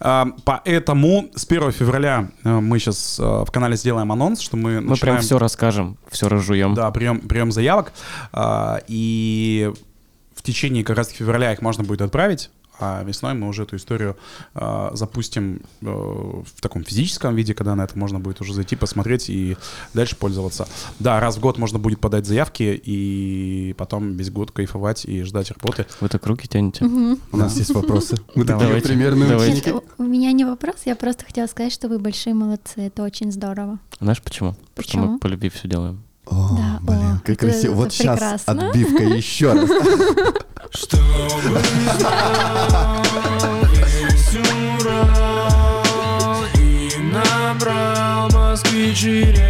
А, 0.00 0.26
Поэтому 0.44 1.30
с 1.34 1.44
1 1.44 1.72
февраля 1.72 2.30
э, 2.44 2.60
мы 2.60 2.78
сейчас 2.78 3.18
в 3.18 3.46
канале 3.52 3.76
сделаем 3.76 4.10
анонс, 4.10 4.40
что 4.40 4.56
мы 4.56 4.80
Мы 4.80 4.80
прям 4.80 4.88
начинаем... 4.88 5.20
все 5.20 5.38
расскажем, 5.38 5.96
все 6.10 6.28
разжуем. 6.28 6.74
Да, 6.74 6.90
прием, 6.90 7.20
прием 7.20 7.52
заявок. 7.52 7.92
А, 8.32 8.80
И 8.88 9.70
в 10.34 10.42
течение 10.42 10.82
как 10.84 10.96
раз 10.96 11.08
февраля 11.08 11.52
их 11.52 11.60
можно 11.62 11.84
будет 11.84 12.00
отправить. 12.02 12.50
А 12.82 13.02
весной 13.04 13.34
мы 13.34 13.46
уже 13.46 13.64
эту 13.64 13.76
историю 13.76 14.16
а, 14.54 14.90
запустим 14.94 15.60
э, 15.82 15.84
в 15.86 16.60
таком 16.62 16.82
физическом 16.82 17.34
виде, 17.36 17.52
когда 17.54 17.74
на 17.74 17.82
это 17.84 17.98
можно 17.98 18.18
будет 18.18 18.40
уже 18.40 18.54
зайти, 18.54 18.74
посмотреть 18.74 19.28
и 19.28 19.56
дальше 19.92 20.16
пользоваться. 20.16 20.66
Да, 20.98 21.20
раз 21.20 21.36
в 21.36 21.40
год 21.40 21.58
можно 21.58 21.78
будет 21.78 22.00
подать 22.00 22.24
заявки 22.26 22.62
и 22.82 23.74
потом 23.76 24.16
весь 24.16 24.30
год 24.30 24.50
кайфовать 24.50 25.04
и 25.04 25.22
ждать 25.24 25.50
работы. 25.50 25.84
Вы 26.00 26.08
так 26.08 26.26
руки 26.26 26.48
тянете. 26.48 26.84
У 26.86 27.36
нас 27.36 27.56
есть 27.58 27.70
вопросы. 27.74 28.16
Мы 28.34 28.44
такие 28.46 28.80
примерные 28.80 29.28
давайте. 29.28 29.52
ученики. 29.72 29.86
У 29.98 30.02
меня 30.04 30.32
не 30.32 30.44
вопрос, 30.46 30.76
я 30.86 30.96
просто 30.96 31.26
хотела 31.26 31.46
сказать, 31.46 31.72
что 31.72 31.88
вы 31.88 31.98
большие 31.98 32.32
молодцы, 32.34 32.80
это 32.80 33.02
очень 33.02 33.30
здорово. 33.30 33.78
Знаешь 34.00 34.22
почему? 34.22 34.54
Потому 34.74 34.88
что 34.88 34.98
мы 34.98 35.04
Почему? 35.04 35.18
по 35.18 35.26
любви 35.26 35.50
все 35.50 35.68
делаем. 35.68 36.02
О, 36.26 36.56
Да, 36.56 36.78
блин, 36.80 37.00
о, 37.00 37.20
как 37.20 37.30
это- 37.36 37.46
красиво. 37.46 37.74
Вот 37.74 37.92
сейчас 37.92 38.18
прекрасно. 38.18 38.68
отбивка 38.70 39.02
еще 39.02 39.52
раз. 39.52 39.68
Чтобы 40.72 41.60
весь 43.74 44.36
урал 44.36 45.82
И 46.54 46.96
набрал 46.98 48.30
москвичи 48.30 49.49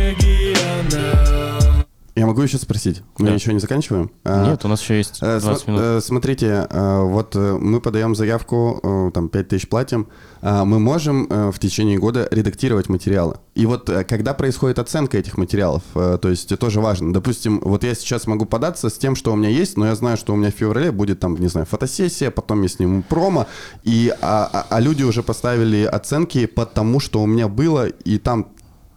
я 2.17 2.27
могу 2.27 2.43
еще 2.43 2.59
спросить? 2.59 3.03
Мы 3.19 3.29
Да. 3.29 3.35
еще 3.35 3.53
не 3.53 3.61
заканчиваем? 3.61 4.11
А, 4.25 4.45
Нет, 4.51 4.65
у 4.65 4.69
нас 4.69 4.81
еще 4.83 4.97
есть 4.99 5.19
Э, 5.23 5.39
20 5.41 5.63
см- 5.63 5.69
минут. 5.69 5.81
э, 5.83 6.01
Смотрите, 6.01 6.67
э, 6.69 7.03
вот 7.05 7.37
э, 7.37 7.57
мы 7.59 7.81
подаем 7.81 8.15
заявку, 8.17 8.81
э, 8.83 9.11
там 9.15 9.29
5 9.29 9.49
тысяч 9.49 9.69
платим, 9.69 10.09
а 10.43 10.65
мы 10.65 10.81
можем 10.81 11.27
э, 11.31 11.51
в 11.53 11.59
течение 11.61 11.99
года 11.99 12.27
редактировать 12.33 12.89
материалы. 12.89 13.37
И 13.55 13.65
вот 13.65 13.89
э, 13.89 14.03
когда 14.05 14.35
происходит 14.35 14.79
оценка 14.81 15.19
этих 15.19 15.39
материалов, 15.39 15.83
э, 15.95 16.19
то 16.21 16.29
есть 16.29 16.47
это 16.47 16.57
тоже 16.57 16.81
важно. 16.81 17.13
Допустим, 17.13 17.61
вот 17.65 17.85
я 17.85 17.95
сейчас 17.95 18.27
могу 18.27 18.45
податься 18.45 18.91
с 18.91 18.99
тем, 18.99 19.15
что 19.15 19.33
у 19.33 19.37
меня 19.37 19.49
есть, 19.49 19.77
но 19.77 19.87
я 19.87 19.95
знаю, 19.95 20.17
что 20.17 20.33
у 20.33 20.37
меня 20.37 20.51
в 20.51 20.55
феврале 20.55 20.91
будет 20.91 21.21
там, 21.21 21.37
не 21.37 21.49
знаю, 21.49 21.67
фотосессия, 21.67 22.31
потом 22.33 22.63
я 22.63 22.69
сниму 22.69 23.03
промо, 23.03 23.47
и, 23.85 24.13
а, 24.21 24.51
а- 24.53 24.67
а 24.69 24.81
люди 24.81 25.05
уже 25.05 25.23
поставили 25.23 25.85
оценки 25.85 26.47
по 26.47 26.67
тому, 26.67 26.99
что 26.99 27.23
у 27.23 27.27
меня 27.27 27.47
было, 27.47 27.87
и 27.87 28.19
там 28.19 28.49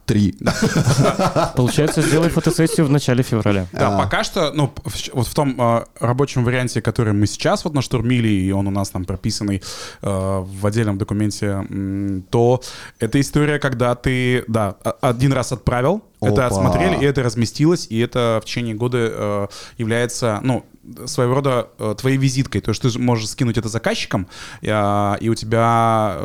три. 0.06 0.36
Получается, 1.56 2.01
сделай 2.01 2.30
фотосессию 2.30 2.86
в 2.86 2.89
начале 2.89 3.24
февраля. 3.24 3.68
Да, 3.72 3.95
А. 3.95 3.97
пока 3.97 4.24
что, 4.24 4.51
ну, 4.54 4.74
вот 5.14 5.28
в 5.28 5.34
том 5.34 5.60
э, 5.60 5.86
рабочем 5.99 6.43
варианте, 6.43 6.82
который 6.82 7.14
мы 7.14 7.28
сейчас 7.28 7.64
вот 7.64 7.74
наштурмили, 7.74 8.28
и 8.28 8.51
он 8.51 8.68
у 8.68 8.72
нас 8.72 8.89
там 8.89 9.06
прописанный 9.06 9.62
э, 10.01 10.08
в 10.45 10.66
отдельном 10.66 10.97
документе, 10.97 11.64
то 12.30 12.62
это 12.99 13.20
история, 13.22 13.60
когда 13.60 13.95
ты, 13.95 14.43
да, 14.47 14.76
а- 14.84 14.97
один 15.01 15.34
раз 15.34 15.51
отправил, 15.51 16.04
это 16.22 16.45
Опа. 16.45 16.47
отсмотрели, 16.47 17.01
и 17.01 17.06
это 17.06 17.22
разместилось, 17.24 17.88
и 17.89 17.99
это 17.99 18.39
в 18.41 18.45
течение 18.45 18.76
года 18.76 18.97
э, 19.01 19.47
является, 19.78 20.39
ну, 20.43 20.66
своего 21.06 21.36
рода 21.36 21.70
э, 21.80 21.96
твоей 21.98 22.18
визиткой. 22.18 22.62
То 22.62 22.70
есть 22.70 22.82
ты 22.82 22.90
же 22.90 23.00
можешь 23.00 23.30
скинуть 23.30 23.58
это 23.58 23.70
заказчикам, 23.70 24.28
э, 24.62 25.16
и 25.22 25.30
у 25.30 25.36
тебя 25.36 26.18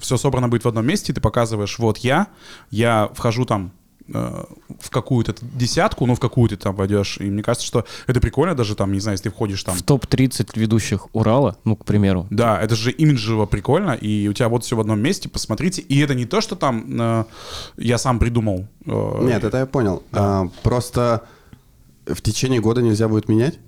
все 0.00 0.16
собрано 0.16 0.48
будет 0.48 0.64
в 0.64 0.68
одном 0.68 0.86
месте, 0.86 1.12
и 1.12 1.14
ты 1.14 1.20
показываешь, 1.20 1.78
вот 1.78 1.98
я, 1.98 2.28
я 2.70 3.10
вхожу 3.14 3.44
там 3.44 3.72
э, 4.12 4.44
в 4.80 4.90
какую-то 4.90 5.34
десятку, 5.40 6.06
ну, 6.06 6.14
в 6.14 6.20
какую 6.20 6.48
ты 6.48 6.56
там 6.56 6.74
войдешь. 6.74 7.18
И 7.18 7.24
мне 7.24 7.42
кажется, 7.42 7.66
что 7.66 7.84
это 8.06 8.20
прикольно 8.20 8.54
даже 8.54 8.74
там, 8.74 8.92
не 8.92 9.00
знаю, 9.00 9.14
если 9.14 9.28
ты 9.28 9.34
входишь 9.34 9.62
там... 9.64 9.74
В 9.74 9.82
топ-30 9.82 10.50
ведущих 10.54 11.08
Урала, 11.14 11.56
ну, 11.64 11.76
к 11.76 11.84
примеру. 11.84 12.26
Да, 12.30 12.60
это 12.60 12.74
же 12.74 12.90
имиджево 12.90 13.46
прикольно, 13.46 13.92
и 13.92 14.28
у 14.28 14.32
тебя 14.32 14.48
вот 14.48 14.64
все 14.64 14.76
в 14.76 14.80
одном 14.80 15.00
месте, 15.00 15.28
посмотрите. 15.28 15.82
И 15.82 15.98
это 16.00 16.14
не 16.14 16.24
то, 16.24 16.40
что 16.40 16.56
там 16.56 16.84
э, 17.00 17.24
я 17.78 17.98
сам 17.98 18.18
придумал. 18.18 18.66
э, 18.86 19.18
Нет, 19.22 19.44
это 19.44 19.58
я 19.58 19.66
понял. 19.66 20.02
А, 20.12 20.48
Просто 20.62 21.22
в 22.06 22.20
течение 22.20 22.60
года 22.60 22.82
нельзя 22.82 23.08
будет 23.08 23.28
менять? 23.28 23.58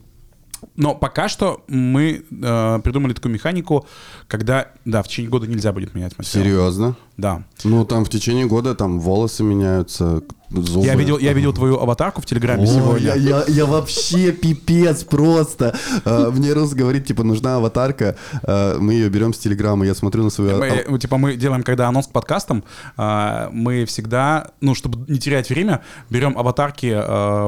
Но 0.76 0.94
пока 0.94 1.28
что 1.28 1.64
мы 1.68 2.24
э, 2.30 2.80
придумали 2.82 3.12
такую 3.12 3.32
механику, 3.32 3.86
когда, 4.28 4.68
да, 4.84 5.02
в 5.02 5.08
течение 5.08 5.30
года 5.30 5.46
нельзя 5.46 5.72
будет 5.72 5.94
менять 5.94 6.16
материал. 6.18 6.44
Серьезно? 6.44 6.96
Да. 7.16 7.44
Ну, 7.62 7.84
там 7.84 8.04
в 8.04 8.08
течение 8.08 8.46
года 8.46 8.74
там 8.74 8.98
волосы 9.00 9.42
меняются, 9.44 10.22
зубы. 10.50 10.84
Я 10.86 10.94
видел, 10.96 11.18
я 11.18 11.32
видел 11.32 11.52
твою 11.52 11.78
аватарку 11.78 12.20
в 12.20 12.26
Телеграме 12.26 12.64
О, 12.64 12.66
сегодня. 12.66 13.06
Я, 13.06 13.14
я- 13.14 13.44
я 13.48 13.66
вообще 13.66 14.32
пипец 14.32 15.04
просто. 15.04 15.74
А, 16.04 16.30
Мне 16.30 16.52
Рус 16.52 16.74
говорит, 16.74 17.06
типа, 17.06 17.22
нужна 17.24 17.56
аватарка. 17.56 18.16
А, 18.42 18.78
Мы 18.78 18.94
ее 18.94 19.08
берем 19.08 19.32
с 19.32 19.38
Телеграма. 19.38 19.86
Я 19.86 19.94
смотрю 19.94 20.24
на 20.24 20.30
свою... 20.30 20.58
Мы, 20.58 20.66
а- 20.68 20.94
э, 20.94 20.98
типа 20.98 21.16
мы 21.16 21.36
делаем, 21.36 21.62
когда 21.62 21.88
анонс 21.88 22.06
к 22.08 22.10
подкастам, 22.12 22.64
а, 22.96 23.48
мы 23.52 23.84
всегда, 23.86 24.50
ну, 24.60 24.74
чтобы 24.74 25.10
не 25.10 25.18
терять 25.18 25.48
время, 25.50 25.80
берем 26.10 26.36
аватарки 26.36 26.86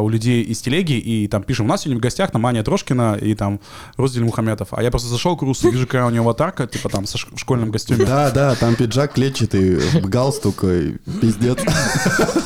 у 0.01 0.09
людей 0.09 0.43
из 0.43 0.61
телеги 0.61 0.93
и 0.95 1.27
там 1.29 1.43
пишем, 1.43 1.67
у 1.67 1.69
нас 1.69 1.83
сегодня 1.83 1.99
в 1.99 2.03
гостях 2.03 2.31
там 2.31 2.47
Аня 2.47 2.63
Трошкина 2.63 3.19
и 3.21 3.35
там 3.35 3.61
Роздель 3.97 4.25
Мухаметов. 4.25 4.69
А 4.71 4.83
я 4.83 4.91
просто 4.91 5.09
зашел 5.09 5.37
к 5.37 5.43
Русу, 5.43 5.71
вижу, 5.71 5.87
какая 5.87 6.07
у 6.07 6.11
него 6.11 6.25
аватарка, 6.25 6.67
типа 6.67 6.89
там 6.89 7.07
со 7.07 7.19
ш- 7.19 7.29
в 7.35 7.39
школьном 7.39 7.73
костюме. 7.73 8.05
Да, 8.07 8.31
да, 8.31 8.55
там 8.55 8.75
пиджак 8.75 9.13
клетчатый, 9.15 9.56
галстук, 10.03 10.65
и 10.65 10.97
пиздец. 11.21 11.59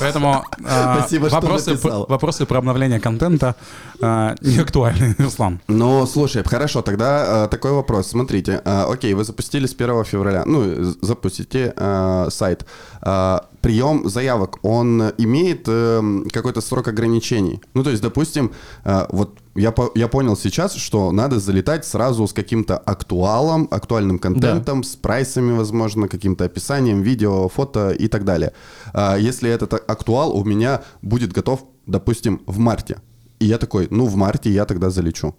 Поэтому 0.00 0.44
а, 0.64 0.98
Спасибо, 1.00 1.28
вопросы, 1.28 1.78
вопросы 2.08 2.46
про 2.46 2.58
обновление 2.58 3.00
контента 3.00 3.54
а, 4.00 4.34
не 4.40 4.58
актуальны, 4.58 5.14
Руслан. 5.18 5.60
Ну, 5.68 6.06
слушай, 6.06 6.42
хорошо, 6.44 6.82
тогда 6.82 7.44
э, 7.44 7.48
такой 7.48 7.72
вопрос. 7.72 8.08
Смотрите, 8.08 8.60
э, 8.64 8.82
окей, 8.92 9.14
вы 9.14 9.24
запустили 9.24 9.66
с 9.66 9.74
1 9.74 10.04
февраля, 10.04 10.44
ну, 10.46 10.84
з- 10.84 10.98
запустите 11.02 11.72
э, 11.76 12.26
сайт. 12.30 12.64
Э, 13.02 13.40
прием 13.60 14.08
заявок, 14.08 14.58
он 14.62 15.02
имеет 15.18 15.68
э, 15.68 16.02
какой-то 16.32 16.60
срок 16.60 16.88
ограничений? 16.88 17.60
Ну, 17.74 17.82
то 17.84 17.90
есть, 17.90 18.02
допустим, 18.02 18.50
э, 18.84 19.06
вот 19.10 19.38
я, 19.54 19.70
по- 19.72 19.90
я 19.94 20.08
понял 20.08 20.36
сейчас, 20.36 20.74
что 20.74 21.12
надо 21.12 21.38
залетать 21.40 21.84
сразу 21.84 22.26
с 22.26 22.32
каким-то 22.32 22.76
актуалом, 22.78 23.66
актуальным 23.70 24.18
контентом, 24.18 24.82
с 24.84 24.96
прайсами, 24.96 25.56
возможно, 25.56 26.08
каким-то 26.08 26.44
описанием, 26.44 27.02
видео, 27.02 27.48
фото 27.48 27.90
и 27.90 28.08
так 28.08 28.24
далее. 28.24 28.52
А 28.92 29.16
Если 29.16 29.50
этот 29.50 29.72
актуал 29.74 30.36
у 30.36 30.44
меня 30.44 30.82
будет 31.02 31.32
готов, 31.32 31.64
допустим, 31.86 32.40
в 32.46 32.58
марте, 32.58 32.96
и 33.40 33.46
я 33.46 33.58
такой, 33.58 33.88
ну, 33.90 34.06
в 34.06 34.16
марте 34.16 34.50
я 34.50 34.64
тогда 34.64 34.90
залечу. 34.90 35.34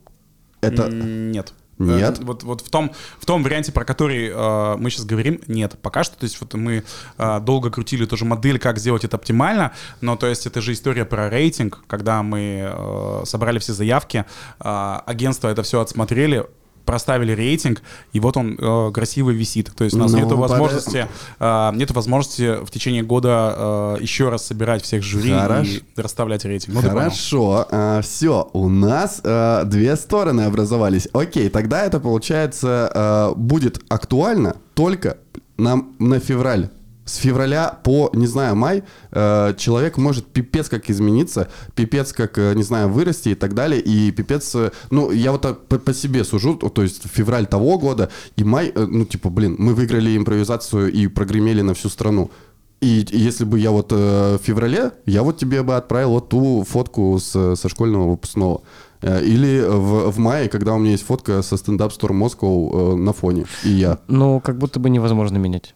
Это... 0.62 0.90
Нет. 0.90 1.54
Нет? 1.88 2.20
Вот, 2.22 2.44
вот 2.44 2.62
в, 2.62 2.70
том, 2.70 2.92
в 3.20 3.26
том 3.26 3.44
варианте, 3.44 3.72
про 3.72 3.86
который 3.86 4.30
э, 4.30 4.76
мы 4.78 4.90
сейчас 4.90 5.06
говорим, 5.06 5.42
нет. 5.48 5.78
Пока 5.82 6.04
что, 6.04 6.18
то 6.18 6.24
есть 6.24 6.40
вот 6.42 6.54
мы 6.54 6.84
э, 7.18 7.40
долго 7.42 7.70
крутили 7.70 8.06
тоже 8.06 8.26
модель, 8.26 8.60
как 8.60 8.80
сделать 8.80 9.04
это 9.04 9.18
оптимально, 9.18 9.72
но 10.02 10.16
то 10.16 10.28
есть 10.28 10.46
это 10.46 10.62
же 10.62 10.74
история 10.74 11.06
про 11.06 11.30
рейтинг, 11.30 11.84
когда 11.88 12.24
мы 12.24 12.72
э, 12.72 13.22
собрали 13.26 13.60
все 13.60 13.74
заявки, 13.74 14.26
э, 14.60 15.00
агентства 15.06 15.50
это 15.50 15.64
все 15.64 15.82
отсмотрели, 15.82 16.46
проставили 16.86 17.32
рейтинг, 17.32 17.82
и 18.14 18.20
вот 18.20 18.38
он 18.38 18.58
э, 18.60 18.92
красиво 18.94 19.30
висит. 19.30 19.72
То 19.76 19.84
есть 19.84 19.96
у 19.96 20.00
нас 20.00 20.12
Ну, 20.12 20.18
нет 20.20 20.32
возможности, 20.32 21.08
э, 21.40 21.94
возможности 21.94 22.64
в 22.64 22.72
течение 22.72 23.04
года 23.04 23.96
э, 23.98 23.98
еще 24.02 24.30
раз 24.30 24.46
собирать 24.46 24.84
всех 24.84 25.04
жюри 25.04 25.32
Хорош. 25.32 25.68
и 25.68 25.84
расставлять 25.96 26.46
рейтинг. 26.46 26.76
Ну. 26.76 26.82
Хорошо, 26.82 27.68
все, 28.02 28.50
у 28.54 28.70
нас 28.70 29.22
э, 29.24 29.64
две 29.66 29.96
стороны 29.96 30.42
образовались. 30.42 31.08
Окей, 31.14 31.50
тогда 31.50 31.86
это 31.86 32.00
получается 32.00 32.92
э, 32.94 33.34
будет 33.38 33.82
актуально 33.90 34.56
только 34.74 35.18
нам 35.58 35.96
на 36.00 36.20
февраль. 36.20 36.70
С 37.06 37.16
февраля 37.16 37.80
по, 37.84 38.12
не 38.14 38.28
знаю, 38.28 38.56
май 38.56 38.84
э, 39.12 39.54
человек 39.58 39.98
может 39.98 40.28
пипец 40.28 40.70
как 40.70 40.90
измениться, 40.90 41.50
пипец 41.74 42.14
как, 42.14 42.38
э, 42.38 42.54
не 42.54 42.62
знаю, 42.62 42.90
вырасти 42.90 43.30
и 43.30 43.36
так 43.36 43.56
далее, 43.56 43.82
и 43.82 44.12
пипец, 44.12 44.54
э, 44.54 44.72
ну, 44.92 45.12
я 45.12 45.32
вот 45.32 45.42
так 45.42 45.66
по, 45.66 45.80
по 45.80 45.94
себе 45.94 46.24
сужу, 46.24 46.56
то, 46.56 46.82
есть 46.84 47.08
февраль 47.12 47.48
того 47.48 47.80
года 47.80 48.12
и 48.36 48.44
май, 48.44 48.72
ну, 48.76 49.06
типа, 49.06 49.32
блин, 49.32 49.56
мы 49.58 49.74
выиграли 49.74 50.16
импровизацию 50.16 50.92
и 50.92 51.08
прогремели 51.08 51.62
на 51.62 51.74
всю 51.74 51.90
страну. 51.90 52.30
И 52.82 53.02
и 53.12 53.18
если 53.18 53.46
бы 53.46 53.60
я 53.60 53.72
вот 53.72 53.92
э, 53.92 54.38
в 54.38 54.46
феврале, 54.46 54.92
я 55.06 55.24
вот 55.24 55.38
тебе 55.38 55.64
бы 55.64 55.76
отправил 55.76 56.12
вот 56.12 56.30
ту 56.30 56.64
фотку 56.64 57.18
с, 57.20 57.56
со 57.56 57.70
школьного 57.70 58.10
выпускного. 58.10 58.62
Или 59.02 59.66
в, 59.68 60.12
в 60.12 60.20
мае, 60.20 60.48
когда 60.48 60.74
у 60.74 60.78
меня 60.78 60.92
есть 60.92 61.06
фотка 61.06 61.42
со 61.42 61.58
стендап 61.58 61.92
Store 61.92 62.12
Moscow 62.12 62.94
э, 62.94 62.96
на 62.96 63.14
фоне, 63.14 63.46
и 63.64 63.70
я. 63.70 63.98
Ну, 64.08 64.40
как 64.40 64.60
будто 64.60 64.80
бы 64.80 64.92
невозможно 64.92 65.38
менять. 65.38 65.74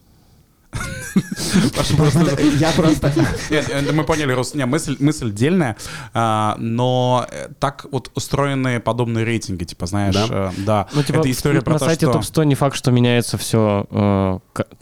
Я 2.58 2.72
просто... 2.72 3.12
Нет, 3.50 3.68
э, 3.70 3.92
мы 3.92 4.04
поняли, 4.04 4.32
Рус, 4.32 4.54
не, 4.54 4.66
мысль, 4.66 5.32
дельная, 5.32 5.76
а, 6.12 6.56
но 6.58 7.26
э, 7.30 7.48
так 7.58 7.86
вот 7.90 8.10
устроены 8.14 8.80
подобные 8.80 9.24
рейтинги, 9.24 9.64
типа, 9.64 9.86
знаешь, 9.86 10.14
Да? 10.14 10.26
э, 10.30 10.50
Ну, 10.92 11.02
типа, 11.02 11.18
это 11.18 11.30
история 11.30 11.58
на 11.58 11.64
про 11.64 11.78
то, 11.78 11.86
сайте 11.86 12.06
что... 12.06 12.12
топ-100 12.14 12.44
не 12.44 12.54
факт, 12.54 12.76
что 12.76 12.90
меняется 12.90 13.38
все. 13.38 13.86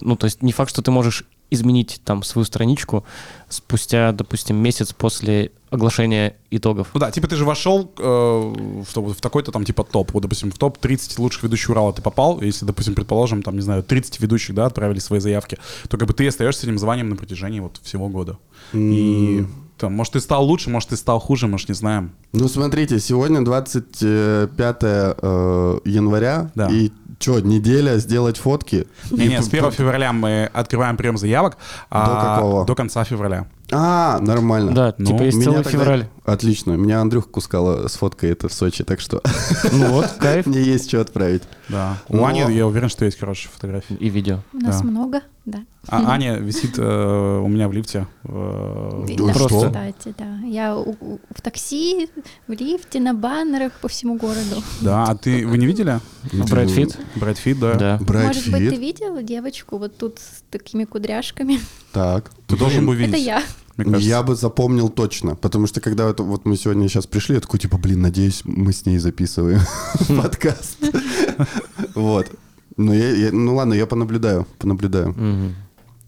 ну, 0.01 0.17
то 0.17 0.25
есть 0.25 0.43
не 0.43 0.53
факт, 0.53 0.71
что 0.71 0.83
ты 0.83 0.91
можешь 0.91 1.25
изменить 1.51 2.01
там 2.05 2.23
свою 2.23 2.45
страничку 2.45 3.05
спустя, 3.49 4.13
допустим, 4.13 4.57
месяц 4.57 4.93
после 4.93 5.53
оглашения 5.71 6.37
итогов. 6.51 6.89
Ну 6.95 7.01
да, 7.01 7.11
типа 7.11 7.29
ты 7.29 7.37
же 7.37 7.45
вошел 7.45 7.93
э, 7.99 8.03
в, 8.03 9.13
в 9.13 9.21
такой-то 9.21 9.53
там 9.53 9.65
типа 9.65 9.85
топ. 9.85 10.13
Вот, 10.13 10.23
допустим, 10.23 10.51
в 10.51 10.59
топ-30 10.59 11.21
лучших 11.21 11.43
ведущих 11.43 11.71
Урала 11.71 11.93
ты 11.93 12.03
попал. 12.03 12.41
Если, 12.41 12.65
допустим, 12.65 12.95
предположим, 12.95 13.43
там, 13.43 13.57
не 13.57 13.63
знаю, 13.63 13.83
30 13.83 14.21
ведущих, 14.21 14.55
да, 14.55 14.67
отправили 14.67 14.99
свои 14.99 15.21
заявки, 15.21 15.59
то 15.89 15.99
как 15.99 16.09
бы 16.09 16.15
ты 16.15 16.27
остаешься 16.27 16.63
с 16.63 16.65
этим 16.65 16.79
званием 16.79 17.09
на 17.09 17.17
протяжении 17.17 17.61
вот 17.61 17.81
всего 17.83 18.09
года. 18.09 18.39
И 18.73 19.45
там, 19.85 19.93
может, 19.95 20.15
ты 20.15 20.21
стал 20.21 20.45
лучше, 20.45 20.71
может, 20.71 20.89
ты 20.91 20.97
стал 20.97 21.21
хуже, 21.21 21.47
может, 21.47 21.69
не 21.69 21.75
знаем. 21.75 22.11
Ну, 22.33 22.49
смотрите, 22.49 22.99
сегодня 23.01 23.45
25 23.45 24.77
э, 24.83 25.79
января, 25.85 26.51
Да. 26.55 26.69
и 26.71 26.91
что, 27.21 27.41
неделя 27.41 27.99
сделать 27.99 28.37
фотки? 28.39 28.87
Не, 29.11 29.25
И 29.25 29.29
не, 29.29 29.43
с 29.43 29.49
п- 29.49 29.59
1 29.59 29.71
февраля 29.73 30.13
мы 30.13 30.51
открываем 30.53 30.97
прием 30.97 31.17
заявок. 31.17 31.57
а 31.91 32.37
какого? 32.37 32.65
До 32.67 32.75
конца 32.75 33.05
февраля. 33.05 33.47
А, 33.77 34.19
нормально. 34.21 34.73
Да, 34.73 34.95
Ну, 34.99 35.07
типа 35.07 35.23
есть 35.23 35.37
Меня 35.39 35.45
целый 35.47 35.65
тогда- 35.65 35.71
февраль. 35.79 36.07
Отлично. 36.25 36.73
Меня 36.73 37.01
Андрюх 37.03 37.31
кускала 37.31 37.87
с 37.87 37.97
фоткой 37.97 38.31
это 38.31 38.49
в 38.49 38.53
Сочи, 38.55 38.83
так 38.83 38.99
что 39.01 39.21
Ну 39.73 39.89
вот, 39.91 40.07
кайф. 40.19 40.47
мне 40.47 40.63
есть 40.63 40.89
что 40.89 41.01
отправить. 41.03 41.43
Да. 41.69 41.99
У 42.09 42.17
Но- 42.17 42.25
Ани, 42.27 42.41
я 42.55 42.67
уверен, 42.67 42.89
что 42.89 43.05
есть 43.05 43.19
хорошие 43.19 43.51
фотографии. 43.53 43.95
И 43.97 44.09
видео. 44.09 44.39
У 44.55 44.59
нас 44.59 44.81
Да. 44.81 44.87
много, 44.87 45.21
да. 45.45 45.59
А 45.87 46.13
Аня 46.13 46.37
висит 46.39 46.79
э, 46.79 47.41
у 47.45 47.47
меня 47.49 47.69
в 47.69 47.73
лифте. 47.75 48.07
э, 48.25 49.05
Видно, 49.07 49.35
просто. 49.35 49.67
кстати, 49.67 50.15
да. 50.17 50.39
Я 50.47 50.77
у- 50.77 50.97
у- 50.99 51.21
в 51.35 51.43
такси, 51.43 52.09
в 52.49 52.53
лифте, 52.53 53.01
на 53.01 53.13
баннерах 53.13 53.73
по 53.83 53.89
всему 53.89 54.17
городу. 54.17 54.63
Да, 54.81 55.05
а 55.05 55.15
ты, 55.17 55.47
вы 55.47 55.59
не 55.59 55.67
видели? 55.67 56.01
Брэд 56.33 56.71
Фитт? 56.71 56.99
Брэд 57.17 57.37
Фитт, 57.37 57.61
да. 57.61 57.75
Да. 57.75 57.99
Брэд 58.01 58.27
Может 58.29 58.51
быть, 58.51 58.71
ты 58.71 58.77
видел 58.77 59.21
девочку 59.21 59.77
вот 59.77 59.99
тут 59.99 60.19
с 60.21 60.43
такими 60.51 60.85
кудряшками? 60.85 61.61
Так. 61.93 62.31
Ты 62.47 62.57
должен 62.57 62.87
был 62.87 62.95
видеть. 62.95 63.15
Это 63.15 63.23
я. 63.23 63.43
Мне 63.77 63.91
кажется. 63.91 64.09
Я 64.09 64.23
бы 64.23 64.37
запомнил 64.37 64.89
точно, 64.89 65.35
потому 65.35 65.67
что 65.67 65.81
когда 65.81 66.09
это, 66.09 66.23
вот 66.23 66.45
мы 66.45 66.57
сегодня 66.57 66.89
сейчас 66.89 67.07
пришли, 67.07 67.35
я 67.35 67.41
такой, 67.41 67.59
типа, 67.59 67.79
блин, 67.79 68.03
надеюсь, 68.03 68.43
мы 68.45 68.73
с 68.73 68.87
ней 68.87 68.99
записываем 68.99 69.61
подкаст. 70.09 70.79
Вот. 71.95 72.31
Ну, 72.77 72.93
я, 72.93 73.31
ну 73.33 73.55
ладно, 73.55 73.75
я 73.75 73.87
понаблюдаю, 73.87 74.47
понаблюдаю. 74.59 75.15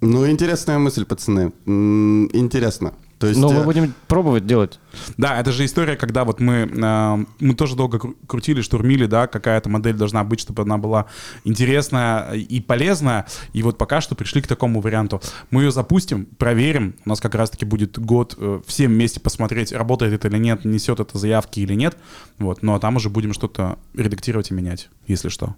Ну, 0.01 0.31
интересная 0.31 0.79
мысль, 0.79 1.05
пацаны. 1.05 1.53
Интересно. 1.67 2.93
То 3.19 3.27
есть... 3.27 3.41
Но 3.41 3.51
э, 3.51 3.55
мы 3.59 3.65
будем 3.65 3.95
пробовать 4.09 4.47
делать. 4.47 4.79
Да, 5.17 5.41
это 5.41 5.51
же 5.51 5.65
история, 5.65 5.97
когда 5.97 6.25
вот 6.25 6.39
мы, 6.41 6.71
э, 6.71 7.25
мы 7.41 7.55
тоже 7.55 7.75
долго 7.75 7.99
кру- 7.99 8.17
крутили, 8.27 8.61
штурмили, 8.61 9.07
да, 9.07 9.27
какая-то 9.27 9.71
модель 9.71 9.95
должна 9.95 10.23
быть, 10.23 10.41
чтобы 10.41 10.63
она 10.63 10.77
была 10.77 11.07
интересная 11.45 12.33
и 12.33 12.61
полезная. 12.61 13.27
И 13.55 13.63
вот 13.63 13.79
пока 13.79 14.01
что 14.01 14.15
пришли 14.15 14.43
к 14.43 14.47
такому 14.47 14.81
варианту. 14.81 15.23
Мы 15.51 15.63
ее 15.63 15.71
запустим, 15.71 16.27
проверим. 16.27 16.95
У 17.05 17.09
нас 17.09 17.21
как 17.21 17.35
раз-таки 17.35 17.65
будет 17.65 17.99
год 17.99 18.35
э, 18.37 18.61
всем 18.67 18.93
вместе 18.93 19.19
посмотреть, 19.21 19.73
работает 19.73 20.13
это 20.13 20.29
или 20.29 20.39
нет, 20.39 20.65
несет 20.65 21.01
это 21.01 21.17
заявки 21.17 21.61
или 21.61 21.75
нет. 21.75 21.97
Вот, 22.39 22.63
ну 22.63 22.75
а 22.75 22.81
там 22.81 22.97
уже 22.97 23.09
будем 23.09 23.33
что-то 23.33 23.79
редактировать 23.95 24.51
и 24.51 24.55
менять, 24.55 24.91
если 25.07 25.31
что. 25.31 25.55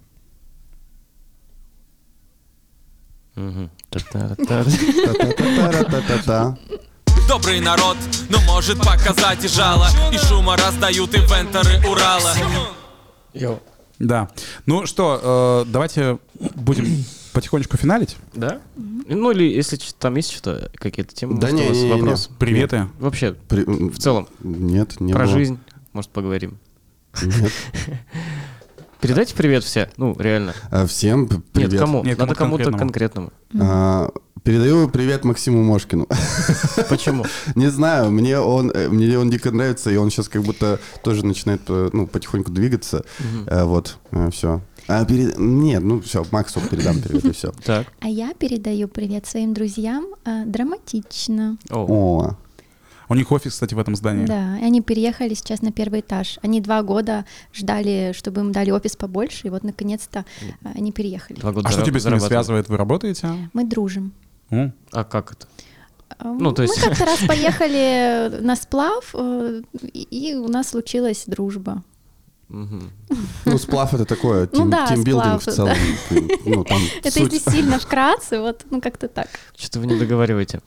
Та-та-та. 5.89 6.57
Добрый 7.29 7.59
народ, 7.59 7.95
но 8.31 8.39
может 8.41 8.79
показать 8.79 9.45
и 9.45 9.47
жало 9.47 9.85
И 10.11 10.17
шума 10.17 10.57
раздают 10.57 11.13
ивенторы 11.13 11.77
Урала 11.87 12.33
Йоу. 13.35 13.61
Да. 13.99 14.31
Ну 14.65 14.87
что, 14.87 15.63
э, 15.67 15.71
давайте 15.71 16.17
будем 16.55 17.05
потихонечку 17.33 17.77
финалить. 17.77 18.17
Да? 18.33 18.59
Ну 18.75 19.29
или 19.29 19.43
если 19.43 19.77
там 19.99 20.15
есть 20.15 20.31
что-то, 20.31 20.71
какие-то 20.73 21.13
темы, 21.13 21.39
Да 21.39 21.49
может, 21.49 21.65
у 21.65 21.67
вас 21.69 21.77
не-не-не-не. 21.77 22.01
вопрос? 22.01 22.29
Приветы. 22.39 22.87
Вообще, 22.97 23.33
При- 23.47 23.63
в 23.63 23.99
целом, 23.99 24.27
Нет, 24.39 24.99
не 24.99 25.13
про 25.13 25.25
было. 25.25 25.31
жизнь, 25.31 25.59
может, 25.93 26.09
поговорим. 26.09 26.57
Нет. 27.21 27.51
Передайте 29.01 29.33
привет 29.33 29.63
все, 29.63 29.89
ну, 29.95 30.15
реально. 30.19 30.53
А, 30.71 30.85
Всем 30.85 31.27
привет. 31.27 31.71
Нет, 31.71 31.79
кому? 31.81 32.03
Нет, 32.03 32.17
Надо 32.17 32.35
кому-то 32.35 32.71
конкретному. 32.71 33.31
А, 33.59 34.09
Передаю 34.43 34.89
привет 34.89 35.23
Максиму 35.25 35.63
Мошкину. 35.63 36.07
Почему? 36.89 37.25
Не 37.55 37.67
знаю, 37.67 38.09
мне 38.11 38.39
он, 38.39 38.71
э, 38.71 38.87
мне 38.89 39.17
он 39.17 39.29
дико 39.29 39.51
нравится, 39.51 39.91
и 39.91 39.95
он 39.97 40.09
сейчас 40.09 40.29
как 40.29 40.43
будто 40.43 40.79
тоже 41.03 41.25
начинает 41.25 41.61
э, 41.67 41.89
ну, 41.93 42.07
потихоньку 42.07 42.51
двигаться. 42.51 43.05
Э, 43.47 43.63
Вот, 43.65 43.97
все. 44.31 44.61
А 44.87 45.05
перед... 45.05 45.37
Нет, 45.37 45.83
ну 45.83 46.01
все, 46.01 46.25
Максу 46.31 46.61
передам 46.61 46.99
привет 47.01 47.25
и 47.25 47.31
все. 47.31 47.51
Так. 47.63 47.87
А 47.99 48.07
я 48.07 48.33
передаю 48.33 48.87
привет 48.87 49.27
своим 49.27 49.53
друзьям 49.53 50.07
а, 50.25 50.45
драматично. 50.45 51.57
О, 51.69 51.85
О, 51.87 52.37
У 53.09 53.15
них 53.15 53.31
офис, 53.31 53.53
кстати, 53.53 53.73
в 53.73 53.79
этом 53.79 53.95
здании. 53.95 54.25
Да, 54.25 54.57
и 54.59 54.63
они 54.63 54.81
переехали 54.81 55.33
сейчас 55.33 55.61
на 55.63 55.71
первый 55.71 56.01
этаж. 56.01 56.37
Они 56.43 56.61
два 56.61 56.83
года 56.83 57.25
ждали, 57.53 58.13
чтобы 58.15 58.41
им 58.41 58.51
дали 58.51 58.69
офис 58.71 58.95
побольше, 58.95 59.47
и 59.47 59.49
вот 59.49 59.63
наконец-то 59.63 60.25
а, 60.63 60.69
они 60.75 60.91
переехали. 60.91 61.39
два 61.39 61.51
года 61.51 61.67
А 61.67 61.71
что 61.71 61.81
тебя 61.81 61.99
с 61.99 62.05
ними 62.05 62.19
связывает? 62.19 62.69
Вы 62.69 62.77
работаете? 62.77 63.49
Мы 63.53 63.65
дружим. 63.65 64.13
М? 64.51 64.73
А 64.91 65.03
как 65.03 65.31
это? 65.33 65.47
А, 66.19 66.25
Ну, 66.27 66.51
то 66.51 66.61
есть- 66.61 66.77
Мы 66.77 66.83
как-то 66.83 67.05
раз 67.05 67.19
поехали 67.27 68.41
на 68.41 68.55
сплав, 68.55 69.15
э, 69.15 69.61
и 69.93 70.35
у 70.35 70.47
нас 70.47 70.69
случилась 70.69 71.23
дружба. 71.27 71.83
Ну 72.49 73.57
сплав 73.57 73.93
это 73.93 74.05
такое, 74.05 74.49
Ну 74.53 74.71
тимбилдинг 74.87 75.41
в 75.41 75.45
целом. 75.45 75.75
Ну, 76.45 76.63
Это 77.03 77.19
если 77.19 77.37
сильно 77.37 77.77
вкратце, 77.77 78.39
вот, 78.39 78.65
ну 78.71 78.81
как-то 78.81 79.07
так. 79.07 79.27
Что-то 79.55 79.79
вы 79.79 79.87
не 79.87 79.99
договариваете. 79.99 80.61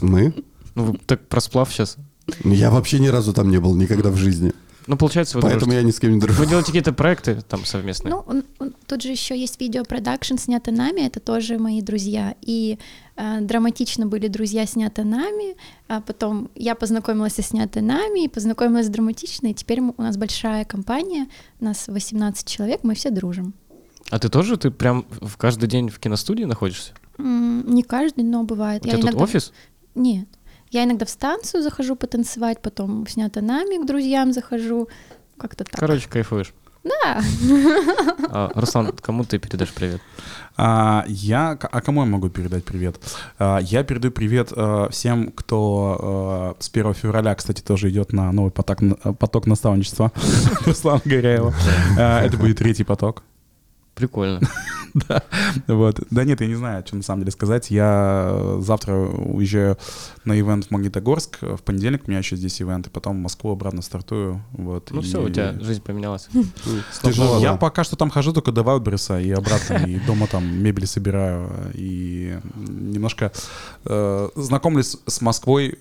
Мы? 0.00 0.32
Ну, 0.74 0.84
вы 0.84 0.98
так 1.06 1.26
про 1.28 1.40
сплав 1.40 1.72
сейчас. 1.72 1.96
Ну, 2.44 2.52
Я 2.52 2.70
вообще 2.70 2.98
ни 2.98 3.08
разу 3.08 3.32
там 3.32 3.50
не 3.50 3.58
был, 3.58 3.74
никогда 3.74 4.10
в 4.10 4.16
жизни. 4.16 4.52
Ну, 4.86 4.96
получается, 4.96 5.36
вы 5.36 5.42
Поэтому 5.42 5.60
дружите. 5.72 5.80
я 5.80 5.86
ни 5.86 5.90
с 5.90 6.00
кем 6.00 6.12
не 6.14 6.20
дружу. 6.20 6.40
Вы 6.40 6.46
делаете 6.48 6.66
какие-то 6.68 6.92
проекты 6.92 7.42
там 7.48 7.64
совместные? 7.64 8.10
Ну, 8.14 8.24
он- 8.26 8.44
он- 8.58 8.74
тут 8.86 9.02
же 9.02 9.10
еще 9.10 9.38
есть 9.38 9.60
видеопродакшн, 9.60 10.36
снято 10.36 10.72
нами, 10.72 11.02
это 11.02 11.20
тоже 11.20 11.58
мои 11.58 11.80
друзья. 11.82 12.34
И 12.42 12.78
э, 13.16 13.40
драматично 13.42 14.06
были 14.06 14.26
друзья, 14.28 14.64
снято 14.66 15.04
нами, 15.04 15.54
а 15.88 16.00
потом 16.00 16.48
я 16.54 16.74
познакомилась 16.74 17.34
со 17.34 17.42
снято 17.42 17.82
нами, 17.82 18.24
и 18.24 18.28
познакомилась 18.28 18.86
с 18.86 18.88
драматично, 18.88 19.48
и 19.48 19.54
теперь 19.54 19.80
мы- 19.82 19.94
у 19.96 20.02
нас 20.02 20.16
большая 20.16 20.64
компания, 20.64 21.26
у 21.60 21.64
нас 21.66 21.86
18 21.86 22.46
человек, 22.48 22.80
мы 22.82 22.94
все 22.94 23.10
дружим. 23.10 23.52
А 24.10 24.18
ты 24.18 24.28
тоже, 24.30 24.56
ты 24.56 24.70
прям 24.70 25.04
в 25.20 25.36
каждый 25.36 25.68
день 25.68 25.88
в 25.90 25.98
киностудии 26.00 26.44
находишься? 26.44 26.92
М, 27.18 27.64
Не 27.74 27.82
каждый, 27.82 28.24
но 28.24 28.42
бывает. 28.44 28.84
У 28.84 28.88
тебя 28.88 28.98
тут 29.12 29.20
офис? 29.20 29.52
Нет. 29.94 30.26
Я 30.70 30.84
иногда 30.84 31.04
в 31.04 31.10
станцию 31.10 31.62
захожу 31.62 31.96
потанцевать, 31.96 32.62
потом 32.62 33.04
в 33.04 33.10
снято 33.10 33.40
нами 33.40 33.82
к 33.82 33.86
друзьям 33.86 34.32
захожу, 34.32 34.88
как-то 35.36 35.64
так. 35.64 35.78
Короче, 35.78 36.08
кайфуешь. 36.08 36.52
Да. 36.82 37.20
А, 38.32 38.50
Руслан, 38.54 38.92
кому 39.02 39.24
ты 39.24 39.38
передашь 39.38 39.72
привет? 39.72 40.00
А, 40.56 41.04
я, 41.08 41.58
а 41.60 41.80
кому 41.80 42.00
я 42.02 42.06
могу 42.06 42.30
передать 42.30 42.64
привет? 42.64 42.96
А, 43.38 43.58
я 43.58 43.82
передаю 43.82 44.12
привет 44.12 44.52
э, 44.54 44.86
всем, 44.90 45.32
кто 45.32 46.56
с 46.58 46.70
1 46.70 46.94
февраля, 46.94 47.34
кстати, 47.34 47.60
тоже 47.60 47.90
идет 47.90 48.12
на 48.12 48.30
новый 48.32 48.52
поток, 48.52 48.78
поток 49.18 49.46
наставничества 49.46 50.12
Руслана 50.66 51.02
Горяева. 51.04 51.52
А, 51.98 52.22
Это 52.24 52.36
будет 52.38 52.58
третий 52.58 52.84
поток. 52.84 53.24
Прикольно. 54.00 54.40
Да, 55.08 55.22
вот. 55.68 56.00
Да 56.10 56.24
нет, 56.24 56.40
я 56.40 56.48
не 56.48 56.56
знаю, 56.56 56.84
что 56.84 56.96
на 56.96 57.04
самом 57.04 57.20
деле 57.20 57.30
сказать. 57.30 57.70
Я 57.70 58.30
э, 58.32 58.58
завтра 58.60 58.96
уезжаю 58.96 59.78
на 60.24 60.36
ивент 60.36 60.66
в 60.66 60.70
Магнитогорск. 60.72 61.38
В 61.42 61.58
понедельник 61.58 62.02
у 62.06 62.10
меня 62.10 62.18
еще 62.18 62.34
здесь 62.34 62.60
ивент, 62.60 62.88
и 62.88 62.90
потом 62.90 63.16
в 63.16 63.20
Москву 63.20 63.52
обратно 63.52 63.82
стартую. 63.82 64.42
Вот. 64.50 64.90
Ну 64.90 65.00
и- 65.00 65.04
все, 65.04 65.22
у 65.22 65.28
тебя 65.28 65.52
жизнь 65.60 65.80
поменялась. 65.80 66.28
Тяжело, 67.04 67.38
Я 67.38 67.54
пока 67.54 67.84
что 67.84 67.94
там 67.94 68.10
хожу 68.10 68.32
только 68.32 68.50
до 68.50 68.64
Вайлдберриса 68.64 69.20
и 69.20 69.30
обратно, 69.30 69.74
и 69.86 70.00
дома 70.00 70.26
там 70.26 70.44
мебель 70.60 70.88
собираю, 70.88 71.50
и 71.74 72.40
немножко 72.56 73.30
э, 73.84 74.28
знакомлюсь 74.34 74.96
с 75.06 75.20
Москвой 75.20 75.78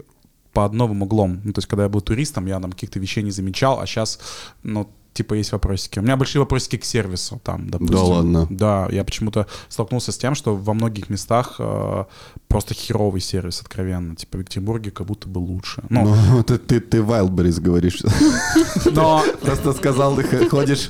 под 0.54 0.74
новым 0.74 1.02
углом. 1.02 1.42
Ну, 1.44 1.54
то 1.54 1.60
есть, 1.60 1.68
когда 1.68 1.84
я 1.84 1.90
был 1.90 2.02
туристом, 2.02 2.46
я 2.46 2.60
там 2.60 2.72
каких-то 2.74 3.00
вещей 3.00 3.24
не 3.24 3.32
замечал, 3.32 3.80
а 3.80 3.88
сейчас, 3.88 4.20
ну, 4.64 4.88
типа, 5.20 5.34
есть 5.34 5.52
вопросики. 5.52 6.00
У 6.00 6.02
меня 6.02 6.16
большие 6.16 6.40
вопросики 6.40 6.78
к 6.78 6.86
сервису 6.86 7.42
там, 7.44 7.70
допустим. 7.70 7.96
Да 7.96 8.04
ладно? 8.04 8.48
Да, 8.50 8.88
я 8.90 9.04
почему-то 9.04 9.48
столкнулся 9.68 10.12
с 10.12 10.18
тем, 10.18 10.34
что 10.34 10.56
во 10.56 10.74
многих 10.74 11.10
местах 11.10 11.56
э, 11.60 12.06
просто 12.48 12.74
херовый 12.74 13.20
сервис, 13.20 13.60
откровенно. 13.60 14.16
Типа, 14.16 14.38
в 14.38 14.42
Екатеринбурге 14.42 14.92
как 14.92 15.08
будто 15.08 15.28
бы 15.28 15.40
лучше. 15.40 15.84
Ну, 15.90 16.16
Ну, 16.32 16.44
ты, 16.50 16.58
ты, 16.58 16.80
ты 16.80 16.98
Wildberries 17.00 17.60
говоришь. 17.60 18.02
но 18.86 19.22
Просто 19.42 19.74
сказал, 19.74 20.16
ты 20.16 20.50
ходишь 20.50 20.90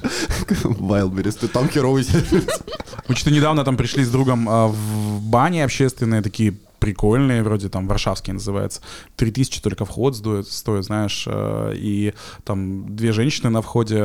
Wildberries, 0.64 1.40
ты 1.40 1.48
там 1.48 1.68
херовый 1.68 2.04
сервис. 2.04 2.62
Мы 3.08 3.16
что-то 3.16 3.32
недавно 3.32 3.64
там 3.64 3.78
пришли 3.78 4.04
с 4.04 4.10
другом 4.10 4.48
а, 4.48 4.68
в 4.68 5.22
бане 5.24 5.66
общественные, 5.66 6.22
такие 6.22 6.54
прикольные, 6.80 7.44
вроде 7.44 7.70
там 7.70 7.88
варшавские 7.88 8.34
называется. 8.34 8.82
3000 9.18 9.62
только 9.62 9.86
вход 9.86 10.16
стоит, 10.16 10.48
стоит 10.48 10.86
знаешь, 10.86 11.26
э, 11.28 11.74
и 11.76 12.14
там 12.44 12.96
две 12.96 13.12
женщины 13.12 13.50
на 13.50 13.62
входе, 13.62 13.98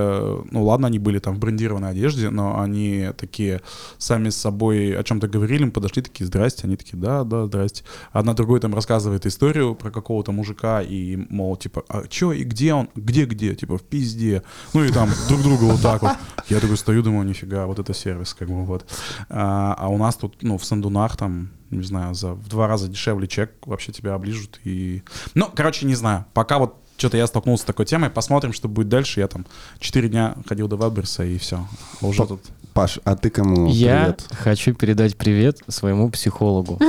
ну 0.50 0.64
ладно, 0.64 0.88
они 0.88 0.98
были 0.98 1.18
там 1.18 1.36
в 1.36 1.38
брендированной 1.38 1.90
одежде, 1.90 2.30
но 2.30 2.60
они 2.60 3.10
такие 3.16 3.60
сами 3.98 4.30
с 4.30 4.36
собой 4.36 4.96
о 4.96 5.02
чем-то 5.02 5.28
говорили, 5.28 5.64
мы 5.64 5.70
подошли 5.70 6.02
такие, 6.02 6.26
здрасте, 6.26 6.64
они 6.64 6.76
такие, 6.76 6.98
да, 6.98 7.24
да, 7.24 7.46
здрасте. 7.46 7.84
Одна 8.12 8.34
другой 8.34 8.60
там 8.60 8.74
рассказывает 8.74 9.26
историю 9.26 9.74
про 9.74 9.90
какого-то 9.90 10.32
мужика 10.32 10.82
и, 10.82 11.16
мол, 11.16 11.56
типа, 11.56 11.84
а 11.88 12.06
чё, 12.08 12.32
и 12.32 12.44
где 12.44 12.74
он, 12.74 12.88
где-где, 12.94 13.54
типа, 13.54 13.78
в 13.78 13.82
пизде. 13.82 14.42
Ну 14.72 14.84
и 14.84 14.90
там 14.90 15.08
друг 15.28 15.42
друга 15.42 15.64
вот 15.64 15.80
так 15.80 16.02
вот. 16.02 16.12
Я 16.48 16.60
такой 16.60 16.76
стою, 16.76 17.02
думаю, 17.02 17.26
нифига, 17.26 17.66
вот 17.66 17.78
это 17.78 17.94
сервис, 17.94 18.34
как 18.34 18.48
бы 18.48 18.64
вот. 18.64 18.84
А, 19.28 19.74
а 19.78 19.88
у 19.88 19.98
нас 19.98 20.16
тут, 20.16 20.42
ну, 20.42 20.58
в 20.58 20.64
Сандунах 20.64 21.16
там, 21.16 21.50
не 21.70 21.82
знаю, 21.82 22.14
за 22.14 22.34
в 22.34 22.48
два 22.48 22.66
раза 22.66 22.88
дешевле 22.88 23.26
чек 23.26 23.52
вообще 23.66 23.92
тебя 23.92 24.14
оближут 24.14 24.60
и... 24.64 25.02
Ну, 25.34 25.50
короче, 25.54 25.86
не 25.86 25.94
знаю. 25.94 26.26
Пока 26.32 26.58
вот 26.58 26.76
что-то 26.96 27.16
я 27.16 27.26
столкнулся 27.26 27.62
с 27.62 27.66
такой 27.66 27.86
темой. 27.86 28.10
Посмотрим, 28.10 28.52
что 28.52 28.68
будет 28.68 28.88
дальше. 28.88 29.20
Я 29.20 29.28
там 29.28 29.46
четыре 29.78 30.08
дня 30.08 30.36
ходил 30.46 30.68
до 30.68 30.76
Веберса 30.76 31.24
и 31.24 31.38
все. 31.38 31.66
Уже 32.00 32.26
тут... 32.26 32.40
Паш, 32.72 32.98
а 33.04 33.14
ты 33.14 33.30
кому 33.30 33.68
Я 33.68 34.02
привет? 34.02 34.26
хочу 34.32 34.74
передать 34.74 35.16
привет 35.16 35.60
своему 35.68 36.10
психологу. 36.10 36.80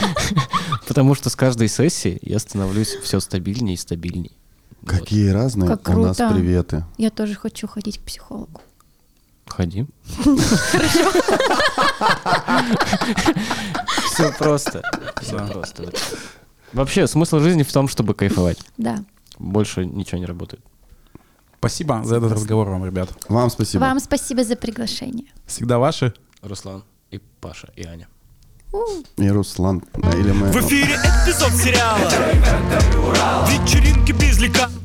Потому 0.88 1.14
что 1.14 1.30
с 1.30 1.36
каждой 1.36 1.68
сессии 1.68 2.18
я 2.22 2.38
становлюсь 2.38 2.96
все 3.02 3.20
стабильнее 3.20 3.74
и 3.74 3.76
стабильнее. 3.76 4.32
Какие 4.84 5.28
разные 5.30 5.78
у 5.86 5.98
нас 5.98 6.16
приветы. 6.16 6.84
Я 6.98 7.10
тоже 7.10 7.34
хочу 7.34 7.66
ходить 7.66 7.98
к 7.98 8.02
психологу. 8.02 8.60
Ходи. 9.46 9.86
Все 14.12 14.32
просто. 14.38 14.82
Все 15.20 15.36
просто. 15.46 15.92
Вообще, 16.72 17.06
смысл 17.06 17.40
жизни 17.40 17.62
в 17.62 17.72
том, 17.72 17.88
чтобы 17.88 18.14
кайфовать. 18.14 18.58
Да. 18.78 19.04
Больше 19.38 19.84
ничего 19.84 20.18
не 20.18 20.26
работает. 20.26 20.62
Спасибо 21.58 22.02
за 22.04 22.16
этот 22.16 22.32
разговор 22.32 22.68
вам, 22.68 22.84
ребят. 22.84 23.08
Вам 23.28 23.50
спасибо. 23.50 23.80
Вам 23.80 24.00
спасибо 24.00 24.44
за 24.44 24.56
приглашение. 24.56 25.26
Всегда 25.46 25.78
ваши. 25.78 26.12
Руслан 26.42 26.84
и 27.10 27.18
Паша 27.40 27.68
и 27.76 27.84
Аня. 27.86 28.08
И 29.16 29.30
Руслан. 29.30 29.82
Или 30.14 30.32
мы... 30.32 30.52
В 30.52 30.56
эфире 30.56 30.94
эпизод 30.96 31.52
сериала 31.52 32.10
Вечеринки 33.48 34.12
без 34.12 34.38
лекарств 34.40 34.83